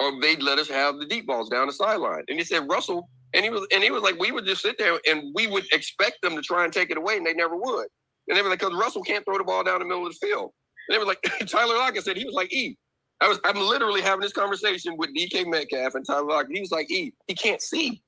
or 0.00 0.20
they'd 0.20 0.42
let 0.42 0.58
us 0.58 0.68
have 0.68 0.98
the 0.98 1.06
deep 1.06 1.26
balls 1.26 1.48
down 1.48 1.66
the 1.66 1.72
sideline. 1.72 2.22
And 2.28 2.38
he 2.38 2.44
said, 2.44 2.68
Russell, 2.70 3.08
and 3.34 3.44
he 3.44 3.50
was, 3.50 3.66
and 3.72 3.82
he 3.82 3.90
was 3.90 4.02
like, 4.02 4.18
we 4.18 4.30
would 4.30 4.44
just 4.44 4.62
sit 4.62 4.78
there 4.78 5.00
and 5.08 5.32
we 5.34 5.46
would 5.46 5.64
expect 5.72 6.18
them 6.22 6.36
to 6.36 6.42
try 6.42 6.64
and 6.64 6.72
take 6.72 6.90
it 6.90 6.96
away, 6.96 7.16
and 7.16 7.26
they 7.26 7.34
never 7.34 7.56
would. 7.56 7.86
And 8.28 8.36
they 8.36 8.42
were 8.42 8.50
like, 8.50 8.60
because 8.60 8.74
Russell 8.74 9.02
can't 9.02 9.24
throw 9.24 9.38
the 9.38 9.44
ball 9.44 9.64
down 9.64 9.80
the 9.80 9.84
middle 9.84 10.06
of 10.06 10.12
the 10.12 10.26
field. 10.26 10.52
They 10.88 10.98
were 10.98 11.04
like, 11.04 11.20
Tyler 11.46 11.76
Lockett 11.76 12.04
said, 12.04 12.16
he 12.16 12.24
was 12.24 12.34
like, 12.34 12.52
E. 12.52 12.76
I 13.20 13.28
was, 13.28 13.38
I'm 13.44 13.56
literally 13.58 14.00
having 14.00 14.22
this 14.22 14.32
conversation 14.32 14.96
with 14.96 15.10
DK 15.14 15.46
Metcalf 15.46 15.94
and 15.94 16.06
Tyler 16.06 16.24
Lockett. 16.24 16.54
He 16.54 16.60
was 16.60 16.70
like, 16.72 16.90
E, 16.90 17.12
he 17.26 17.34
can't 17.34 17.60
see. 17.60 18.02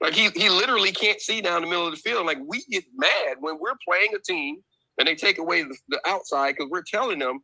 Like 0.00 0.14
he 0.14 0.28
he 0.36 0.48
literally 0.48 0.92
can't 0.92 1.20
see 1.20 1.40
down 1.40 1.62
the 1.62 1.68
middle 1.68 1.86
of 1.86 1.90
the 1.92 2.00
field. 2.00 2.24
Like 2.24 2.38
we 2.46 2.64
get 2.70 2.84
mad 2.96 3.36
when 3.40 3.58
we're 3.60 3.74
playing 3.86 4.14
a 4.14 4.20
team 4.20 4.58
and 4.98 5.08
they 5.08 5.16
take 5.16 5.38
away 5.38 5.62
the, 5.64 5.76
the 5.88 6.00
outside 6.06 6.52
because 6.56 6.70
we're 6.70 6.82
telling 6.86 7.18
them 7.18 7.40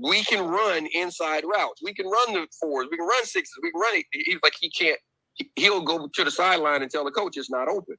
we 0.00 0.22
can 0.22 0.46
run 0.46 0.86
inside 0.94 1.42
routes. 1.44 1.82
We 1.82 1.92
can 1.92 2.06
run 2.06 2.34
the 2.34 2.46
fours. 2.60 2.86
We 2.90 2.96
can 2.96 3.06
run 3.06 3.24
sixes. 3.24 3.52
We 3.62 3.72
can 3.72 3.80
run 3.80 3.96
it. 3.96 4.06
He's 4.12 4.38
like 4.44 4.54
he 4.60 4.70
can't. 4.70 4.98
he- 5.34 5.50
He'll 5.56 5.80
go 5.82 6.08
to 6.14 6.24
the 6.24 6.30
sideline 6.30 6.82
and 6.82 6.90
tell 6.90 7.04
the 7.04 7.10
coach 7.10 7.36
it's 7.36 7.50
not 7.50 7.68
open. 7.68 7.96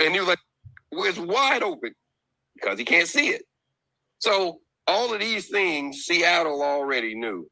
And 0.00 0.14
he 0.14 0.20
was 0.20 0.28
like, 0.28 0.38
well, 0.90 1.04
it's 1.04 1.18
wide 1.18 1.62
open 1.62 1.94
because 2.54 2.78
he 2.78 2.84
can't 2.84 3.08
see 3.08 3.28
it. 3.28 3.42
So 4.22 4.60
all 4.86 5.12
of 5.12 5.18
these 5.18 5.48
things 5.48 6.04
Seattle 6.04 6.62
already 6.62 7.12
knew. 7.12 7.50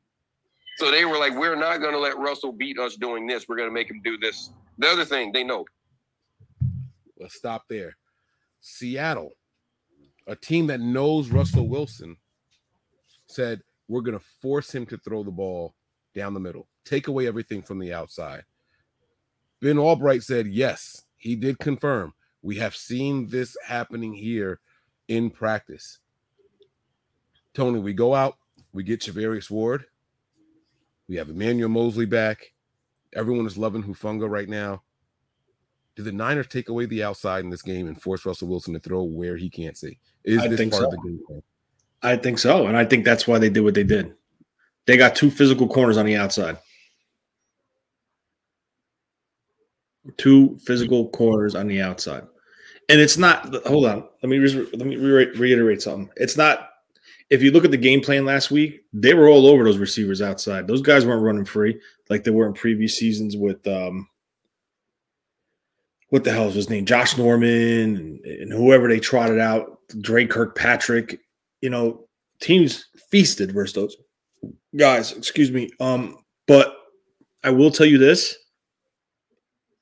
So 0.78 0.92
they 0.92 1.04
were 1.04 1.18
like, 1.18 1.36
we're 1.36 1.56
not 1.56 1.78
going 1.78 1.94
to 1.94 1.98
let 1.98 2.16
Russell 2.16 2.52
beat 2.52 2.78
us 2.78 2.94
doing 2.94 3.26
this. 3.26 3.46
We're 3.48 3.56
going 3.56 3.68
to 3.68 3.74
make 3.74 3.90
him 3.90 4.00
do 4.04 4.16
this. 4.16 4.52
The 4.78 4.86
other 4.86 5.04
thing 5.04 5.32
they 5.32 5.42
know. 5.42 5.64
Let's 7.18 7.34
stop 7.34 7.64
there. 7.68 7.96
Seattle, 8.60 9.32
a 10.28 10.36
team 10.36 10.68
that 10.68 10.80
knows 10.80 11.28
Russell 11.30 11.66
Wilson, 11.66 12.16
said 13.26 13.62
we're 13.88 14.02
going 14.02 14.18
to 14.18 14.24
force 14.40 14.72
him 14.72 14.86
to 14.86 14.98
throw 14.98 15.24
the 15.24 15.30
ball 15.32 15.74
down 16.14 16.34
the 16.34 16.40
middle, 16.40 16.68
take 16.84 17.08
away 17.08 17.26
everything 17.26 17.62
from 17.62 17.80
the 17.80 17.92
outside. 17.92 18.44
Ben 19.60 19.76
Albright 19.76 20.22
said, 20.22 20.46
yes, 20.46 21.02
he 21.16 21.34
did 21.34 21.58
confirm. 21.58 22.14
We 22.42 22.56
have 22.58 22.76
seen 22.76 23.26
this 23.26 23.56
happening 23.66 24.14
here 24.14 24.60
in 25.08 25.30
practice. 25.30 25.98
Tony, 27.60 27.78
we 27.78 27.92
go 27.92 28.14
out, 28.14 28.38
we 28.72 28.82
get 28.82 29.02
Charvarius 29.02 29.50
Ward, 29.50 29.84
we 31.10 31.16
have 31.16 31.28
Emmanuel 31.28 31.68
Moseley 31.68 32.06
back. 32.06 32.54
Everyone 33.12 33.46
is 33.46 33.58
loving 33.58 33.82
Hufanga 33.82 34.30
right 34.30 34.48
now. 34.48 34.82
Do 35.94 36.02
the 36.02 36.10
Niners 36.10 36.46
take 36.46 36.70
away 36.70 36.86
the 36.86 37.02
outside 37.02 37.44
in 37.44 37.50
this 37.50 37.60
game 37.60 37.86
and 37.86 38.00
force 38.00 38.24
Russell 38.24 38.48
Wilson 38.48 38.72
to 38.72 38.80
throw 38.80 39.02
where 39.02 39.36
he 39.36 39.50
can't 39.50 39.76
see? 39.76 39.98
Is 40.24 40.40
I 40.40 40.48
this 40.48 40.56
think 40.58 40.72
part 40.72 40.84
of 40.84 40.92
so. 40.92 40.96
the 40.96 41.02
game 41.06 41.20
plan? 41.26 41.42
I 42.02 42.16
think 42.16 42.38
so. 42.38 42.66
And 42.66 42.78
I 42.78 42.86
think 42.86 43.04
that's 43.04 43.28
why 43.28 43.36
they 43.36 43.50
did 43.50 43.60
what 43.60 43.74
they 43.74 43.84
did. 43.84 44.14
They 44.86 44.96
got 44.96 45.14
two 45.14 45.30
physical 45.30 45.68
corners 45.68 45.98
on 45.98 46.06
the 46.06 46.16
outside. 46.16 46.56
Two 50.16 50.56
physical 50.64 51.10
corners 51.10 51.54
on 51.54 51.68
the 51.68 51.82
outside. 51.82 52.22
And 52.88 53.02
it's 53.02 53.18
not 53.18 53.54
hold 53.66 53.84
on. 53.84 54.08
Let 54.22 54.30
me 54.30 54.38
re- 54.38 54.68
let 54.72 54.86
me 54.86 54.96
re- 54.96 55.36
reiterate 55.36 55.82
something. 55.82 56.08
It's 56.16 56.38
not 56.38 56.69
if 57.30 57.42
you 57.42 57.52
look 57.52 57.64
at 57.64 57.70
the 57.70 57.76
game 57.76 58.00
plan 58.00 58.24
last 58.24 58.50
week, 58.50 58.82
they 58.92 59.14
were 59.14 59.28
all 59.28 59.46
over 59.46 59.62
those 59.62 59.78
receivers 59.78 60.20
outside. 60.20 60.66
Those 60.66 60.82
guys 60.82 61.06
weren't 61.06 61.22
running 61.22 61.44
free 61.44 61.80
like 62.10 62.24
they 62.24 62.32
were 62.32 62.46
in 62.46 62.52
previous 62.52 62.98
seasons 62.98 63.36
with 63.36 63.66
um 63.66 64.08
what 66.08 66.24
the 66.24 66.32
hell 66.32 66.48
is 66.48 66.56
his 66.56 66.68
name? 66.68 66.84
Josh 66.84 67.16
Norman 67.16 67.96
and, 67.96 68.26
and 68.26 68.52
whoever 68.52 68.88
they 68.88 68.98
trotted 68.98 69.38
out, 69.38 69.78
Dre 70.00 70.26
Kirkpatrick. 70.26 71.20
You 71.60 71.70
know, 71.70 72.08
teams 72.40 72.86
feasted 73.10 73.52
versus 73.52 73.74
those 73.74 73.96
guys, 74.76 75.12
excuse 75.12 75.52
me. 75.52 75.70
Um, 75.78 76.18
but 76.48 76.76
I 77.44 77.50
will 77.50 77.70
tell 77.70 77.86
you 77.86 77.98
this. 77.98 78.36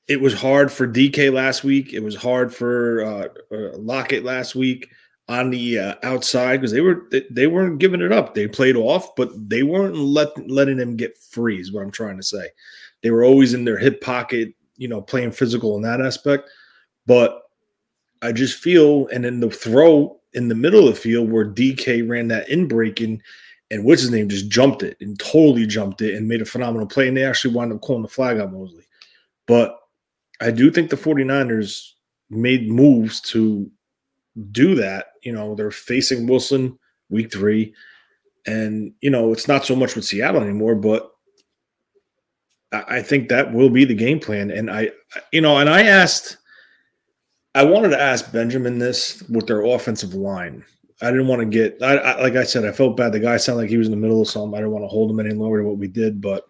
It 0.07 0.21
was 0.21 0.33
hard 0.33 0.71
for 0.71 0.87
DK 0.87 1.33
last 1.33 1.63
week. 1.63 1.93
It 1.93 1.99
was 1.99 2.15
hard 2.15 2.53
for 2.53 3.03
uh, 3.03 3.55
uh, 3.55 3.77
Lockett 3.77 4.23
last 4.23 4.55
week 4.55 4.87
on 5.29 5.51
the 5.51 5.77
uh, 5.77 5.95
outside 6.03 6.57
because 6.57 6.71
they 6.71 6.81
were 6.81 7.05
they, 7.11 7.23
they 7.29 7.47
weren't 7.47 7.77
giving 7.77 8.01
it 8.01 8.11
up. 8.11 8.33
They 8.33 8.47
played 8.47 8.75
off, 8.75 9.15
but 9.15 9.29
they 9.49 9.63
weren't 9.63 9.95
let, 9.95 10.49
letting 10.49 10.77
them 10.77 10.97
get 10.97 11.15
free. 11.17 11.59
Is 11.61 11.71
what 11.71 11.83
I'm 11.83 11.91
trying 11.91 12.17
to 12.17 12.23
say. 12.23 12.47
They 13.03 13.11
were 13.11 13.23
always 13.23 13.53
in 13.53 13.63
their 13.63 13.77
hip 13.77 14.01
pocket, 14.01 14.53
you 14.75 14.87
know, 14.87 15.01
playing 15.01 15.31
physical 15.31 15.75
in 15.77 15.83
that 15.83 16.01
aspect. 16.01 16.49
But 17.05 17.43
I 18.21 18.31
just 18.31 18.59
feel, 18.61 19.07
and 19.07 19.23
then 19.23 19.39
the 19.39 19.49
throw 19.49 20.19
in 20.33 20.47
the 20.47 20.55
middle 20.55 20.87
of 20.87 20.95
the 20.95 20.99
field 20.99 21.31
where 21.31 21.45
DK 21.45 22.07
ran 22.09 22.27
that 22.29 22.49
in 22.49 22.67
breaking, 22.67 23.21
and 23.71 23.85
what's 23.85 24.01
his 24.01 24.11
name 24.11 24.27
just 24.29 24.49
jumped 24.49 24.81
it 24.83 24.97
and 24.99 25.17
totally 25.19 25.67
jumped 25.67 26.01
it 26.01 26.15
and 26.15 26.27
made 26.27 26.41
a 26.41 26.45
phenomenal 26.45 26.87
play. 26.87 27.07
And 27.07 27.15
they 27.15 27.23
actually 27.23 27.53
wound 27.53 27.71
up 27.71 27.81
calling 27.81 28.01
the 28.01 28.07
flag 28.07 28.39
on 28.39 28.51
Moseley. 28.51 28.83
But 29.45 29.77
I 30.41 30.49
do 30.49 30.71
think 30.71 30.89
the 30.89 30.95
49ers 30.95 31.91
made 32.31 32.69
moves 32.69 33.21
to 33.21 33.69
do 34.51 34.75
that. 34.75 35.07
You 35.23 35.33
know, 35.33 35.55
they're 35.55 35.71
facing 35.71 36.27
Wilson 36.27 36.77
week 37.09 37.31
three. 37.31 37.73
And, 38.45 38.93
you 39.01 39.09
know, 39.09 39.31
it's 39.33 39.47
not 39.47 39.65
so 39.65 39.75
much 39.75 39.95
with 39.95 40.05
Seattle 40.05 40.41
anymore, 40.41 40.75
but 40.75 41.11
I 42.71 43.01
think 43.01 43.29
that 43.29 43.51
will 43.51 43.69
be 43.69 43.83
the 43.83 43.95
game 43.95 44.19
plan. 44.19 44.51
And 44.51 44.69
I, 44.69 44.91
you 45.31 45.41
know, 45.41 45.57
and 45.57 45.69
I 45.69 45.83
asked, 45.83 46.37
I 47.55 47.63
wanted 47.63 47.89
to 47.89 48.01
ask 48.01 48.31
Benjamin 48.31 48.77
this 48.77 49.23
with 49.23 49.47
their 49.47 49.63
offensive 49.63 50.13
line. 50.13 50.63
I 51.01 51.11
didn't 51.11 51.27
want 51.27 51.41
to 51.41 51.45
get, 51.45 51.81
I, 51.81 51.97
I, 51.97 52.21
like 52.21 52.35
I 52.35 52.43
said, 52.43 52.65
I 52.65 52.71
felt 52.71 52.95
bad. 52.95 53.11
The 53.11 53.19
guy 53.19 53.37
sounded 53.37 53.61
like 53.61 53.69
he 53.69 53.77
was 53.77 53.87
in 53.87 53.91
the 53.91 53.97
middle 53.97 54.21
of 54.21 54.27
something. 54.27 54.53
I 54.53 54.57
didn't 54.57 54.71
want 54.71 54.83
to 54.83 54.89
hold 54.89 55.09
him 55.09 55.19
any 55.19 55.33
longer 55.33 55.57
than 55.57 55.67
what 55.67 55.77
we 55.77 55.87
did, 55.87 56.21
but 56.21 56.47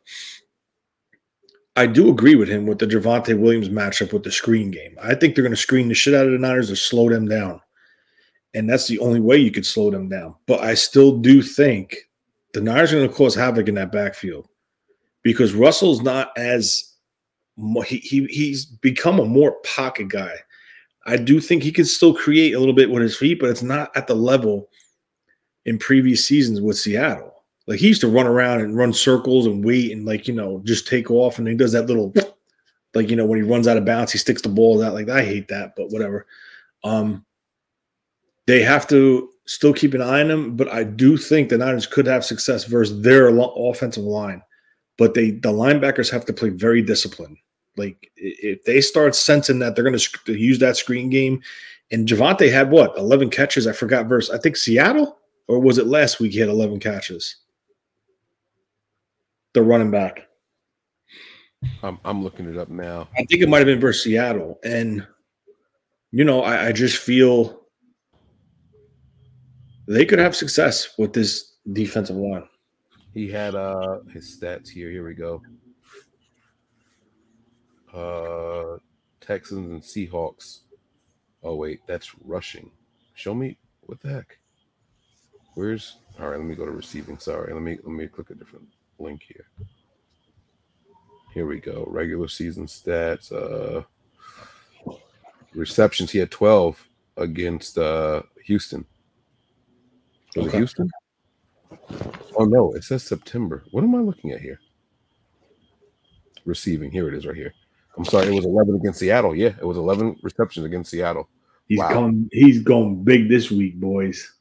I 1.75 1.87
do 1.87 2.09
agree 2.09 2.35
with 2.35 2.49
him 2.49 2.65
with 2.65 2.79
the 2.79 2.87
Javonte 2.87 3.39
Williams 3.39 3.69
matchup 3.69 4.11
with 4.11 4.23
the 4.23 4.31
screen 4.31 4.71
game. 4.71 4.97
I 5.01 5.15
think 5.15 5.35
they're 5.35 5.43
going 5.43 5.55
to 5.55 5.57
screen 5.57 5.87
the 5.87 5.93
shit 5.93 6.13
out 6.13 6.25
of 6.25 6.33
the 6.33 6.37
Niners 6.37 6.67
to 6.67 6.75
slow 6.75 7.09
them 7.09 7.27
down. 7.27 7.61
And 8.53 8.69
that's 8.69 8.87
the 8.87 8.99
only 8.99 9.19
way 9.19 9.37
you 9.37 9.51
could 9.51 9.65
slow 9.65 9.91
them 9.91 10.09
down. 10.09 10.35
But 10.47 10.61
I 10.61 10.73
still 10.73 11.17
do 11.17 11.41
think 11.41 11.95
the 12.53 12.61
Niners 12.61 12.91
are 12.91 12.97
going 12.97 13.09
to 13.09 13.15
cause 13.15 13.35
havoc 13.35 13.67
in 13.67 13.75
that 13.75 13.91
backfield 13.91 14.47
because 15.21 15.53
Russell's 15.53 16.01
not 16.01 16.31
as 16.37 16.95
he, 17.85 17.97
he 17.97 18.25
he's 18.25 18.65
become 18.65 19.19
a 19.19 19.25
more 19.25 19.59
pocket 19.63 20.07
guy. 20.07 20.33
I 21.05 21.17
do 21.17 21.39
think 21.39 21.63
he 21.63 21.71
can 21.71 21.85
still 21.85 22.13
create 22.13 22.53
a 22.53 22.59
little 22.59 22.73
bit 22.73 22.89
with 22.89 23.01
his 23.01 23.17
feet, 23.17 23.39
but 23.39 23.49
it's 23.49 23.63
not 23.63 23.95
at 23.95 24.07
the 24.07 24.15
level 24.15 24.69
in 25.65 25.77
previous 25.77 26.25
seasons 26.25 26.61
with 26.61 26.77
Seattle. 26.77 27.43
Like 27.67 27.79
he 27.79 27.87
used 27.87 28.01
to 28.01 28.07
run 28.07 28.27
around 28.27 28.61
and 28.61 28.75
run 28.75 28.93
circles 28.93 29.45
and 29.45 29.63
wait 29.63 29.91
and 29.91 30.05
like 30.05 30.27
you 30.27 30.33
know 30.33 30.61
just 30.63 30.87
take 30.87 31.11
off, 31.11 31.37
and 31.37 31.47
he 31.47 31.53
does 31.53 31.73
that 31.73 31.85
little 31.85 32.13
like 32.93 33.09
you 33.09 33.15
know 33.15 33.25
when 33.25 33.37
he 33.37 33.47
runs 33.47 33.67
out 33.67 33.77
of 33.77 33.85
bounds, 33.85 34.11
he 34.11 34.17
sticks 34.17 34.41
the 34.41 34.49
ball 34.49 34.81
out. 34.83 34.93
Like 34.93 35.09
I 35.09 35.23
hate 35.23 35.47
that, 35.49 35.73
but 35.75 35.91
whatever. 35.91 36.25
Um, 36.83 37.25
they 38.49 38.61
have 38.63 38.87
to 38.87 39.29
still 39.45 39.73
keep 39.73 39.93
an 39.93 40.01
eye 40.01 40.21
on 40.21 40.31
him, 40.31 40.55
but 40.55 40.67
I 40.67 40.83
do 40.83 41.17
think 41.17 41.49
the 41.49 41.57
Niners 41.57 41.87
could 41.87 42.05
have 42.07 42.25
success 42.25 42.65
versus 42.65 43.01
their 43.01 43.29
offensive 43.29 44.03
line 44.03 44.41
but 44.99 45.13
they 45.13 45.31
the 45.31 45.51
linebackers 45.51 46.11
have 46.11 46.25
to 46.25 46.33
play 46.33 46.49
very 46.49 46.83
disciplined. 46.83 47.37
Like 47.77 48.11
if 48.17 48.63
they 48.65 48.81
start 48.81 49.15
sensing 49.15 49.57
that 49.59 49.73
they're 49.73 49.85
going 49.85 49.97
to 49.97 50.37
use 50.37 50.59
that 50.59 50.75
screen 50.75 51.09
game, 51.09 51.41
and 51.89 52.07
Javonte 52.07 52.51
had 52.51 52.69
what 52.69 52.95
eleven 52.97 53.31
catches? 53.31 53.65
I 53.65 53.71
forgot 53.71 54.05
verse. 54.05 54.29
I 54.29 54.37
think 54.37 54.57
Seattle 54.57 55.17
or 55.47 55.59
was 55.59 55.79
it 55.79 55.87
last 55.87 56.19
week? 56.19 56.33
He 56.33 56.39
had 56.39 56.49
eleven 56.49 56.79
catches. 56.79 57.37
The 59.53 59.63
running 59.63 59.89
back. 59.89 60.27
I'm 61.81 61.97
I'm 62.03 62.21
looking 62.21 62.49
it 62.49 62.57
up 62.57 62.69
now. 62.69 63.07
I 63.17 63.23
think 63.23 63.41
it 63.41 63.49
might 63.49 63.59
have 63.59 63.67
been 63.67 63.79
versus 63.79 64.03
Seattle, 64.03 64.59
and 64.63 65.07
you 66.11 66.25
know 66.25 66.43
I, 66.43 66.67
I 66.67 66.71
just 66.73 66.97
feel 66.97 67.58
they 69.89 70.05
could 70.05 70.19
have 70.19 70.35
success 70.35 70.93
with 70.99 71.13
this 71.13 71.55
defensive 71.73 72.15
line. 72.15 72.47
He 73.13 73.27
had 73.27 73.55
uh 73.55 73.99
his 74.13 74.37
stats 74.39 74.69
here. 74.69 74.91
Here 74.91 75.05
we 75.05 75.15
go. 75.15 75.41
Uh 77.91 78.77
Texans 79.19 79.71
and 79.71 79.81
Seahawks. 79.81 80.59
Oh 81.43 81.55
wait, 81.55 81.81
that's 81.87 82.11
rushing. 82.23 82.69
Show 83.15 83.33
me 83.33 83.57
what 83.81 83.99
the 83.99 84.09
heck. 84.09 84.37
Where's 85.55 85.97
all 86.19 86.29
right? 86.29 86.37
Let 86.37 86.45
me 86.45 86.55
go 86.55 86.65
to 86.65 86.71
receiving. 86.71 87.17
Sorry, 87.17 87.51
let 87.51 87.63
me 87.63 87.79
let 87.83 87.91
me 87.91 88.05
click 88.05 88.29
a 88.29 88.35
different 88.35 88.67
link 88.99 89.23
here. 89.27 89.47
Here 91.33 91.47
we 91.47 91.59
go. 91.59 91.83
Regular 91.87 92.27
season 92.27 92.67
stats. 92.67 93.31
Uh 93.31 93.81
receptions. 95.55 96.11
He 96.11 96.19
had 96.19 96.29
12 96.29 96.87
against 97.17 97.79
uh 97.79 98.21
Houston. 98.45 98.85
Was 100.35 100.47
okay. 100.47 100.57
it 100.57 100.59
Houston? 100.59 100.89
Oh 102.35 102.45
no, 102.45 102.73
it 102.73 102.83
says 102.83 103.03
September. 103.03 103.63
What 103.71 103.83
am 103.83 103.95
I 103.95 103.99
looking 103.99 104.31
at 104.31 104.41
here? 104.41 104.59
Receiving. 106.45 106.91
Here 106.91 107.07
it 107.07 107.13
is, 107.13 107.25
right 107.25 107.35
here. 107.35 107.53
I'm 107.97 108.05
sorry, 108.05 108.27
it 108.27 108.33
was 108.33 108.45
11 108.45 108.75
against 108.75 108.99
Seattle. 108.99 109.35
Yeah, 109.35 109.53
it 109.59 109.65
was 109.65 109.77
11 109.77 110.17
receptions 110.21 110.65
against 110.65 110.91
Seattle. 110.91 111.27
He's 111.67 111.79
wow. 111.79 111.93
going. 111.93 112.29
He's 112.31 112.61
going 112.61 113.03
big 113.03 113.29
this 113.29 113.51
week, 113.51 113.79
boys. 113.79 114.35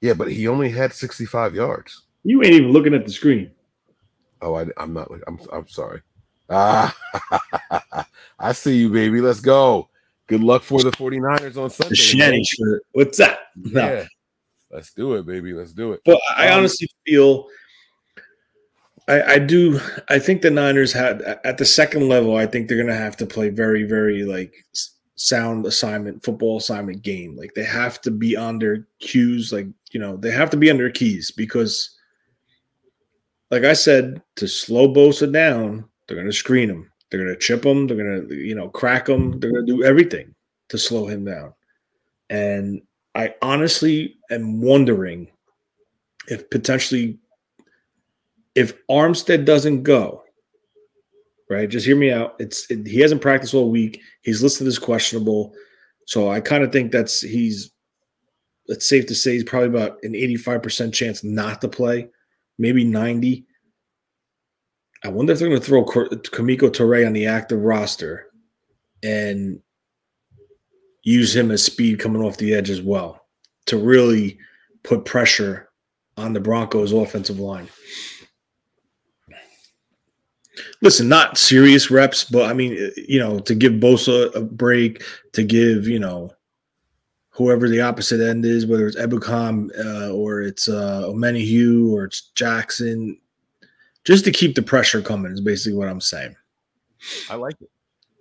Yeah, 0.00 0.14
but 0.14 0.30
he 0.30 0.48
only 0.48 0.70
had 0.70 0.92
65 0.92 1.54
yards. 1.54 2.02
You 2.24 2.42
ain't 2.42 2.54
even 2.54 2.72
looking 2.72 2.94
at 2.94 3.04
the 3.06 3.12
screen. 3.12 3.50
Oh, 4.40 4.54
I, 4.54 4.66
am 4.78 4.92
not. 4.92 5.10
I'm. 5.26 5.38
I'm 5.52 5.68
sorry. 5.68 6.02
Ah, 6.50 6.94
I 8.38 8.52
see 8.52 8.76
you, 8.76 8.90
baby. 8.90 9.20
Let's 9.20 9.40
go. 9.40 9.88
Good 10.26 10.42
luck 10.42 10.62
for 10.62 10.82
the 10.82 10.90
49ers 10.90 11.56
on 11.56 11.70
Sunday. 11.70 11.90
The 11.90 11.96
shanty 11.96 12.44
shirt. 12.44 12.82
What's 12.92 13.20
up? 13.20 13.38
No. 13.56 13.86
Yeah. 13.86 14.06
Let's 14.74 14.92
do 14.92 15.14
it, 15.14 15.24
baby. 15.24 15.52
Let's 15.52 15.72
do 15.72 15.92
it. 15.92 16.00
But 16.04 16.20
I 16.36 16.48
um, 16.48 16.58
honestly 16.58 16.88
feel 17.06 17.46
I, 19.06 19.22
I, 19.34 19.38
do 19.38 19.80
I 20.08 20.18
think 20.18 20.42
the 20.42 20.50
Niners 20.50 20.92
had 20.92 21.22
at 21.22 21.58
the 21.58 21.64
second 21.64 22.08
level, 22.08 22.36
I 22.36 22.46
think 22.46 22.68
they're 22.68 22.82
gonna 22.82 22.96
have 22.96 23.16
to 23.18 23.26
play 23.26 23.50
very, 23.50 23.84
very 23.84 24.24
like 24.24 24.52
sound 25.14 25.64
assignment, 25.66 26.24
football 26.24 26.56
assignment 26.56 27.02
game. 27.02 27.36
Like 27.36 27.54
they 27.54 27.62
have 27.62 28.00
to 28.00 28.10
be 28.10 28.36
on 28.36 28.58
their 28.58 28.86
cues, 28.98 29.52
like 29.52 29.68
you 29.92 30.00
know, 30.00 30.16
they 30.16 30.32
have 30.32 30.50
to 30.50 30.56
be 30.56 30.70
on 30.70 30.76
their 30.76 30.90
keys 30.90 31.30
because 31.30 31.96
like 33.52 33.62
I 33.62 33.74
said, 33.74 34.20
to 34.36 34.48
slow 34.48 34.92
Bosa 34.92 35.30
down, 35.30 35.84
they're 36.08 36.16
gonna 36.16 36.32
screen 36.32 36.68
him. 36.68 36.90
They're 37.10 37.22
gonna 37.22 37.38
chip 37.38 37.64
him, 37.64 37.86
they're 37.86 37.96
gonna, 37.96 38.34
you 38.34 38.56
know, 38.56 38.70
crack 38.70 39.08
him, 39.08 39.38
they're 39.38 39.52
gonna 39.52 39.66
do 39.66 39.84
everything 39.84 40.34
to 40.70 40.78
slow 40.78 41.06
him 41.06 41.24
down. 41.24 41.54
And 42.28 42.82
I 43.14 43.34
honestly 43.42 44.16
am 44.30 44.60
wondering 44.60 45.28
if 46.28 46.48
potentially 46.50 47.18
if 48.54 48.74
Armstead 48.88 49.44
doesn't 49.44 49.82
go, 49.82 50.22
right? 51.50 51.68
Just 51.68 51.86
hear 51.86 51.96
me 51.96 52.10
out. 52.10 52.34
It's 52.38 52.70
it, 52.70 52.86
he 52.86 53.00
hasn't 53.00 53.22
practiced 53.22 53.54
all 53.54 53.70
week. 53.70 54.00
He's 54.22 54.42
listed 54.42 54.66
as 54.66 54.78
questionable, 54.78 55.54
so 56.06 56.30
I 56.30 56.40
kind 56.40 56.64
of 56.64 56.72
think 56.72 56.92
that's 56.92 57.20
he's. 57.20 57.70
It's 58.66 58.88
safe 58.88 59.06
to 59.06 59.14
say 59.14 59.32
he's 59.32 59.44
probably 59.44 59.68
about 59.68 59.98
an 60.04 60.14
eighty-five 60.14 60.62
percent 60.62 60.94
chance 60.94 61.22
not 61.22 61.60
to 61.60 61.68
play, 61.68 62.08
maybe 62.58 62.82
ninety. 62.82 63.44
I 65.04 65.08
wonder 65.08 65.34
if 65.34 65.38
they're 65.38 65.48
going 65.50 65.60
to 65.60 65.66
throw 65.66 65.84
Kemoko 65.84 66.70
Turay 66.70 67.06
on 67.06 67.12
the 67.12 67.26
active 67.26 67.60
roster, 67.60 68.26
and 69.02 69.60
use 71.04 71.36
him 71.36 71.50
as 71.50 71.62
speed 71.62 72.00
coming 72.00 72.22
off 72.22 72.38
the 72.38 72.52
edge 72.52 72.70
as 72.70 72.82
well 72.82 73.26
to 73.66 73.76
really 73.76 74.38
put 74.82 75.04
pressure 75.04 75.70
on 76.16 76.32
the 76.32 76.40
Broncos 76.40 76.92
offensive 76.92 77.38
line. 77.38 77.68
Listen, 80.80 81.08
not 81.08 81.38
serious 81.38 81.90
reps, 81.90 82.24
but 82.24 82.50
I 82.50 82.52
mean, 82.52 82.92
you 82.96 83.18
know, 83.18 83.38
to 83.40 83.54
give 83.54 83.72
Bosa 83.74 84.34
a 84.34 84.40
break, 84.40 85.02
to 85.32 85.42
give, 85.42 85.88
you 85.88 85.98
know, 85.98 86.32
whoever 87.30 87.68
the 87.68 87.80
opposite 87.80 88.20
end 88.20 88.44
is, 88.44 88.66
whether 88.66 88.86
it's 88.86 88.96
Ebukam 88.96 89.70
uh, 89.84 90.12
or 90.12 90.42
it's 90.42 90.68
uh, 90.68 91.02
Omenihu 91.06 91.90
or 91.90 92.04
it's 92.04 92.30
Jackson, 92.34 93.18
just 94.04 94.24
to 94.24 94.30
keep 94.30 94.54
the 94.54 94.62
pressure 94.62 95.02
coming 95.02 95.32
is 95.32 95.40
basically 95.40 95.76
what 95.76 95.88
I'm 95.88 96.00
saying. 96.00 96.36
I 97.28 97.34
like 97.34 97.56
it. 97.60 97.70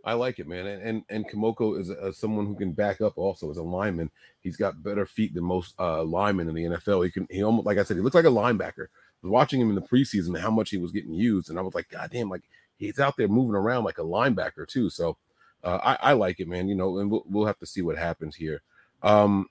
I 0.04 0.14
like 0.14 0.39
it, 0.39 0.47
man. 0.47 0.68
And 0.68 0.82
and, 0.82 1.04
and 1.10 1.30
Kemoko 1.30 1.80
is 1.80 1.89
a, 1.89 2.12
someone 2.14 2.45
who 2.45 2.56
can 2.56 2.74
back 2.74 3.01
up 3.01 3.18
also 3.18 3.49
as 3.49 3.58
a 3.58 3.64
lineman. 3.64 4.12
He's 4.41 4.58
got 4.58 4.84
better 4.84 5.06
feet 5.06 5.34
than 5.34 5.43
most 5.43 5.76
uh, 5.80 6.04
linemen 6.04 6.49
in 6.49 6.56
the 6.56 6.64
NFL. 6.64 7.06
He 7.06 7.12
can 7.12 7.28
he 7.30 7.43
almost 7.43 7.66
like 7.66 7.78
I 7.78 7.84
said, 7.84 7.97
he 7.97 8.04
looks 8.04 8.16
like 8.16 8.26
a 8.26 8.30
linebacker. 8.30 8.88
Watching 9.22 9.62
him 9.62 9.70
in 9.70 9.76
the 9.76 9.82
preseason 9.82 10.38
how 10.38 10.51
much 10.51 10.70
he 10.70 10.78
was 10.78 10.91
getting 10.91 11.14
used, 11.14 11.49
and 11.49 11.58
I 11.58 11.62
was 11.62 11.74
like, 11.74 11.88
God 11.89 12.10
damn, 12.12 12.30
like 12.30 12.43
he's 12.76 12.99
out 12.99 13.16
there 13.16 13.30
moving 13.30 13.56
around 13.56 13.86
like 13.86 13.97
a 13.97 14.04
linebacker 14.04 14.68
too. 14.68 14.89
So 14.89 15.18
uh, 15.64 15.80
I, 15.82 16.10
I 16.10 16.14
like 16.14 16.41
it, 16.41 16.49
man. 16.49 16.68
You 16.68 16.76
know, 16.76 16.97
and 16.97 17.10
we'll 17.10 17.24
we'll 17.28 17.45
have 17.45 17.60
to 17.60 17.66
see 17.66 17.82
what 17.82 17.97
happens 17.97 18.36
here. 18.36 18.62
Um, 19.01 19.47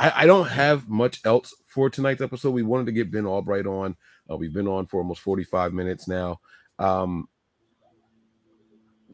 I, 0.00 0.22
I 0.22 0.26
don't 0.26 0.48
have 0.48 0.88
much 0.88 1.20
else 1.24 1.54
for 1.66 1.88
tonight's 1.90 2.20
episode. 2.20 2.50
We 2.50 2.62
wanted 2.62 2.86
to 2.86 2.92
get 2.92 3.10
Ben 3.10 3.26
Albright 3.26 3.66
on. 3.66 3.96
Uh, 4.30 4.36
we've 4.36 4.52
been 4.52 4.68
on 4.68 4.86
for 4.86 5.00
almost 5.00 5.20
45 5.22 5.72
minutes 5.72 6.08
now. 6.08 6.40
Um, 6.78 7.28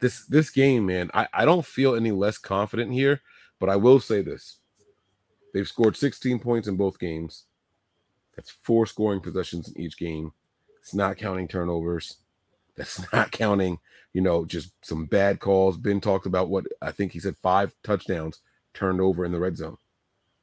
this 0.04 0.26
this 0.26 0.50
game, 0.50 0.84
man, 0.84 1.10
I, 1.14 1.26
I 1.32 1.44
don't 1.46 1.64
feel 1.64 1.94
any 1.94 2.12
less 2.12 2.36
confident 2.36 2.92
here, 2.92 3.22
but 3.58 3.70
I 3.70 3.76
will 3.76 4.00
say 4.00 4.20
this. 4.20 4.58
They've 5.54 5.66
scored 5.66 5.96
16 5.96 6.40
points 6.40 6.68
in 6.68 6.76
both 6.76 6.98
games. 6.98 7.44
That's 8.36 8.50
four 8.50 8.84
scoring 8.84 9.20
possessions 9.20 9.68
in 9.68 9.80
each 9.80 9.96
game. 9.96 10.32
It's 10.78 10.92
not 10.92 11.16
counting 11.16 11.48
turnovers. 11.48 12.18
That's 12.76 13.00
not 13.14 13.30
counting, 13.30 13.78
you 14.12 14.20
know, 14.20 14.44
just 14.44 14.72
some 14.82 15.06
bad 15.06 15.40
calls. 15.40 15.78
Ben 15.78 16.02
talked 16.02 16.26
about 16.26 16.50
what 16.50 16.66
I 16.82 16.92
think 16.92 17.12
he 17.12 17.18
said 17.18 17.36
five 17.38 17.74
touchdowns 17.82 18.40
turned 18.74 19.00
over 19.00 19.24
in 19.24 19.32
the 19.32 19.40
red 19.40 19.56
zone 19.56 19.78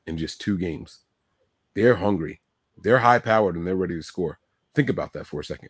in 0.07 0.17
just 0.17 0.41
two 0.41 0.57
games. 0.57 1.01
They're 1.75 1.97
hungry. 1.97 2.41
They're 2.81 2.97
high 2.97 3.19
powered 3.19 3.55
and 3.57 3.67
they're 3.67 3.75
ready 3.75 3.95
to 3.95 4.01
score. 4.01 4.39
Think 4.73 4.89
about 4.89 5.13
that 5.13 5.27
for 5.27 5.41
a 5.41 5.45
second, 5.45 5.69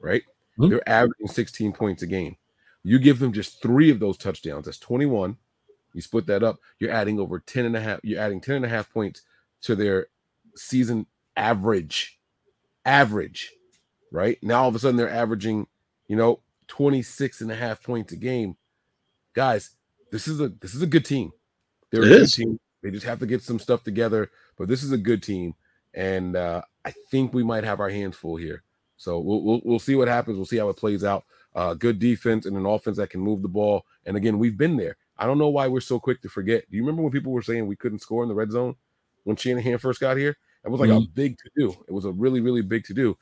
right? 0.00 0.22
Mm-hmm. 0.58 0.70
They're 0.70 0.88
averaging 0.88 1.28
16 1.28 1.74
points 1.74 2.02
a 2.02 2.06
game. 2.06 2.36
You 2.86 3.00
give 3.00 3.18
them 3.18 3.32
just 3.32 3.60
three 3.60 3.90
of 3.90 3.98
those 3.98 4.16
touchdowns. 4.16 4.66
That's 4.66 4.78
21. 4.78 5.36
You 5.92 6.00
split 6.00 6.26
that 6.26 6.44
up, 6.44 6.58
you're 6.78 6.92
adding 6.92 7.18
over 7.18 7.40
10 7.40 7.64
and 7.64 7.76
a 7.76 7.80
half, 7.80 7.98
you're 8.04 8.20
adding 8.20 8.40
10 8.40 8.56
and 8.56 8.64
a 8.64 8.68
half 8.68 8.92
points 8.92 9.22
to 9.62 9.74
their 9.74 10.06
season 10.54 11.06
average. 11.36 12.20
Average, 12.84 13.52
right? 14.12 14.38
Now 14.40 14.62
all 14.62 14.68
of 14.68 14.76
a 14.76 14.78
sudden 14.78 14.96
they're 14.96 15.10
averaging, 15.10 15.66
you 16.06 16.14
know, 16.14 16.40
26 16.68 17.40
and 17.40 17.50
a 17.50 17.56
half 17.56 17.82
points 17.82 18.12
a 18.12 18.16
game. 18.16 18.56
Guys, 19.34 19.70
this 20.12 20.28
is 20.28 20.40
a 20.40 20.48
this 20.48 20.72
is 20.72 20.82
a 20.82 20.86
good 20.86 21.04
team. 21.04 21.32
They're 21.90 22.04
it 22.04 22.12
a 22.12 22.14
is. 22.14 22.36
good 22.36 22.44
team. 22.44 22.60
They 22.84 22.92
just 22.92 23.06
have 23.06 23.18
to 23.18 23.26
get 23.26 23.42
some 23.42 23.58
stuff 23.58 23.82
together, 23.82 24.30
but 24.56 24.68
this 24.68 24.84
is 24.84 24.92
a 24.92 24.98
good 24.98 25.24
team. 25.24 25.56
And 25.92 26.36
uh, 26.36 26.62
I 26.84 26.92
think 27.10 27.34
we 27.34 27.42
might 27.42 27.64
have 27.64 27.80
our 27.80 27.90
hands 27.90 28.16
full 28.16 28.36
here. 28.36 28.62
So 28.96 29.18
we'll, 29.18 29.42
we'll, 29.42 29.60
we'll 29.64 29.78
see 29.80 29.96
what 29.96 30.06
happens. 30.06 30.36
We'll 30.36 30.46
see 30.46 30.58
how 30.58 30.68
it 30.68 30.76
plays 30.76 31.02
out. 31.02 31.24
Uh, 31.56 31.72
good 31.72 31.98
defense 31.98 32.44
and 32.44 32.56
an 32.56 32.66
offense 32.66 32.98
that 32.98 33.08
can 33.08 33.20
move 33.20 33.40
the 33.40 33.48
ball. 33.48 33.86
And 34.04 34.16
again, 34.16 34.38
we've 34.38 34.58
been 34.58 34.76
there. 34.76 34.96
I 35.16 35.24
don't 35.24 35.38
know 35.38 35.48
why 35.48 35.66
we're 35.66 35.80
so 35.80 35.98
quick 35.98 36.20
to 36.20 36.28
forget. 36.28 36.70
Do 36.70 36.76
you 36.76 36.82
remember 36.82 37.00
when 37.02 37.10
people 37.10 37.32
were 37.32 37.42
saying 37.42 37.66
we 37.66 37.76
couldn't 37.76 38.00
score 38.00 38.22
in 38.22 38.28
the 38.28 38.34
red 38.34 38.52
zone 38.52 38.76
when 39.24 39.36
Shanahan 39.36 39.78
first 39.78 39.98
got 39.98 40.18
here? 40.18 40.36
It 40.64 40.70
was 40.70 40.80
like 40.80 40.90
mm-hmm. 40.90 41.04
a 41.04 41.14
big 41.14 41.38
to 41.38 41.50
do. 41.56 41.74
It 41.88 41.92
was 41.92 42.04
a 42.04 42.12
really, 42.12 42.40
really 42.40 42.60
big 42.60 42.84
to 42.84 42.94
do. 42.94 43.16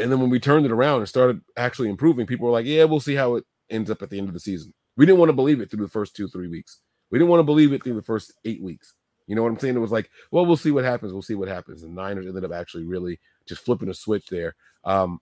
And 0.00 0.10
then 0.10 0.20
when 0.20 0.30
we 0.30 0.40
turned 0.40 0.66
it 0.66 0.72
around 0.72 0.98
and 0.98 1.08
started 1.08 1.40
actually 1.56 1.90
improving, 1.90 2.26
people 2.26 2.46
were 2.46 2.52
like, 2.52 2.66
yeah, 2.66 2.84
we'll 2.84 3.00
see 3.00 3.14
how 3.14 3.36
it 3.36 3.44
ends 3.70 3.90
up 3.90 4.02
at 4.02 4.10
the 4.10 4.18
end 4.18 4.26
of 4.28 4.34
the 4.34 4.40
season. 4.40 4.74
We 4.96 5.06
didn't 5.06 5.18
want 5.18 5.28
to 5.28 5.34
believe 5.34 5.60
it 5.60 5.70
through 5.70 5.84
the 5.84 5.90
first 5.90 6.16
two, 6.16 6.26
three 6.26 6.48
weeks. 6.48 6.80
We 7.10 7.18
didn't 7.18 7.30
want 7.30 7.40
to 7.40 7.44
believe 7.44 7.72
it 7.72 7.84
through 7.84 7.94
the 7.94 8.02
first 8.02 8.32
eight 8.44 8.62
weeks. 8.62 8.94
You 9.26 9.36
know 9.36 9.42
what 9.42 9.52
I'm 9.52 9.58
saying? 9.58 9.76
It 9.76 9.80
was 9.80 9.92
like, 9.92 10.10
well, 10.30 10.44
we'll 10.44 10.56
see 10.56 10.70
what 10.70 10.84
happens. 10.84 11.12
We'll 11.12 11.22
see 11.22 11.34
what 11.34 11.48
happens. 11.48 11.82
And 11.82 11.94
Niners 11.94 12.26
ended 12.26 12.44
up 12.44 12.52
actually 12.52 12.84
really 12.84 13.20
just 13.46 13.64
flipping 13.64 13.90
a 13.90 13.94
switch 13.94 14.26
there. 14.26 14.54
Um, 14.84 15.20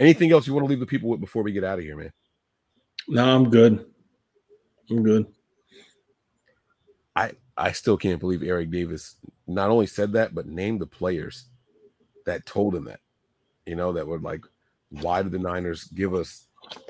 anything 0.00 0.32
else 0.32 0.46
you 0.46 0.54
want 0.54 0.64
to 0.66 0.70
leave 0.70 0.80
the 0.80 0.86
people 0.86 1.08
with 1.08 1.20
before 1.20 1.44
we 1.44 1.52
get 1.52 1.62
out 1.62 1.78
of 1.78 1.84
here, 1.84 1.96
man? 1.96 2.12
No, 3.06 3.24
I'm 3.24 3.50
good. 3.50 3.86
I'm 4.90 5.02
good. 5.02 5.26
I 7.14 7.32
I 7.56 7.72
still 7.72 7.96
can't 7.96 8.18
believe 8.18 8.42
Eric 8.42 8.70
Davis 8.70 9.16
not 9.46 9.70
only 9.70 9.86
said 9.86 10.12
that, 10.14 10.34
but 10.34 10.46
named 10.46 10.80
the 10.80 10.86
players 10.86 11.44
that 12.26 12.46
told 12.46 12.74
him 12.74 12.84
that. 12.86 13.00
You 13.66 13.76
know, 13.76 13.92
that 13.92 14.06
were 14.06 14.18
like, 14.18 14.40
why 14.88 15.22
did 15.22 15.32
the 15.32 15.38
Niners 15.38 15.84
give 15.84 16.14
us 16.14 16.46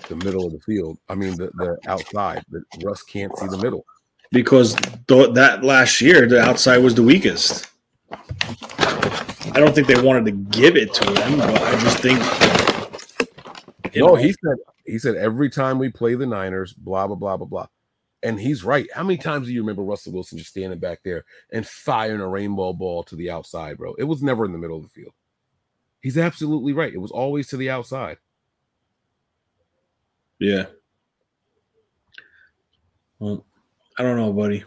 the 0.08 0.16
middle 0.16 0.46
of 0.46 0.52
the 0.52 0.60
field? 0.60 0.98
I 1.08 1.14
mean, 1.14 1.36
the, 1.36 1.50
the 1.54 1.78
outside. 1.86 2.44
That 2.50 2.62
Russ 2.82 3.02
can't 3.02 3.36
see 3.38 3.46
the 3.48 3.58
middle. 3.58 3.84
Because 4.32 4.74
th- 5.08 5.34
that 5.34 5.64
last 5.64 6.00
year, 6.00 6.26
the 6.28 6.40
outside 6.40 6.78
was 6.78 6.94
the 6.94 7.02
weakest. 7.02 7.68
I 8.12 9.54
don't 9.54 9.74
think 9.74 9.88
they 9.88 10.00
wanted 10.00 10.24
to 10.26 10.32
give 10.32 10.76
it 10.76 10.94
to 10.94 11.04
him, 11.04 11.38
but 11.38 11.62
I 11.62 11.80
just 11.80 11.98
think. 11.98 12.59
No, 13.94 14.14
he 14.14 14.32
said 14.32 14.56
he 14.84 14.98
said 14.98 15.16
every 15.16 15.50
time 15.50 15.78
we 15.78 15.88
play 15.88 16.14
the 16.14 16.26
Niners, 16.26 16.72
blah 16.72 17.06
blah 17.06 17.16
blah 17.16 17.36
blah 17.36 17.46
blah. 17.46 17.66
And 18.22 18.38
he's 18.38 18.64
right. 18.64 18.86
How 18.94 19.02
many 19.02 19.16
times 19.16 19.46
do 19.46 19.52
you 19.54 19.62
remember 19.62 19.82
Russell 19.82 20.12
Wilson 20.12 20.36
just 20.36 20.50
standing 20.50 20.78
back 20.78 21.00
there 21.02 21.24
and 21.52 21.66
firing 21.66 22.20
a 22.20 22.28
rainbow 22.28 22.74
ball 22.74 23.02
to 23.04 23.16
the 23.16 23.30
outside, 23.30 23.78
bro? 23.78 23.94
It 23.94 24.04
was 24.04 24.22
never 24.22 24.44
in 24.44 24.52
the 24.52 24.58
middle 24.58 24.76
of 24.76 24.82
the 24.82 24.90
field. 24.90 25.14
He's 26.02 26.18
absolutely 26.18 26.72
right. 26.74 26.92
It 26.92 27.00
was 27.00 27.10
always 27.10 27.48
to 27.48 27.56
the 27.56 27.70
outside. 27.70 28.18
Yeah. 30.38 30.66
Well, 33.18 33.44
I 33.98 34.02
don't 34.02 34.16
know, 34.16 34.32
buddy. 34.32 34.64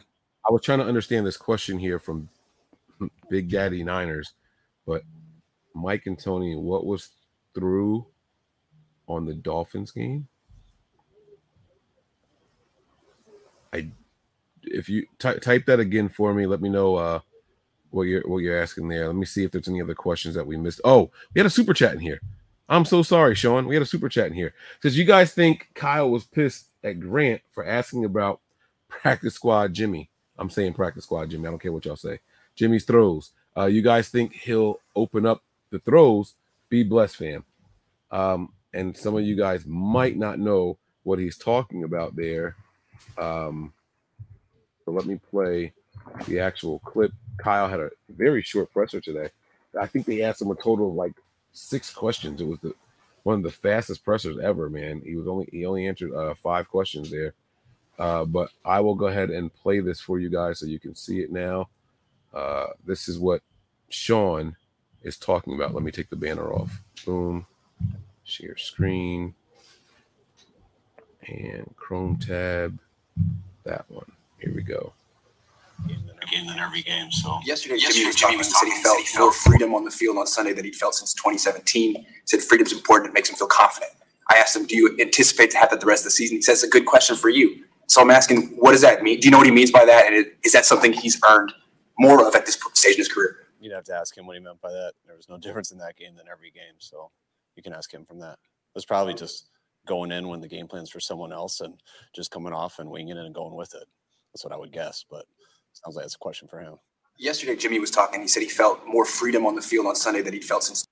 I 0.48 0.52
was 0.52 0.62
trying 0.62 0.80
to 0.80 0.86
understand 0.86 1.26
this 1.26 1.38
question 1.38 1.80
here 1.80 2.00
from 2.00 2.30
Big 3.30 3.50
Daddy 3.50 3.84
Niners, 3.84 4.34
but 4.86 5.04
Mike 5.74 6.06
and 6.06 6.18
Tony, 6.18 6.56
what 6.56 6.86
was 6.86 7.10
through 7.56 8.06
on 9.08 9.26
the 9.26 9.34
Dolphins 9.34 9.92
game? 9.92 10.28
I 13.74 13.90
if 14.64 14.88
you 14.88 15.06
ty- 15.20 15.38
type 15.40 15.66
that 15.66 15.80
again 15.80 16.10
for 16.10 16.34
me, 16.34 16.46
let 16.46 16.62
me 16.62 16.70
know 16.70 16.96
uh 16.96 17.20
what 17.90 18.04
you're 18.04 18.28
what 18.28 18.40
you're 18.40 18.62
asking 18.62 18.88
there. 18.88 19.08
Let 19.08 19.16
me 19.16 19.26
see 19.26 19.44
if 19.44 19.52
there's 19.52 19.68
any 19.68 19.82
other 19.82 19.96
questions 19.96 20.36
that 20.36 20.46
we 20.48 20.58
missed. 20.58 20.82
Oh, 20.84 21.12
we 21.34 21.40
had 21.40 21.46
a 21.46 21.50
super 21.50 21.74
chat 21.74 21.94
in 21.94 22.00
here. 22.00 22.20
I'm 22.70 22.86
so 22.86 23.04
sorry, 23.04 23.36
Sean. 23.36 23.68
We 23.68 23.76
had 23.76 23.82
a 23.84 23.88
super 23.88 24.10
chat 24.10 24.28
in 24.28 24.34
here. 24.34 24.54
Says 24.82 24.98
you 24.98 25.06
guys 25.06 25.34
think 25.34 25.70
Kyle 25.76 26.10
was 26.10 26.24
pissed 26.24 26.68
at 26.84 27.00
Grant 27.00 27.42
for 27.52 27.66
asking 27.66 28.06
about 28.06 28.40
practice 28.88 29.36
squad 29.36 29.74
Jimmy. 29.74 30.10
I'm 30.38 30.50
saying 30.50 30.74
practice 30.74 31.04
squad 31.04 31.30
Jimmy. 31.30 31.48
I 31.48 31.52
don't 31.52 31.62
care 31.62 31.72
what 31.72 31.86
y'all 31.86 31.96
say. 31.96 32.20
Jimmy's 32.56 32.86
throws. 32.86 33.32
Uh, 33.56 33.66
you 33.66 33.82
guys 33.82 34.10
think 34.10 34.34
he'll 34.34 34.80
open 34.96 35.26
up 35.26 35.44
the 35.70 35.80
throws? 35.80 36.36
Be 36.70 36.84
blessed, 36.84 37.18
fam. 37.18 37.46
Um, 38.12 38.52
and 38.74 38.96
some 38.96 39.16
of 39.16 39.24
you 39.24 39.36
guys 39.36 39.66
might 39.66 40.18
not 40.18 40.40
know 40.40 40.78
what 41.04 41.20
he's 41.20 41.38
talking 41.38 41.84
about 41.84 42.16
there. 42.16 42.56
Um, 43.18 43.74
so 44.86 44.92
let 44.92 45.06
me 45.06 45.20
play 45.30 45.74
the 46.28 46.40
actual 46.40 46.80
clip. 46.80 47.12
Kyle 47.38 47.68
had 47.68 47.80
a 47.80 47.90
very 48.10 48.42
short 48.42 48.72
presser 48.72 49.02
today. 49.02 49.30
I 49.80 49.88
think 49.88 50.06
they 50.06 50.22
asked 50.22 50.42
him 50.42 50.52
a 50.52 50.56
total 50.56 50.90
of 50.90 50.96
like 50.96 51.14
six 51.52 51.92
questions. 51.92 52.42
It 52.42 52.48
was 52.48 52.60
the 52.60 52.74
one 53.24 53.36
of 53.38 53.44
the 53.44 53.52
fastest 53.52 54.04
pressers 54.04 54.38
ever, 54.40 54.70
man. 54.70 55.02
He 55.04 55.16
was 55.16 55.28
only 55.28 55.48
he 55.52 55.66
only 55.66 55.88
answered 55.88 56.14
uh, 56.14 56.34
five 56.36 56.70
questions 56.70 57.10
there. 57.10 57.34
Uh, 57.98 58.26
but 58.26 58.50
I 58.66 58.80
will 58.82 58.96
go 58.96 59.08
ahead 59.08 59.30
and 59.30 59.54
play 59.54 59.80
this 59.80 60.02
for 60.02 60.20
you 60.20 60.30
guys 60.30 60.60
so 60.60 60.66
you 60.66 60.80
can 60.80 60.96
see 60.96 61.20
it 61.20 61.32
now. 61.32 61.70
Uh, 62.34 62.68
this 62.86 63.08
is 63.08 63.20
what 63.20 63.42
Sean 63.90 64.56
is 65.04 65.18
talking 65.18 65.54
about. 65.54 65.74
Let 65.74 65.84
me 65.84 65.92
take 65.92 66.10
the 66.10 66.16
banner 66.16 66.52
off. 66.52 66.82
Boom. 67.06 67.46
Share 68.34 68.58
screen. 68.58 69.36
And 71.28 71.72
Chrome 71.78 72.18
tab. 72.18 72.80
That 73.64 73.86
one. 73.90 74.12
Here 74.40 74.52
we 74.56 74.64
go. 74.64 74.94
In 75.88 76.50
every 76.58 76.82
game. 76.82 77.12
So 77.12 77.40
yesterday, 77.46 77.78
Jimmy 77.78 78.08
was 78.08 78.16
talking. 78.16 78.40
He 78.40 78.44
said 78.44 78.96
he 78.98 79.06
felt 79.06 79.20
more 79.20 79.32
freedom 79.32 79.76
on 79.76 79.86
the 79.86 79.92
field 79.92 80.18
on 80.18 80.26
Sunday 80.26 80.52
than 80.54 80.66
he'd 80.66 80.76
felt 80.76 80.96
since 80.96 81.14
2017. 81.14 81.96
He 81.96 82.08
said 82.26 82.42
freedom's 82.42 82.74
important. 82.74 83.12
It 83.12 83.14
makes 83.14 83.30
him 83.30 83.36
feel 83.36 83.48
confident. 83.48 83.92
I 84.32 84.38
asked 84.38 84.56
him, 84.56 84.66
"Do 84.66 84.76
you 84.76 84.98
anticipate 85.00 85.52
to 85.52 85.60
have 85.60 85.70
that 85.70 85.80
the 85.80 85.86
rest 85.86 86.02
of 86.02 86.06
the 86.06 86.12
season?" 86.12 86.38
He 86.38 86.42
says, 86.42 86.64
"It's 86.64 86.68
a 86.68 86.70
good 86.70 86.88
question 86.88 87.16
for 87.16 87.30
you." 87.30 87.64
So 87.88 88.02
I'm 88.02 88.10
asking, 88.10 88.56
what 88.58 88.72
does 88.72 88.82
that 88.82 89.04
mean? 89.04 89.20
Do 89.20 89.28
you 89.28 89.32
know 89.32 89.38
what 89.38 89.46
he 89.46 89.54
means 89.54 89.70
by 89.70 89.86
that? 89.86 90.12
And 90.12 90.26
is 90.42 90.54
that 90.54 90.66
something 90.66 90.94
he's 90.94 91.20
earned 91.30 91.54
more 92.00 92.26
of 92.28 92.34
at 92.34 92.46
this 92.48 92.58
stage 92.74 92.94
in 92.94 92.98
his 92.98 93.08
career? 93.08 93.46
You'd 93.60 93.74
have 93.74 93.84
to 93.86 93.94
ask 93.94 94.18
him 94.18 94.26
what 94.26 94.36
he 94.36 94.42
meant 94.42 94.60
by 94.62 94.72
that. 94.72 94.94
There 95.06 95.16
was 95.16 95.30
no 95.30 95.38
difference 95.46 95.72
in 95.72 95.78
that 95.80 95.96
game 95.96 96.16
than 96.16 96.26
every 96.32 96.50
game. 96.50 96.76
So 96.80 97.12
you 97.56 97.64
can 97.64 97.74
ask 97.74 97.94
him 97.94 98.06
from 98.06 98.20
that. 98.20 98.34
It 98.34 98.76
was 98.76 98.86
probably 98.86 99.14
just 99.14 99.50
going 99.88 100.12
in 100.12 100.28
when 100.28 100.42
the 100.42 100.48
game 100.48 100.68
plans 100.68 100.90
for 100.90 101.00
someone 101.00 101.34
else 101.34 101.62
and 101.62 101.76
just 102.16 102.32
coming 102.32 102.54
off 102.54 102.80
and 102.80 102.90
winging 102.90 103.18
it 103.18 103.26
and 103.26 103.36
going 103.36 103.56
with 103.56 103.74
it. 103.76 103.86
That's 104.34 104.44
what 104.44 104.54
I 104.54 104.58
would 104.58 104.72
guess. 104.72 105.06
But 105.10 105.26
sounds 105.74 105.96
like 105.96 106.06
it's 106.06 106.16
a 106.16 106.20
question 106.20 106.48
for 106.48 106.60
him. 106.60 106.76
Yesterday, 107.18 107.56
Jimmy 107.56 107.80
was 107.80 107.92
talking. 107.92 108.22
He 108.22 108.28
said 108.28 108.42
he 108.44 108.50
felt 108.50 108.86
more 108.88 109.06
freedom 109.06 109.46
on 109.46 109.56
the 109.56 109.62
field 109.62 109.86
on 109.86 109.96
Sunday 109.96 110.22
than 110.22 110.34
he'd 110.34 110.44
felt 110.44 110.64
since. 110.64 110.86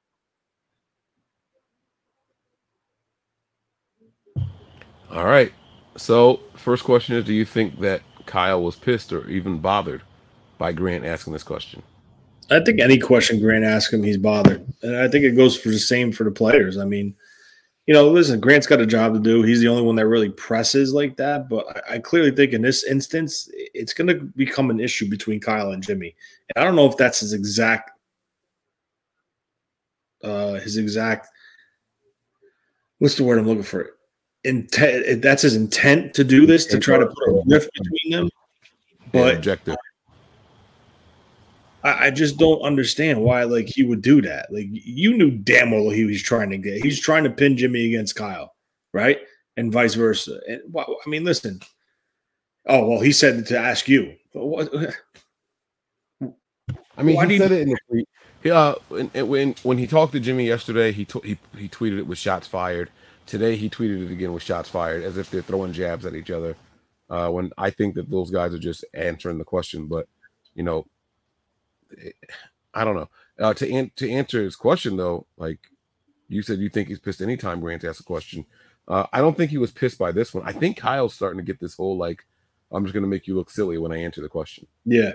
All 5.09 5.25
right. 5.25 5.51
So, 5.97 6.39
first 6.55 6.83
question 6.83 7.15
is 7.15 7.25
Do 7.25 7.33
you 7.33 7.45
think 7.45 7.79
that 7.79 8.01
Kyle 8.25 8.61
was 8.61 8.75
pissed 8.75 9.11
or 9.11 9.27
even 9.29 9.59
bothered 9.59 10.03
by 10.57 10.71
Grant 10.71 11.05
asking 11.05 11.33
this 11.33 11.43
question? 11.43 11.83
I 12.51 12.59
think 12.59 12.79
any 12.79 12.99
question 12.99 13.39
Grant 13.39 13.63
asks 13.63 13.93
him, 13.93 14.03
he's 14.03 14.17
bothered. 14.17 14.65
And 14.83 14.97
I 14.97 15.07
think 15.07 15.23
it 15.23 15.37
goes 15.37 15.57
for 15.57 15.69
the 15.69 15.79
same 15.79 16.11
for 16.11 16.25
the 16.25 16.31
players. 16.31 16.77
I 16.77 16.85
mean, 16.85 17.15
you 17.87 17.93
know, 17.93 18.09
listen, 18.09 18.39
Grant's 18.39 18.67
got 18.67 18.81
a 18.81 18.85
job 18.85 19.13
to 19.13 19.19
do. 19.19 19.41
He's 19.41 19.61
the 19.61 19.69
only 19.69 19.83
one 19.83 19.95
that 19.95 20.07
really 20.07 20.29
presses 20.29 20.93
like 20.93 21.15
that. 21.17 21.47
But 21.49 21.83
I, 21.89 21.95
I 21.95 21.99
clearly 21.99 22.31
think 22.31 22.53
in 22.53 22.61
this 22.61 22.83
instance, 22.83 23.49
it's 23.53 23.93
going 23.93 24.07
to 24.07 24.25
become 24.35 24.69
an 24.69 24.79
issue 24.79 25.09
between 25.09 25.39
Kyle 25.39 25.71
and 25.71 25.81
Jimmy. 25.81 26.13
And 26.53 26.61
I 26.61 26.65
don't 26.65 26.75
know 26.75 26.87
if 26.87 26.97
that's 26.97 27.21
his 27.21 27.33
exact, 27.33 27.91
uh, 30.23 30.55
his 30.55 30.77
exact, 30.77 31.29
what's 32.99 33.15
the 33.15 33.23
word 33.23 33.39
I'm 33.39 33.47
looking 33.47 33.63
for? 33.63 33.95
Intent. 34.43 35.21
That's 35.21 35.43
his 35.43 35.55
intent 35.55 36.13
to 36.15 36.23
do 36.23 36.45
this 36.45 36.65
to 36.67 36.79
try 36.79 36.97
to 36.97 37.07
put 37.07 37.29
a 37.29 37.43
rift 37.47 37.69
between 37.73 38.11
them. 38.11 38.29
But 39.11 39.35
objective. 39.35 39.75
I, 41.83 42.07
I 42.07 42.11
just 42.11 42.37
don't 42.37 42.61
understand 42.61 43.21
why 43.21 43.43
like 43.43 43.67
he 43.67 43.83
would 43.83 44.01
do 44.01 44.21
that. 44.21 44.51
Like 44.51 44.67
you 44.69 45.15
knew 45.17 45.31
damn 45.31 45.71
well 45.71 45.89
he 45.89 46.05
was 46.05 46.21
trying 46.21 46.49
to 46.51 46.57
get. 46.57 46.83
He's 46.83 46.99
trying 46.99 47.23
to 47.23 47.29
pin 47.29 47.57
Jimmy 47.57 47.85
against 47.87 48.15
Kyle, 48.15 48.53
right? 48.93 49.19
And 49.57 49.71
vice 49.71 49.95
versa. 49.95 50.39
And 50.47 50.61
well, 50.69 50.97
I 51.05 51.09
mean, 51.09 51.23
listen. 51.23 51.59
Oh 52.67 52.87
well, 52.87 52.99
he 52.99 53.11
said 53.11 53.45
to 53.47 53.57
ask 53.57 53.87
you. 53.87 54.15
What? 54.33 54.69
I 56.97 57.03
mean, 57.03 57.15
Why 57.15 57.23
he 57.25 57.29
do 57.29 57.33
you- 57.35 57.39
said 57.39 57.51
it 57.51 57.61
in 57.61 57.69
the 57.69 57.77
tweet. 57.89 58.09
He, 58.43 58.49
uh, 58.49 58.73
when, 58.89 59.07
when 59.27 59.55
when 59.61 59.77
he 59.77 59.85
talked 59.85 60.13
to 60.13 60.19
Jimmy 60.19 60.47
yesterday, 60.47 60.91
he 60.91 61.05
t- 61.05 61.19
he 61.23 61.37
he 61.57 61.69
tweeted 61.69 61.99
it 61.99 62.07
with 62.07 62.17
shots 62.17 62.47
fired. 62.47 62.89
Today 63.27 63.55
he 63.55 63.69
tweeted 63.69 64.05
it 64.07 64.11
again 64.11 64.33
with 64.33 64.41
shots 64.41 64.67
fired, 64.67 65.03
as 65.03 65.17
if 65.17 65.29
they're 65.29 65.43
throwing 65.43 65.73
jabs 65.73 66.05
at 66.07 66.15
each 66.15 66.31
other. 66.31 66.55
Uh, 67.09 67.29
when 67.29 67.51
I 67.57 67.69
think 67.69 67.93
that 67.95 68.09
those 68.09 68.31
guys 68.31 68.53
are 68.53 68.59
just 68.59 68.83
answering 68.95 69.37
the 69.37 69.43
question, 69.43 69.85
but 69.85 70.07
you 70.55 70.63
know, 70.63 70.85
I 72.73 72.83
don't 72.83 72.95
know. 72.95 73.09
Uh, 73.39 73.53
to 73.55 73.71
an- 73.71 73.91
to 73.97 74.09
answer 74.09 74.43
his 74.43 74.55
question 74.55 74.97
though, 74.97 75.25
like 75.37 75.59
you 76.29 76.41
said, 76.41 76.59
you 76.59 76.69
think 76.69 76.87
he's 76.87 76.99
pissed 76.99 77.21
anytime 77.21 77.59
Grant 77.59 77.83
asks 77.83 77.99
a 77.99 78.03
question. 78.03 78.45
Uh, 78.87 79.05
I 79.13 79.19
don't 79.19 79.35
think 79.37 79.51
he 79.51 79.57
was 79.57 79.71
pissed 79.71 79.97
by 79.97 80.11
this 80.11 80.33
one. 80.33 80.43
I 80.45 80.51
think 80.51 80.77
Kyle's 80.77 81.13
starting 81.13 81.37
to 81.39 81.43
get 81.45 81.59
this 81.59 81.75
whole 81.75 81.97
like, 81.97 82.23
I'm 82.71 82.83
just 82.83 82.93
going 82.93 83.03
to 83.03 83.09
make 83.09 83.27
you 83.27 83.35
look 83.35 83.49
silly 83.49 83.77
when 83.77 83.91
I 83.91 83.97
answer 83.97 84.21
the 84.21 84.29
question. 84.29 84.65
Yeah. 84.85 85.13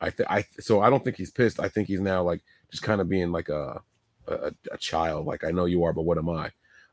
I 0.00 0.10
th- 0.10 0.28
I 0.28 0.44
so 0.60 0.80
I 0.80 0.90
don't 0.90 1.02
think 1.02 1.16
he's 1.16 1.30
pissed. 1.30 1.58
I 1.60 1.68
think 1.68 1.88
he's 1.88 2.00
now 2.00 2.22
like 2.22 2.42
just 2.70 2.82
kind 2.82 3.00
of 3.00 3.08
being 3.08 3.32
like 3.32 3.48
a, 3.48 3.80
a 4.28 4.52
a 4.70 4.76
child. 4.78 5.26
Like 5.26 5.42
I 5.44 5.50
know 5.50 5.64
you 5.64 5.84
are, 5.84 5.92
but 5.92 6.02
what 6.02 6.18
am 6.18 6.28
I? 6.28 6.50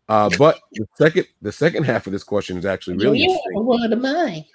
Uh, 0.07 0.29
but 0.37 0.59
the 0.73 0.85
second 0.97 1.27
the 1.41 1.51
second 1.51 1.83
half 1.83 2.07
of 2.07 2.13
this 2.13 2.23
question 2.23 2.57
is 2.57 2.65
actually 2.65 2.97
really 2.97 3.23
interesting. 3.23 3.65
what 3.65 3.91
am 3.91 4.05
I? 4.05 4.45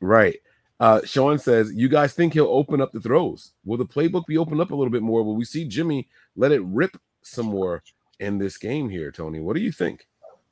Right. 0.00 0.36
Uh, 0.82 1.00
Sean 1.04 1.38
says, 1.38 1.72
"You 1.72 1.88
guys 1.88 2.12
think 2.12 2.32
he'll 2.32 2.46
open 2.46 2.80
up 2.80 2.90
the 2.90 2.98
throws? 2.98 3.52
Will 3.64 3.76
the 3.76 3.86
playbook 3.86 4.26
be 4.26 4.36
opened 4.36 4.60
up 4.60 4.72
a 4.72 4.74
little 4.74 4.90
bit 4.90 5.02
more? 5.02 5.22
Will 5.22 5.36
we 5.36 5.44
see 5.44 5.64
Jimmy 5.64 6.08
let 6.34 6.50
it 6.50 6.60
rip 6.64 6.96
some 7.22 7.46
more 7.46 7.84
in 8.18 8.36
this 8.36 8.58
game 8.58 8.88
here, 8.88 9.12
Tony? 9.12 9.38
What 9.38 9.54
do 9.54 9.62
you 9.62 9.70
think?" 9.70 10.08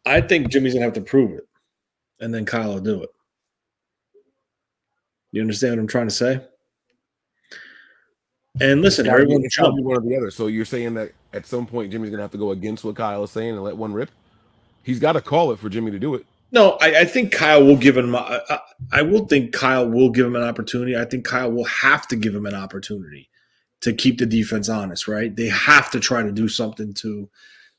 I 0.07 0.20
think 0.20 0.49
Jimmy's 0.49 0.74
gonna 0.74 0.85
have 0.85 0.95
to 0.95 1.01
prove 1.01 1.33
it, 1.33 1.49
and 2.20 2.33
then 2.33 2.45
Kyle 2.45 2.74
will 2.74 2.81
do 2.81 3.03
it. 3.03 3.11
You 5.33 5.41
understand 5.41 5.72
what 5.72 5.81
I'm 5.81 5.89
trying 5.89 6.07
to 6.07 6.14
say? 6.14 6.41
And 8.61 8.83
listen, 8.83 9.07
It's 9.07 9.11
gotta 9.11 9.24
be- 9.26 9.33
everyone, 9.33 9.45
it's 9.45 9.57
be 9.57 9.83
one 9.83 9.97
or 9.97 10.01
the 10.01 10.16
other. 10.16 10.31
So 10.31 10.47
you're 10.47 10.64
saying 10.64 10.95
that 10.95 11.11
at 11.33 11.45
some 11.45 11.66
point 11.66 11.91
Jimmy's 11.91 12.11
gonna 12.11 12.22
have 12.22 12.31
to 12.31 12.39
go 12.39 12.53
against 12.53 12.85
what 12.85 12.95
Kyle 12.95 13.24
is 13.24 13.33
saying 13.33 13.55
and 13.55 13.64
let 13.64 13.76
one 13.76 13.93
rip? 13.93 14.11
He's 14.85 15.01
got 15.01 15.12
to 15.14 15.20
call 15.20 15.51
it 15.51 15.59
for 15.59 15.68
Jimmy 15.68 15.91
to 15.91 15.99
do 15.99 16.14
it. 16.14 16.24
No, 16.53 16.76
I, 16.80 17.01
I 17.01 17.05
think 17.05 17.32
Kyle 17.32 17.64
will 17.64 17.76
give 17.76 17.96
him. 17.96 18.14
I, 18.14 18.40
I, 18.48 18.59
I 18.92 19.03
will 19.03 19.26
think 19.26 19.53
Kyle 19.53 19.88
will 19.88 20.11
give 20.11 20.26
him 20.26 20.36
an 20.36 20.42
opportunity. 20.42 20.96
I 20.96 21.05
think 21.05 21.24
Kyle 21.24 21.51
will 21.51 21.64
have 21.64 22.09
to 22.09 22.16
give 22.16 22.34
him 22.34 22.46
an 22.46 22.55
opportunity 22.55 23.28
to 23.82 23.92
keep 23.92 24.18
the 24.18 24.26
defense 24.26 24.68
honest. 24.68 25.07
Right? 25.07 25.34
They 25.34 25.48
have 25.48 25.90
to 25.92 26.01
try 26.01 26.22
to 26.22 26.32
do 26.32 26.48
something 26.48 26.92
to, 26.94 27.28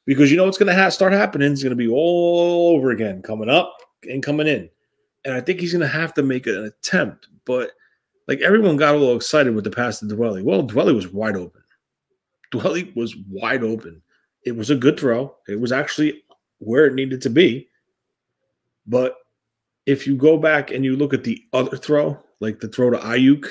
because 0.06 0.32
you 0.32 0.38
know 0.38 0.46
what's 0.46 0.58
going 0.58 0.74
to 0.74 0.82
ha- 0.82 0.90
start 0.90 1.14
happening. 1.14 1.52
It's 1.52 1.64
going 1.64 1.72
to 1.72 1.76
be 1.76 1.90
all 1.90 2.76
over 2.76 2.92
again, 2.92 3.22
coming 3.22 3.50
up 3.50 3.76
and 4.10 4.24
coming 4.24 4.48
in, 4.48 4.70
and 5.26 5.34
I 5.34 5.42
think 5.42 5.60
he's 5.60 5.74
going 5.74 5.82
to 5.82 5.88
have 5.88 6.14
to 6.14 6.24
make 6.24 6.48
an 6.48 6.64
attempt. 6.64 7.28
But 7.46 7.72
like 8.28 8.40
everyone 8.40 8.78
got 8.78 8.96
a 8.96 8.98
little 8.98 9.18
excited 9.18 9.54
with 9.54 9.66
the 9.66 9.72
pass 9.72 10.00
to 10.00 10.06
Dwelley. 10.06 10.44
Well, 10.44 10.64
Dwelley 10.64 10.96
was 10.96 11.10
wide 11.10 11.36
open. 11.36 11.62
Dwelley 12.54 12.96
was 12.96 13.16
wide 13.30 13.64
open. 13.64 14.02
It 14.46 14.56
was 14.56 14.70
a 14.70 14.76
good 14.76 15.00
throw. 15.00 15.36
It 15.48 15.60
was 15.60 15.72
actually 15.72 16.24
where 16.60 16.86
it 16.86 16.94
needed 16.94 17.22
to 17.24 17.30
be. 17.30 17.68
But 18.92 19.16
if 19.86 20.06
you 20.06 20.18
go 20.18 20.38
back 20.38 20.70
and 20.70 20.84
you 20.84 20.98
look 20.98 21.14
at 21.14 21.24
the 21.24 21.42
other 21.54 21.78
throw, 21.78 22.22
like 22.42 22.60
the 22.60 22.68
throw 22.68 22.90
to 22.90 22.98
Aiyuk, 22.98 23.46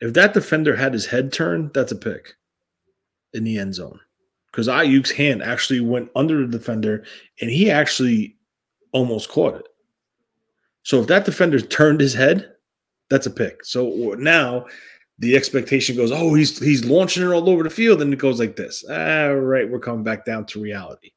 if 0.00 0.12
that 0.14 0.34
defender 0.34 0.74
had 0.74 0.92
his 0.92 1.06
head 1.06 1.32
turned, 1.32 1.72
that's 1.72 1.92
a 1.92 1.96
pick 1.96 2.34
in 3.32 3.44
the 3.44 3.58
end 3.58 3.76
zone. 3.76 4.00
Because 4.50 4.66
Aiyuk's 4.66 5.12
hand 5.12 5.40
actually 5.40 5.80
went 5.80 6.10
under 6.16 6.44
the 6.44 6.58
defender 6.58 7.04
and 7.40 7.48
he 7.48 7.70
actually 7.70 8.36
almost 8.90 9.28
caught 9.28 9.54
it. 9.54 9.68
So 10.82 11.00
if 11.00 11.06
that 11.06 11.24
defender 11.24 11.60
turned 11.60 12.00
his 12.00 12.14
head, 12.14 12.52
that's 13.08 13.26
a 13.26 13.30
pick. 13.30 13.64
So 13.64 14.16
now 14.18 14.66
the 15.20 15.36
expectation 15.36 15.96
goes, 15.96 16.10
oh, 16.10 16.34
he's 16.34 16.58
he's 16.58 16.84
launching 16.84 17.22
it 17.22 17.32
all 17.32 17.48
over 17.48 17.62
the 17.62 17.70
field, 17.70 18.02
and 18.02 18.12
it 18.12 18.18
goes 18.18 18.40
like 18.40 18.56
this. 18.56 18.84
All 18.84 19.36
right, 19.36 19.70
we're 19.70 19.78
coming 19.78 20.04
back 20.04 20.24
down 20.24 20.44
to 20.46 20.60
reality. 20.60 21.12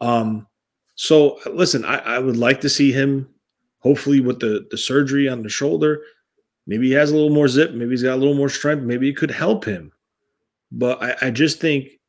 Um, 0.00 0.46
so 0.94 1.38
listen, 1.46 1.84
I, 1.84 1.98
I 1.98 2.18
would 2.18 2.36
like 2.36 2.60
to 2.62 2.68
see 2.68 2.92
him, 2.92 3.28
hopefully 3.80 4.20
with 4.20 4.40
the 4.40 4.66
the 4.70 4.78
surgery 4.78 5.28
on 5.28 5.42
the 5.42 5.48
shoulder. 5.48 6.02
Maybe 6.66 6.88
he 6.88 6.94
has 6.94 7.10
a 7.10 7.14
little 7.14 7.34
more 7.34 7.48
zip. 7.48 7.72
Maybe 7.72 7.90
he's 7.90 8.02
got 8.02 8.14
a 8.14 8.16
little 8.16 8.34
more 8.34 8.48
strength. 8.48 8.82
Maybe 8.82 9.08
it 9.08 9.16
could 9.16 9.30
help 9.30 9.64
him. 9.64 9.92
But 10.72 11.02
I, 11.02 11.28
I 11.28 11.30
just 11.30 11.60
think 11.60 12.00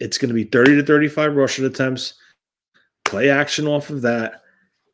it's 0.00 0.18
going 0.18 0.28
to 0.28 0.34
be 0.34 0.44
30 0.44 0.76
to 0.76 0.82
35 0.84 1.34
rushing 1.34 1.64
attempts, 1.64 2.14
play 3.04 3.30
action 3.30 3.66
off 3.66 3.90
of 3.90 4.02
that. 4.02 4.42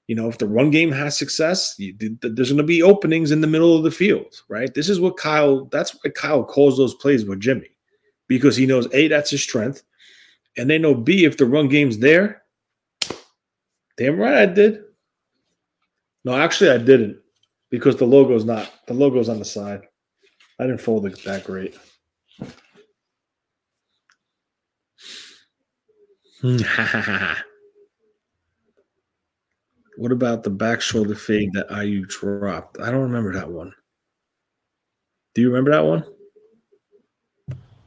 You 0.07 0.15
know, 0.15 0.29
if 0.29 0.39
the 0.39 0.47
run 0.47 0.71
game 0.71 0.91
has 0.93 1.19
success, 1.19 1.75
you, 1.79 1.95
there's 1.99 2.51
going 2.51 2.57
to 2.57 2.63
be 2.63 2.83
openings 2.83 3.31
in 3.31 3.43
the 3.43 3.47
middle 3.47 3.77
of 3.77 3.83
the 3.83 3.91
field, 3.91 4.35
right? 4.49 4.73
This 4.73 4.89
is 4.89 5.01
what 5.01 5.19
Kyle, 5.19 5.67
that's 5.67 5.93
why 5.93 6.11
Kyle 6.15 6.45
calls 6.45 6.79
those 6.79 6.95
plays 6.95 7.27
with 7.27 7.41
Jimmy, 7.41 7.69
because 8.27 8.57
he 8.57 8.65
knows 8.65 8.89
A, 8.95 9.09
that's 9.09 9.31
his 9.31 9.43
strength. 9.43 9.83
And 10.57 10.71
they 10.71 10.79
know 10.79 10.95
B, 10.95 11.25
if 11.25 11.37
the 11.37 11.45
run 11.45 11.69
game's 11.69 11.99
there, 11.99 12.43
damn 13.99 14.17
right 14.17 14.37
I 14.37 14.47
did. 14.47 14.85
No, 16.25 16.35
actually, 16.35 16.71
I 16.71 16.79
didn't 16.79 17.19
because 17.71 17.97
the 17.97 18.07
logo's 18.07 18.45
not, 18.47 18.73
the 18.87 18.95
logo's 18.95 19.29
on 19.29 19.39
the 19.39 19.45
side. 19.45 19.83
I 20.59 20.65
didn't 20.65 20.81
fold 20.81 21.07
it 21.07 21.23
that 21.25 21.45
great. 21.45 21.77
What 29.99 30.13
about 30.13 30.45
the 30.45 30.51
back 30.51 30.81
shoulder 30.81 31.17
fade 31.17 31.53
that 31.55 31.71
Aiyuk 31.71 32.09
dropped? 32.09 32.81
I 32.81 32.93
don't 32.93 33.03
remember 33.03 33.33
that 33.33 33.51
one. 33.51 33.75
Do 35.35 35.41
you 35.41 35.49
remember 35.49 35.73
that 35.73 35.85
one? 35.85 36.05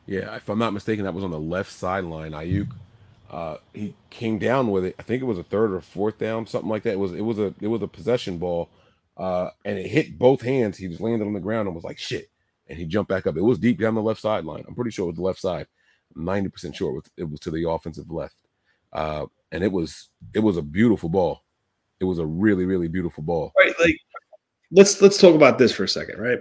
Yeah, 0.08 0.36
if 0.36 0.50
I'm 0.50 0.60
not 0.60 0.74
mistaken, 0.74 1.06
that 1.06 1.14
was 1.14 1.24
on 1.24 1.32
the 1.32 1.40
left 1.40 1.72
sideline. 1.72 2.34
Aiyuk, 2.34 2.70
uh, 3.32 3.58
he 3.74 3.96
came 4.10 4.38
down 4.38 4.72
with 4.72 4.84
it. 4.84 4.96
I 5.00 5.04
think 5.04 5.22
it 5.22 5.26
was 5.26 5.38
a 5.38 5.44
third 5.44 5.72
or 5.72 5.80
fourth 5.80 6.18
down, 6.18 6.46
something 6.46 6.70
like 6.70 6.84
that. 6.84 6.94
It 6.94 7.00
was 7.00 7.14
it 7.14 7.22
was 7.22 7.40
a 7.40 7.54
it 7.62 7.68
was 7.68 7.82
a 7.82 7.88
possession 7.88 8.38
ball, 8.38 8.70
uh, 9.16 9.50
and 9.64 9.80
it 9.80 9.88
hit 9.88 10.20
both 10.20 10.42
hands. 10.42 10.78
He 10.78 10.90
just 10.90 11.00
landed 11.00 11.26
on 11.26 11.34
the 11.34 11.40
ground 11.40 11.68
and 11.68 11.76
was 11.76 11.86
like 11.86 11.98
shit, 11.98 12.30
and 12.68 12.78
he 12.78 12.86
jumped 12.86 13.08
back 13.08 13.26
up. 13.26 13.38
It 13.38 13.42
was 13.42 13.58
deep 13.58 13.80
down 13.80 13.96
the 13.96 14.02
left 14.02 14.20
sideline. 14.20 14.66
I'm 14.68 14.76
pretty 14.76 14.92
sure 14.92 15.06
it 15.06 15.12
was 15.12 15.16
the 15.16 15.22
left 15.22 15.40
side. 15.40 15.68
Ninety 16.14 16.50
percent 16.50 16.76
sure 16.76 16.90
it 16.90 16.96
was, 16.96 17.04
it 17.16 17.30
was 17.30 17.40
to 17.40 17.52
the 17.52 17.70
offensive 17.70 18.12
left, 18.12 18.36
uh, 18.92 19.28
and 19.54 19.64
it 19.64 19.72
was 19.72 20.10
it 20.34 20.40
was 20.40 20.58
a 20.58 20.62
beautiful 20.62 21.08
ball. 21.08 21.42
It 22.02 22.06
was 22.06 22.20
a 22.20 22.26
really 22.26 22.66
really 22.66 22.90
beautiful 22.90 23.24
ball. 23.24 23.54
Right, 23.58 23.74
like 23.80 23.96
let's 24.74 25.02
let's 25.02 25.18
talk 25.18 25.36
about 25.36 25.58
this 25.58 25.72
for 25.72 25.86
a 25.86 25.88
second, 25.88 26.20
right? 26.20 26.40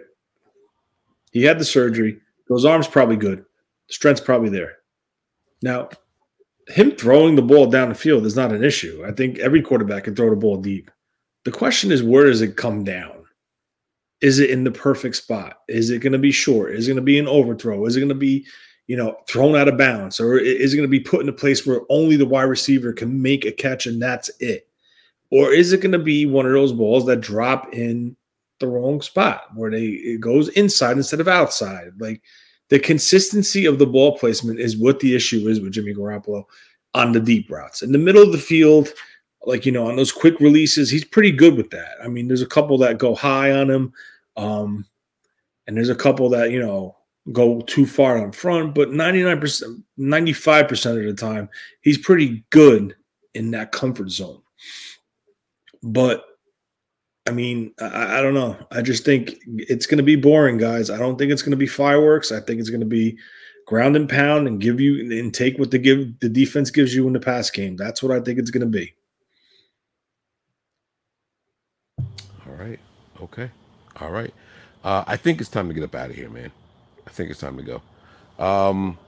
He 1.31 1.45
had 1.45 1.61
the 1.61 1.65
surgery. 1.65 2.19
Those 2.49 2.65
arms 2.65 2.89
probably 2.89 3.15
good. 3.15 3.45
Strength's 3.91 4.21
probably 4.21 4.49
there. 4.49 4.79
Now, 5.63 5.91
him 6.71 6.93
throwing 6.93 7.37
the 7.37 7.43
ball 7.43 7.67
down 7.67 7.89
the 7.89 7.95
field 7.95 8.25
is 8.27 8.37
not 8.37 8.53
an 8.53 8.65
issue. 8.65 9.05
I 9.07 9.13
think 9.13 9.39
every 9.39 9.63
quarterback 9.63 10.05
can 10.05 10.15
throw 10.15 10.31
the 10.31 10.37
ball 10.37 10.57
deep. 10.57 10.91
The 11.45 11.51
question 11.51 11.91
is, 11.91 12.03
where 12.03 12.27
does 12.27 12.43
it 12.43 12.57
come 12.57 12.85
down? 12.85 13.25
Is 14.21 14.39
it 14.39 14.51
in 14.51 14.65
the 14.65 14.71
perfect 14.71 15.17
spot? 15.17 15.61
Is 15.69 15.91
it 15.91 16.01
going 16.01 16.13
to 16.13 16.19
be 16.19 16.31
short? 16.31 16.75
Is 16.75 16.87
it 16.87 16.91
going 16.91 16.97
to 16.97 17.03
be 17.03 17.19
an 17.19 17.27
overthrow? 17.27 17.87
Is 17.87 17.97
it 17.97 18.01
going 18.01 18.11
to 18.11 18.15
be, 18.15 18.47
you 18.87 18.97
know, 18.97 19.17
thrown 19.27 19.57
out 19.57 19.69
of 19.69 19.79
bounds? 19.79 20.21
Or 20.21 20.39
is 20.39 20.73
it 20.73 20.77
going 20.77 20.89
to 20.89 20.91
be 20.91 21.01
put 21.01 21.23
in 21.23 21.29
a 21.29 21.33
place 21.33 21.67
where 21.67 21.81
only 21.89 22.17
the 22.17 22.27
wide 22.27 22.43
receiver 22.43 22.93
can 22.93 23.21
make 23.21 23.47
a 23.47 23.53
catch 23.53 23.87
and 23.87 24.01
that's 24.01 24.31
it? 24.39 24.69
Or 25.31 25.53
is 25.53 25.73
it 25.73 25.81
going 25.81 25.93
to 25.93 25.99
be 25.99 26.27
one 26.27 26.45
of 26.45 26.53
those 26.53 26.73
balls 26.73 27.07
that 27.07 27.21
drop 27.21 27.73
in 27.73 28.17
the 28.59 28.67
wrong 28.67 29.01
spot 29.01 29.45
where 29.55 29.71
they 29.71 29.85
it 29.87 30.21
goes 30.21 30.49
inside 30.51 30.97
instead 30.99 31.21
of 31.21 31.29
outside? 31.29 31.93
Like 31.99 32.21
the 32.71 32.79
consistency 32.79 33.67
of 33.67 33.79
the 33.79 33.87
ball 33.87 34.17
placement 34.17 34.61
is 34.61 34.79
what 34.79 35.01
the 35.01 35.15
issue 35.15 35.49
is 35.49 35.61
with 35.61 35.73
Jimmy 35.73 35.93
Garoppolo 35.93 36.45
on 36.95 37.13
the 37.13 37.21
deep 37.21 37.51
routes. 37.51 37.83
In 37.83 37.93
the 37.93 37.99
middle 37.99 38.23
of 38.23 38.33
the 38.33 38.39
field, 38.39 38.89
like 39.45 39.67
you 39.67 39.73
know, 39.73 39.87
on 39.87 39.97
those 39.97 40.13
quick 40.13 40.39
releases, 40.41 40.91
he's 40.91 41.05
pretty 41.05 41.33
good 41.33 41.57
with 41.57 41.71
that. 41.71 41.97
I 42.03 42.09
mean, 42.09 42.29
there's 42.29 42.43
a 42.43 42.47
couple 42.47 42.79
that 42.79 42.99
go 42.99 43.15
high 43.15 43.53
on 43.53 43.71
him, 43.71 43.93
um, 44.37 44.87
and 45.67 45.77
there's 45.77 45.89
a 45.89 45.95
couple 45.95 46.29
that 46.31 46.51
you 46.51 46.61
know 46.61 46.97
go 47.33 47.61
too 47.63 47.87
far 47.87 48.23
on 48.23 48.33
front. 48.33 48.75
But 48.75 48.91
99%, 48.91 49.83
95% 49.99 50.99
of 50.99 51.05
the 51.05 51.15
time, 51.15 51.49
he's 51.81 51.99
pretty 51.99 52.45
good 52.51 52.95
in 53.35 53.51
that 53.53 53.73
comfort 53.73 54.11
zone. 54.11 54.43
But 55.83 56.25
I 57.31 57.33
mean, 57.33 57.73
I, 57.81 58.19
I, 58.19 58.23
don't 58.23 58.35
know. 58.35 58.57
I 58.73 58.83
just 58.83 59.05
think 59.05 59.37
it's 59.47 59.87
going 59.87 59.99
to 59.99 60.03
be 60.03 60.17
boring, 60.17 60.59
guys. 60.59 60.91
I 60.91 60.99
don't 60.99 61.17
think 61.17 61.31
it's 61.31 61.43
going 61.43 61.53
to 61.53 61.57
be 61.57 61.69
fireworks. 61.69 62.33
I 62.33 62.41
think 62.41 62.59
it's 62.59 62.71
going 62.71 62.81
to 62.81 62.87
be 62.87 63.17
ground 63.69 63.95
and 63.95 64.09
pound 64.09 64.49
and 64.49 64.61
give 64.61 64.81
you 64.81 65.17
and 65.17 65.33
take 65.33 65.57
what 65.57 65.71
the 65.71 65.79
give 65.79 66.19
the 66.19 66.29
defense 66.29 66.73
gives 66.73 66.93
you 66.93 67.07
in 67.07 67.13
the 67.13 67.21
pass 67.21 67.49
game. 67.49 67.77
That's 67.77 68.03
what 68.03 68.11
I 68.11 68.19
think 68.19 68.41
it's 68.41 68.51
going 68.51 68.63
to 68.63 68.67
be. 68.67 68.93
All 72.01 72.57
right. 72.59 72.81
Okay. 73.23 73.49
All 74.01 74.11
right. 74.11 74.35
Uh, 74.83 75.05
I 75.07 75.17
think 75.17 75.41
it's 75.41 75.51
time 75.51 75.69
to 75.69 75.75
get 75.75 75.85
up 75.85 75.95
out 75.95 76.11
of 76.11 76.17
here, 76.17 76.31
man. 76.31 76.51
I 77.07 77.11
think 77.11 77.31
it's 77.31 77.39
time 77.39 77.57
to 77.59 77.63
go. 77.63 78.45
Um, 78.45 78.99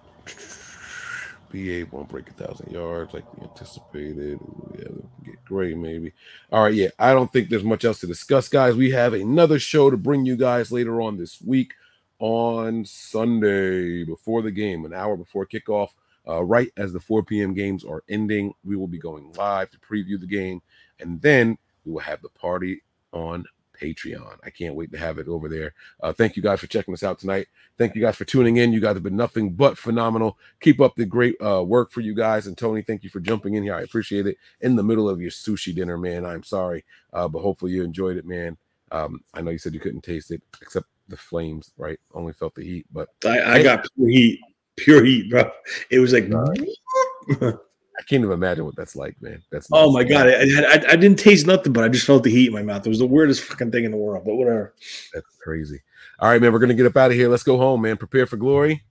BA 1.53 1.87
won't 1.91 2.09
break 2.09 2.29
a 2.29 2.33
thousand 2.33 2.73
yards 2.73 3.13
like 3.13 3.25
we 3.37 3.45
anticipated. 3.45 4.39
Yeah, 4.79 4.89
get 5.25 5.45
Gray 5.45 5.75
maybe. 5.75 6.13
All 6.51 6.65
right, 6.65 6.75
yeah. 6.75 6.89
I 6.99 7.13
don't 7.13 7.33
think 7.33 7.49
there's 7.49 7.63
much 7.63 7.85
else 7.85 8.01
to 8.01 8.07
discuss, 8.07 8.49
guys. 8.49 8.75
We 8.75 8.91
have 8.93 9.13
another 9.13 9.59
show 9.59 9.91
to 9.91 9.97
bring 9.97 10.25
you 10.25 10.37
guys 10.37 10.73
later 10.73 11.01
on 11.01 11.19
this 11.19 11.41
week 11.43 11.75
on 12.19 12.85
Sunday 12.85 14.05
before 14.05 14.43
the 14.43 14.51
game, 14.51 14.85
an 14.85 14.95
hour 14.95 15.17
before 15.17 15.47
kickoff. 15.47 15.91
Uh, 16.27 16.43
right 16.43 16.71
as 16.77 16.93
the 16.93 17.01
4 17.01 17.25
p.m. 17.25 17.53
games 17.53 17.85
are 17.85 18.05
ending, 18.09 18.55
we 18.65 18.77
will 18.77 18.87
be 18.87 18.99
going 18.99 19.33
live 19.33 19.69
to 19.73 19.79
preview 19.79 20.19
the 20.19 20.27
game, 20.27 20.63
and 21.01 21.21
then 21.21 21.59
we 21.85 21.93
will 21.93 22.01
have 22.01 22.23
the 22.23 22.29
party 22.29 22.81
on 23.13 23.45
Patreon. 23.83 24.39
I 24.45 24.51
can't 24.51 24.75
wait 24.75 24.93
to 24.93 24.99
have 24.99 25.19
it 25.19 25.27
over 25.27 25.49
there. 25.49 25.75
Uh, 26.01 26.13
thank 26.13 26.37
you 26.37 26.43
guys 26.43 26.61
for 26.61 26.69
checking 26.69 26.95
us 26.95 27.03
out 27.03 27.19
tonight. 27.19 27.49
Thank 27.79 27.95
you 27.95 28.03
guys 28.03 28.17
for 28.17 28.25
tuning 28.25 28.59
in. 28.59 28.73
You 28.73 28.81
guys 28.81 28.95
have 28.95 29.03
been 29.03 29.17
nothing 29.17 29.51
but 29.51 29.77
phenomenal. 29.77 30.39
Keep 30.61 30.81
up 30.81 30.95
the 30.95 31.05
great 31.05 31.35
uh, 31.41 31.63
work 31.65 31.91
for 31.91 32.01
you 32.01 32.15
guys. 32.15 32.47
And 32.47 32.57
Tony, 32.57 32.83
thank 32.83 33.03
you 33.03 33.11
for 33.11 33.21
jumping 33.21 33.55
in 33.55 33.63
here. 33.63 33.75
I 33.75 33.83
appreciate 33.83 34.27
it. 34.27 34.37
In 34.61 34.77
the 34.77 34.83
middle 34.83 35.09
of 35.09 35.21
your 35.21 35.31
sushi 35.31 35.75
dinner, 35.75 35.99
man. 35.99 36.25
I'm 36.25 36.45
sorry, 36.45 36.85
uh, 37.13 37.27
but 37.29 37.41
hopefully 37.41 37.73
you 37.73 37.83
enjoyed 37.83 38.17
it, 38.17 38.27
man. 38.27 38.57
Um, 38.93 39.25
I 39.35 39.41
know 39.41 39.51
you 39.51 39.59
said 39.59 39.75
you 39.75 39.81
couldn't 39.81 40.03
taste 40.03 40.31
it 40.31 40.43
except 40.61 40.87
the 41.09 41.17
flames, 41.17 41.73
right? 41.77 41.99
Only 42.15 42.33
felt 42.33 42.55
the 42.55 42.65
heat, 42.65 42.87
but 42.93 43.09
I, 43.25 43.55
I 43.55 43.63
got 43.63 43.87
pure 43.97 44.09
heat, 44.09 44.41
pure 44.77 45.05
heat, 45.05 45.31
bro. 45.31 45.51
It 45.91 45.99
was 45.99 46.13
like. 46.13 46.31
I 48.03 48.05
can't 48.05 48.25
even 48.25 48.33
imagine 48.33 48.65
what 48.65 48.75
that's 48.75 48.97
like, 48.97 49.15
man. 49.23 49.41
That's 49.53 49.69
oh 49.71 49.93
my 49.93 50.03
god, 50.03 50.27
I, 50.27 50.33
I, 50.33 50.85
I, 50.91 50.97
didn't 50.97 51.21
taste 51.21 51.47
nothing, 51.47 51.73
but 51.73 51.85
I 51.85 51.89
just 51.89 52.05
felt 52.05 52.25
the 52.25 52.33
heat 52.33 52.49
in 52.49 52.53
my 52.53 52.65
mouth. 52.65 52.85
It 52.85 52.89
was 52.89 52.99
the 52.99 53.07
weirdest 53.07 53.43
fucking 53.45 53.71
thing 53.71 53.85
in 53.85 53.93
the 53.93 53.97
world, 53.97 54.25
but 54.25 54.35
whatever. 54.35 54.75
That's 55.15 55.37
crazy. 55.41 55.81
All 56.19 56.29
right, 56.29 56.43
man, 56.43 56.53
we're 56.53 56.59
gonna 56.59 56.75
get 56.75 56.87
up 56.87 56.97
out 56.97 57.13
of 57.13 57.17
here. 57.17 57.29
Let's 57.29 57.45
go 57.45 57.57
home, 57.57 57.83
man. 57.83 57.97
Prepare 57.97 58.27
for 58.27 58.37
glory. 58.37 58.83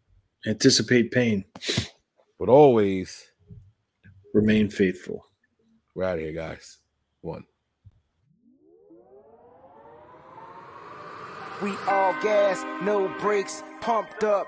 Anticipate 0.47 1.11
pain, 1.11 1.43
but 2.39 2.47
always 2.47 3.21
remain 4.33 4.69
faithful. 4.69 5.25
We're 5.93 6.05
out 6.05 6.15
of 6.15 6.21
here, 6.21 6.31
guys. 6.31 6.77
One. 7.19 7.43
We 11.61 11.71
all 11.85 12.13
gas, 12.21 12.63
no 12.81 13.09
brakes, 13.19 13.61
pumped 13.81 14.23
up, 14.23 14.47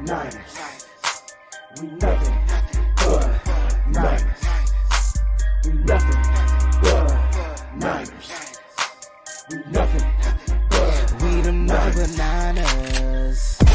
Niners. 0.00 0.86
We 1.80 1.88
nothing 1.88 2.38
but 2.96 3.40
niners. 3.88 4.44
We 5.64 5.72
nothing 5.72 6.22
but 6.82 7.74
niners. 7.76 8.30
We 9.50 9.56
nothing 9.72 10.06
but 10.70 11.22
we 11.22 11.40
them 11.40 11.66
nothing 11.66 11.94
but 11.94 12.16
niners. 12.16 13.67